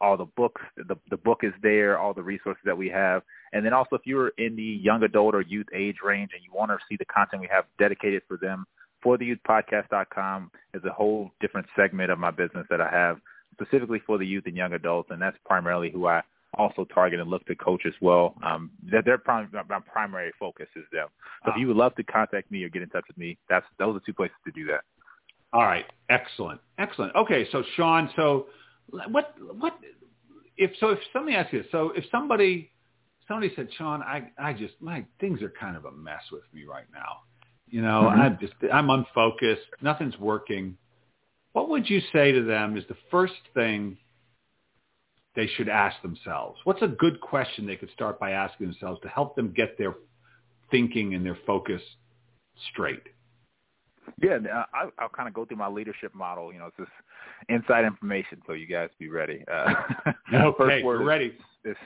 all 0.00 0.16
the 0.16 0.26
books. 0.36 0.60
The, 0.76 0.96
the 1.10 1.16
book 1.16 1.40
is 1.42 1.52
there, 1.62 1.98
all 1.98 2.12
the 2.14 2.22
resources 2.22 2.60
that 2.64 2.76
we 2.76 2.88
have. 2.90 3.22
And 3.52 3.64
then 3.64 3.72
also 3.72 3.96
if 3.96 4.02
you're 4.04 4.28
in 4.38 4.54
the 4.56 4.62
young 4.62 5.02
adult 5.02 5.34
or 5.34 5.40
youth 5.42 5.66
age 5.74 5.96
range 6.04 6.30
and 6.34 6.42
you 6.44 6.50
want 6.52 6.70
to 6.70 6.78
see 6.88 6.96
the 6.96 7.04
content 7.06 7.40
we 7.40 7.48
have 7.50 7.64
dedicated 7.78 8.22
for 8.28 8.36
them, 8.36 8.66
for 9.02 9.18
the 9.18 9.34
youthpodcast.com 9.34 10.50
is 10.74 10.84
a 10.84 10.90
whole 10.92 11.30
different 11.40 11.66
segment 11.76 12.10
of 12.10 12.18
my 12.18 12.30
business 12.30 12.66
that 12.70 12.80
I 12.80 12.88
have 12.90 13.18
specifically 13.52 14.00
for 14.06 14.18
the 14.18 14.26
youth 14.26 14.44
and 14.46 14.56
young 14.56 14.72
adults, 14.72 15.10
and 15.10 15.20
that's 15.20 15.36
primarily 15.44 15.90
who 15.90 16.06
I 16.06 16.22
also 16.58 16.84
target 16.84 17.20
and 17.20 17.30
look 17.30 17.44
to 17.46 17.54
coach 17.54 17.82
as 17.86 17.94
well. 18.00 18.34
Um, 18.42 18.70
that 18.90 19.04
their 19.04 19.18
prim- 19.18 19.50
my 19.52 19.80
primary 19.80 20.32
focus 20.38 20.68
is 20.76 20.84
them. 20.92 21.08
So 21.44 21.50
Ah. 21.50 21.54
if 21.54 21.60
you 21.60 21.68
would 21.68 21.76
love 21.76 21.94
to 21.96 22.02
contact 22.04 22.50
me 22.50 22.62
or 22.64 22.68
get 22.68 22.82
in 22.82 22.90
touch 22.90 23.06
with 23.08 23.16
me, 23.18 23.38
that's 23.48 23.66
those 23.78 23.96
are 23.96 24.00
two 24.00 24.14
places 24.14 24.36
to 24.44 24.52
do 24.52 24.66
that. 24.66 24.84
All 25.52 25.62
right, 25.64 25.86
excellent, 26.08 26.60
excellent. 26.78 27.14
Okay, 27.14 27.46
so 27.50 27.62
Shawn, 27.76 28.10
so 28.16 28.48
what 28.86 29.34
what 29.54 29.78
if 30.56 30.76
so 30.78 30.90
if 30.90 30.98
somebody 31.12 31.36
asks 31.36 31.52
you 31.52 31.64
so 31.70 31.90
if 31.90 32.04
somebody 32.10 32.70
somebody 33.28 33.54
said 33.54 33.72
Shawn, 33.74 34.02
I 34.02 34.30
I 34.38 34.52
just 34.52 34.80
my 34.80 35.04
things 35.20 35.42
are 35.42 35.50
kind 35.50 35.76
of 35.76 35.84
a 35.86 35.92
mess 35.92 36.22
with 36.30 36.44
me 36.52 36.64
right 36.64 36.86
now. 36.92 37.22
You 37.72 37.80
know, 37.82 38.02
Mhm. 38.02 38.18
I'm 38.18 38.38
just 38.38 38.52
I'm 38.72 38.90
unfocused, 38.90 39.66
nothing's 39.80 40.18
working. 40.18 40.76
What 41.52 41.68
would 41.70 41.88
you 41.88 42.00
say 42.12 42.30
to 42.30 42.42
them 42.42 42.76
is 42.76 42.86
the 42.86 42.96
first 43.10 43.40
thing 43.54 43.96
they 45.34 45.46
should 45.46 45.68
ask 45.70 46.00
themselves? 46.02 46.60
What's 46.64 46.82
a 46.82 46.88
good 46.88 47.20
question 47.20 47.66
they 47.66 47.76
could 47.76 47.90
start 47.90 48.20
by 48.20 48.32
asking 48.32 48.66
themselves 48.66 49.00
to 49.00 49.08
help 49.08 49.34
them 49.36 49.52
get 49.52 49.78
their 49.78 49.94
thinking 50.70 51.14
and 51.14 51.24
their 51.24 51.38
focus 51.46 51.80
straight? 52.70 53.02
Yeah, 54.20 54.38
uh, 54.52 54.64
I, 54.74 54.88
I'll 54.98 55.08
kind 55.08 55.28
of 55.28 55.32
go 55.34 55.44
through 55.46 55.56
my 55.56 55.68
leadership 55.68 56.14
model. 56.14 56.52
You 56.52 56.58
know, 56.58 56.66
it's 56.66 56.76
just 56.76 56.90
inside 57.48 57.84
information, 57.86 58.42
so 58.46 58.52
you 58.52 58.66
guys 58.66 58.90
be 58.98 59.08
ready. 59.08 59.42
Uh, 59.50 59.72
Okay, 60.34 60.56
first 60.58 60.84
word 60.84 60.98
we're 60.98 61.02
is- 61.02 61.06
ready. 61.08 61.38
is 61.64 61.76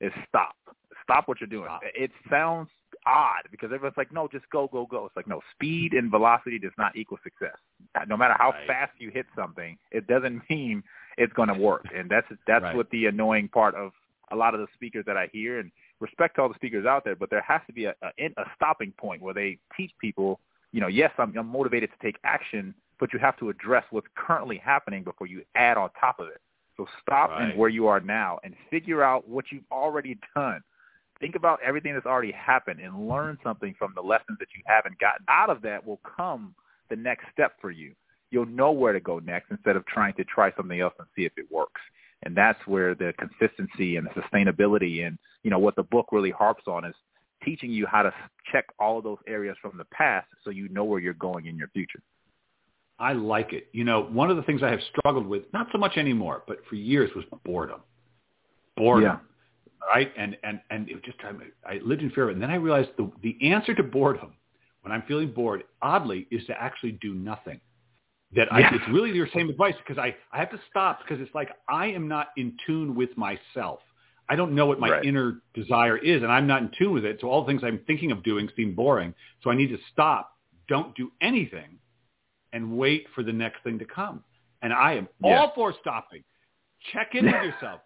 is 0.00 0.12
stop. 0.28 0.54
Stop 1.02 1.26
what 1.26 1.40
you're 1.40 1.48
doing. 1.48 1.66
Stop. 1.66 1.80
It 1.94 2.10
sounds 2.30 2.68
odd 3.06 3.42
because 3.50 3.66
everyone's 3.72 3.96
like, 3.96 4.12
no, 4.12 4.28
just 4.28 4.48
go, 4.50 4.68
go, 4.72 4.86
go. 4.86 5.06
It's 5.06 5.16
like, 5.16 5.26
no, 5.26 5.40
speed 5.52 5.92
and 5.92 6.10
velocity 6.10 6.58
does 6.58 6.72
not 6.78 6.96
equal 6.96 7.18
success. 7.22 7.56
No 8.08 8.16
matter 8.16 8.34
how 8.38 8.50
Right. 8.50 8.66
fast 8.66 8.92
you 8.98 9.10
hit 9.10 9.26
something, 9.36 9.76
it 9.90 10.06
doesn't 10.06 10.42
mean 10.50 10.82
it's 11.18 11.32
going 11.32 11.48
to 11.48 11.54
work. 11.54 11.86
And 11.94 12.10
that's 12.10 12.26
that's 12.46 12.64
Right. 12.64 12.74
what 12.74 12.90
the 12.90 13.06
annoying 13.06 13.48
part 13.48 13.74
of 13.74 13.92
a 14.30 14.36
lot 14.36 14.54
of 14.54 14.60
the 14.60 14.66
speakers 14.74 15.04
that 15.06 15.16
I 15.16 15.28
hear. 15.32 15.58
And 15.60 15.70
respect 16.00 16.36
to 16.36 16.42
all 16.42 16.48
the 16.48 16.54
speakers 16.54 16.86
out 16.86 17.04
there, 17.04 17.16
but 17.16 17.30
there 17.30 17.42
has 17.42 17.60
to 17.66 17.72
be 17.72 17.84
a, 17.86 17.94
a, 18.02 18.24
a 18.26 18.44
stopping 18.56 18.92
point 18.92 19.22
where 19.22 19.34
they 19.34 19.58
teach 19.76 19.92
people, 20.00 20.40
you 20.72 20.80
know, 20.80 20.88
yes, 20.88 21.12
I'm, 21.18 21.36
I'm 21.36 21.46
motivated 21.48 21.90
to 21.90 21.96
take 22.04 22.16
action, 22.24 22.74
but 22.98 23.12
you 23.12 23.18
have 23.18 23.36
to 23.38 23.48
address 23.50 23.84
what's 23.90 24.06
currently 24.14 24.56
happening 24.58 25.04
before 25.04 25.26
you 25.26 25.42
add 25.54 25.76
on 25.76 25.90
top 26.00 26.18
of 26.20 26.28
it. 26.28 26.40
So 26.76 26.86
stop 27.02 27.30
Right. 27.30 27.50
and 27.50 27.58
where 27.58 27.68
you 27.68 27.86
are 27.86 28.00
now 28.00 28.38
and 28.42 28.54
figure 28.70 29.02
out 29.02 29.28
what 29.28 29.46
you've 29.52 29.64
already 29.70 30.18
done. 30.34 30.62
Think 31.24 31.36
about 31.36 31.58
everything 31.64 31.94
that's 31.94 32.04
already 32.04 32.32
happened 32.32 32.80
and 32.80 33.08
learn 33.08 33.38
something 33.42 33.74
from 33.78 33.94
the 33.94 34.02
lessons 34.02 34.36
that 34.40 34.48
you 34.54 34.62
haven't 34.66 34.98
gotten. 34.98 35.24
Out 35.26 35.48
of 35.48 35.62
that 35.62 35.86
will 35.86 35.98
come 36.18 36.54
the 36.90 36.96
next 36.96 37.24
step 37.32 37.54
for 37.62 37.70
you. 37.70 37.94
You'll 38.30 38.44
know 38.44 38.72
where 38.72 38.92
to 38.92 39.00
go 39.00 39.20
next 39.20 39.50
instead 39.50 39.74
of 39.74 39.86
trying 39.86 40.12
to 40.16 40.24
try 40.24 40.52
something 40.54 40.78
else 40.78 40.92
and 40.98 41.08
see 41.16 41.24
if 41.24 41.32
it 41.38 41.46
works. 41.50 41.80
And 42.24 42.36
that's 42.36 42.58
where 42.66 42.94
the 42.94 43.14
consistency 43.18 43.96
and 43.96 44.06
the 44.06 44.20
sustainability 44.20 45.06
and, 45.06 45.16
you 45.42 45.50
know, 45.50 45.58
what 45.58 45.76
the 45.76 45.84
book 45.84 46.08
really 46.12 46.30
harps 46.30 46.64
on 46.66 46.84
is 46.84 46.94
teaching 47.42 47.70
you 47.70 47.86
how 47.86 48.02
to 48.02 48.12
check 48.52 48.66
all 48.78 48.98
of 48.98 49.04
those 49.04 49.16
areas 49.26 49.56
from 49.62 49.78
the 49.78 49.86
past 49.86 50.26
so 50.44 50.50
you 50.50 50.68
know 50.68 50.84
where 50.84 51.00
you're 51.00 51.14
going 51.14 51.46
in 51.46 51.56
your 51.56 51.68
future. 51.68 52.02
I 52.98 53.14
like 53.14 53.54
it. 53.54 53.68
You 53.72 53.84
know, 53.84 54.02
one 54.02 54.30
of 54.30 54.36
the 54.36 54.42
things 54.42 54.62
I 54.62 54.70
have 54.70 54.80
struggled 54.98 55.26
with, 55.26 55.44
not 55.54 55.68
so 55.72 55.78
much 55.78 55.96
anymore, 55.96 56.42
but 56.46 56.58
for 56.68 56.74
years 56.74 57.10
was 57.16 57.24
boredom. 57.46 57.80
Boredom. 58.76 59.04
Yeah. 59.04 59.33
Right? 59.88 60.12
And 60.16 60.36
and 60.42 60.60
and 60.70 60.88
it 60.88 61.02
just 61.04 61.18
I 61.66 61.74
lived 61.84 62.02
in 62.02 62.10
fear 62.10 62.24
of 62.24 62.30
it. 62.30 62.32
And 62.34 62.42
then 62.42 62.50
I 62.50 62.56
realized 62.56 62.90
the 62.96 63.10
the 63.22 63.36
answer 63.42 63.74
to 63.74 63.82
boredom, 63.82 64.34
when 64.82 64.92
I'm 64.92 65.02
feeling 65.02 65.30
bored, 65.32 65.64
oddly, 65.82 66.26
is 66.30 66.44
to 66.46 66.60
actually 66.60 66.92
do 66.92 67.14
nothing. 67.14 67.60
That 68.34 68.52
I, 68.52 68.60
it's 68.60 68.88
really 68.90 69.12
your 69.12 69.28
same 69.32 69.48
advice 69.48 69.74
because 69.86 69.96
I, 69.96 70.14
I 70.32 70.38
have 70.38 70.50
to 70.50 70.60
stop 70.68 71.00
because 71.00 71.20
it's 71.20 71.34
like 71.34 71.50
I 71.68 71.86
am 71.86 72.08
not 72.08 72.28
in 72.36 72.56
tune 72.66 72.94
with 72.94 73.16
myself. 73.16 73.80
I 74.28 74.36
don't 74.36 74.54
know 74.54 74.66
what 74.66 74.80
my 74.80 74.90
Right. 74.90 75.04
inner 75.04 75.42
desire 75.54 75.98
is, 75.98 76.22
and 76.22 76.32
I'm 76.32 76.46
not 76.46 76.62
in 76.62 76.70
tune 76.76 76.92
with 76.92 77.04
it. 77.04 77.18
So 77.20 77.28
all 77.28 77.44
the 77.44 77.46
things 77.46 77.62
I'm 77.62 77.78
thinking 77.86 78.10
of 78.10 78.22
doing 78.24 78.48
seem 78.56 78.74
boring. 78.74 79.14
So 79.42 79.50
I 79.50 79.54
need 79.54 79.68
to 79.68 79.78
stop, 79.92 80.36
don't 80.66 80.96
do 80.96 81.12
anything, 81.20 81.78
and 82.52 82.76
wait 82.76 83.06
for 83.14 83.22
the 83.22 83.32
next 83.32 83.62
thing 83.62 83.78
to 83.78 83.84
come. 83.84 84.24
And 84.62 84.72
I 84.72 84.94
am 84.94 85.08
Yeah. 85.22 85.38
all 85.40 85.52
for 85.54 85.74
stopping. 85.80 86.24
Check 86.92 87.14
in 87.14 87.26
with 87.26 87.42
yourself. 87.42 87.82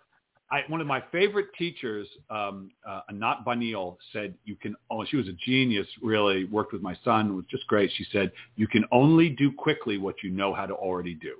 I, 0.50 0.60
one 0.68 0.80
of 0.80 0.86
my 0.86 1.02
favorite 1.12 1.48
teachers, 1.58 2.08
um, 2.30 2.70
uh, 2.88 3.00
Anat 3.10 3.44
Baniel, 3.44 3.98
said 4.12 4.34
you 4.44 4.56
can. 4.56 4.74
Oh, 4.90 5.04
she 5.04 5.16
was 5.16 5.28
a 5.28 5.32
genius. 5.44 5.86
Really 6.02 6.44
worked 6.44 6.72
with 6.72 6.82
my 6.82 6.96
son. 7.04 7.36
Was 7.36 7.44
just 7.50 7.66
great. 7.66 7.90
She 7.96 8.06
said 8.12 8.32
you 8.56 8.66
can 8.66 8.84
only 8.90 9.30
do 9.30 9.52
quickly 9.52 9.98
what 9.98 10.16
you 10.22 10.30
know 10.30 10.54
how 10.54 10.66
to 10.66 10.74
already 10.74 11.14
do. 11.14 11.36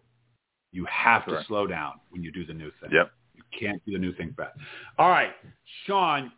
You 0.73 0.87
have 0.91 1.25
to 1.27 1.43
slow 1.47 1.67
down 1.67 1.95
when 2.11 2.23
you 2.23 2.31
do 2.31 2.45
the 2.45 2.53
new 2.53 2.71
thing. 2.81 2.91
Yep. 2.93 3.11
You 3.35 3.43
can't 3.59 3.83
do 3.87 3.93
the 3.93 3.99
new 3.99 4.13
thing 4.15 4.35
fast. 4.37 4.59
All 4.99 5.09
right, 5.09 5.33
Shawn, 5.87 6.31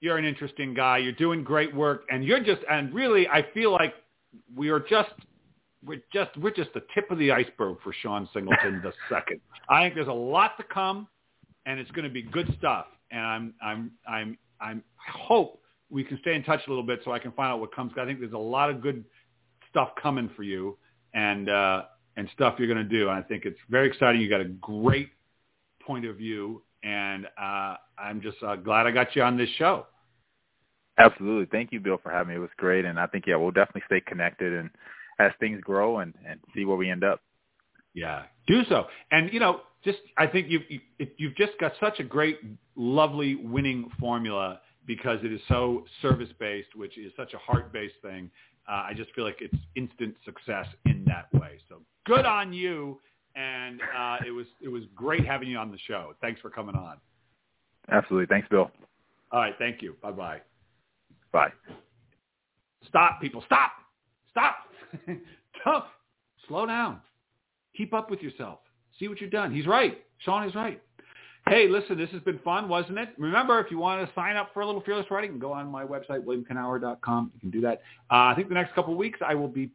you're 0.00 0.18
an 0.18 0.24
interesting 0.24 0.74
guy. 0.74 0.98
You're 0.98 1.12
doing 1.12 1.42
great 1.42 1.74
work, 1.74 2.04
and 2.10 2.24
you're 2.24 2.42
just 2.42 2.60
and 2.70 2.94
really, 2.94 3.26
I 3.26 3.44
feel 3.52 3.72
like 3.72 3.94
we 4.54 4.68
are 4.68 4.80
just 4.80 5.10
we're 5.84 6.02
just 6.12 6.36
we're 6.38 6.50
just 6.50 6.72
the 6.74 6.82
tip 6.94 7.10
of 7.10 7.18
the 7.18 7.32
iceberg 7.32 7.78
for 7.82 7.92
Shawn 8.02 8.28
Singleton 8.32 8.80
the 8.82 8.92
second. 9.08 9.40
I 9.68 9.82
think 9.82 9.94
there's 9.94 10.08
a 10.08 10.12
lot 10.12 10.56
to 10.58 10.64
come, 10.64 11.08
and 11.66 11.80
it's 11.80 11.90
going 11.92 12.04
to 12.04 12.12
be 12.12 12.22
good 12.22 12.52
stuff. 12.58 12.86
And 13.10 13.20
I'm 13.20 13.54
I'm 13.62 13.90
I'm 14.08 14.38
I'm 14.60 14.82
I 15.06 15.18
hope 15.18 15.60
we 15.90 16.04
can 16.04 16.18
stay 16.20 16.34
in 16.34 16.42
touch 16.42 16.60
a 16.66 16.70
little 16.70 16.84
bit 16.84 17.00
so 17.04 17.12
I 17.12 17.18
can 17.18 17.32
find 17.32 17.52
out 17.52 17.60
what 17.60 17.74
comes. 17.74 17.92
I 17.98 18.04
think 18.04 18.20
there's 18.20 18.32
a 18.32 18.38
lot 18.38 18.70
of 18.70 18.80
good 18.80 19.04
stuff 19.70 19.90
coming 20.00 20.30
for 20.36 20.42
you, 20.42 20.76
and 21.14 21.48
uh, 21.48 21.82
and 22.16 22.28
stuff 22.34 22.56
you're 22.58 22.68
going 22.68 22.88
to 22.88 22.98
do. 22.98 23.08
And 23.08 23.18
I 23.18 23.22
think 23.22 23.44
it's 23.44 23.58
very 23.70 23.88
exciting. 23.88 24.20
You 24.20 24.28
got 24.28 24.40
a 24.40 24.44
great 24.44 25.10
point 25.82 26.06
of 26.06 26.16
view, 26.16 26.62
and 26.82 27.26
uh, 27.40 27.76
I'm 27.98 28.20
just 28.20 28.42
uh, 28.42 28.56
glad 28.56 28.86
I 28.86 28.90
got 28.90 29.14
you 29.14 29.22
on 29.22 29.36
this 29.36 29.50
show. 29.58 29.86
Absolutely. 30.98 31.46
Thank 31.50 31.72
you, 31.72 31.80
Bill, 31.80 31.98
for 32.02 32.12
having 32.12 32.30
me. 32.30 32.36
It 32.36 32.38
was 32.38 32.50
great. 32.56 32.84
And 32.84 33.00
I 33.00 33.06
think, 33.08 33.26
yeah, 33.26 33.34
we'll 33.34 33.50
definitely 33.50 33.82
stay 33.86 34.00
connected 34.00 34.52
and 34.52 34.70
as 35.18 35.32
things 35.40 35.60
grow 35.60 35.98
and, 35.98 36.14
and 36.28 36.40
see 36.54 36.64
where 36.64 36.76
we 36.76 36.90
end 36.90 37.04
up. 37.04 37.20
Yeah, 37.94 38.24
do 38.46 38.64
so. 38.68 38.86
And 39.12 39.32
you 39.32 39.40
know, 39.40 39.60
just 39.84 39.98
I 40.16 40.26
think 40.26 40.48
you've 40.48 40.62
you, 40.68 40.80
you've 41.16 41.36
just 41.36 41.52
got 41.60 41.72
such 41.80 42.00
a 42.00 42.04
great, 42.04 42.38
lovely 42.76 43.34
winning 43.36 43.90
formula, 44.00 44.60
because 44.86 45.18
it 45.22 45.32
is 45.32 45.40
so 45.48 45.84
service-based, 46.02 46.74
which 46.74 46.98
is 46.98 47.12
such 47.16 47.34
a 47.34 47.38
heart-based 47.38 47.94
thing. 48.02 48.30
Uh, 48.68 48.84
I 48.88 48.92
just 48.96 49.12
feel 49.14 49.24
like 49.24 49.38
it's 49.40 49.54
instant 49.76 50.16
success 50.24 50.66
in 50.86 51.04
that 51.06 51.32
way. 51.38 51.58
So 51.68 51.82
good 52.06 52.24
on 52.24 52.52
you, 52.52 53.00
and 53.36 53.80
uh, 53.96 54.18
it 54.26 54.30
was 54.30 54.46
it 54.62 54.68
was 54.68 54.82
great 54.94 55.26
having 55.26 55.48
you 55.48 55.58
on 55.58 55.70
the 55.70 55.78
show. 55.86 56.14
Thanks 56.20 56.40
for 56.40 56.50
coming 56.50 56.74
on. 56.74 56.96
Absolutely. 57.90 58.26
Thanks, 58.26 58.48
Bill. 58.48 58.70
All 59.32 59.40
right. 59.40 59.54
Thank 59.58 59.82
you. 59.82 59.96
Bye-bye. 60.02 60.40
Bye. 61.32 61.52
Stop, 62.88 63.20
people. 63.20 63.42
Stop. 63.44 63.72
Stop. 64.30 64.56
Stop. 65.60 65.88
Slow 66.48 66.66
down. 66.66 67.00
Keep 67.76 67.92
up 67.92 68.10
with 68.10 68.20
yourself. 68.20 68.60
See 68.98 69.08
what 69.08 69.20
you've 69.20 69.30
done. 69.30 69.52
He's 69.52 69.66
right. 69.66 69.98
Shawn 70.18 70.48
is 70.48 70.54
right. 70.54 70.80
Hey, 71.46 71.68
listen, 71.68 71.98
this 71.98 72.08
has 72.10 72.22
been 72.22 72.38
fun, 72.38 72.70
wasn't 72.70 72.98
it? 72.98 73.10
Remember, 73.18 73.60
if 73.60 73.70
you 73.70 73.76
want 73.76 74.06
to 74.06 74.14
sign 74.14 74.36
up 74.36 74.50
for 74.54 74.60
a 74.60 74.66
little 74.66 74.80
Fearless 74.80 75.10
Writing, 75.10 75.38
go 75.38 75.52
on 75.52 75.70
my 75.70 75.84
website, 75.84 76.24
williamkenower.com. 76.24 77.32
You 77.34 77.40
can 77.40 77.50
do 77.50 77.60
that. 77.60 77.82
Uh, 78.10 78.32
I 78.32 78.34
think 78.34 78.48
the 78.48 78.54
next 78.54 78.74
couple 78.74 78.94
of 78.94 78.98
weeks 78.98 79.18
I 79.26 79.34
will 79.34 79.48
be 79.48 79.70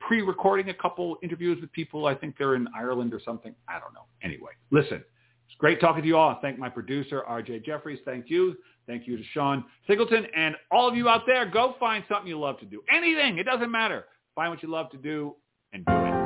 pre-recording 0.00 0.70
a 0.70 0.74
couple 0.74 1.16
interviews 1.22 1.60
with 1.60 1.70
people. 1.72 2.06
I 2.06 2.14
think 2.14 2.36
they're 2.36 2.56
in 2.56 2.66
Ireland 2.76 3.14
or 3.14 3.20
something. 3.24 3.54
I 3.68 3.78
don't 3.78 3.94
know. 3.94 4.06
Anyway, 4.24 4.50
listen, 4.72 5.04
it's 5.46 5.56
great 5.58 5.80
talking 5.80 6.02
to 6.02 6.08
you 6.08 6.16
all. 6.16 6.36
Thank 6.42 6.58
my 6.58 6.68
producer, 6.68 7.22
RJ 7.28 7.64
Jeffries. 7.64 8.00
Thank 8.04 8.28
you. 8.28 8.56
Thank 8.88 9.06
you 9.06 9.16
to 9.16 9.22
Shawn 9.34 9.64
Singleton. 9.86 10.26
And 10.34 10.56
all 10.72 10.88
of 10.88 10.96
you 10.96 11.08
out 11.08 11.22
there, 11.26 11.46
go 11.46 11.76
find 11.78 12.02
something 12.08 12.26
you 12.26 12.40
love 12.40 12.58
to 12.58 12.66
do. 12.66 12.82
Anything. 12.92 13.38
It 13.38 13.44
doesn't 13.44 13.70
matter. 13.70 14.06
Find 14.34 14.50
what 14.50 14.62
you 14.62 14.70
love 14.70 14.90
to 14.90 14.96
do 14.96 15.36
and 15.72 15.84
do 15.84 15.92
it. 15.92 16.17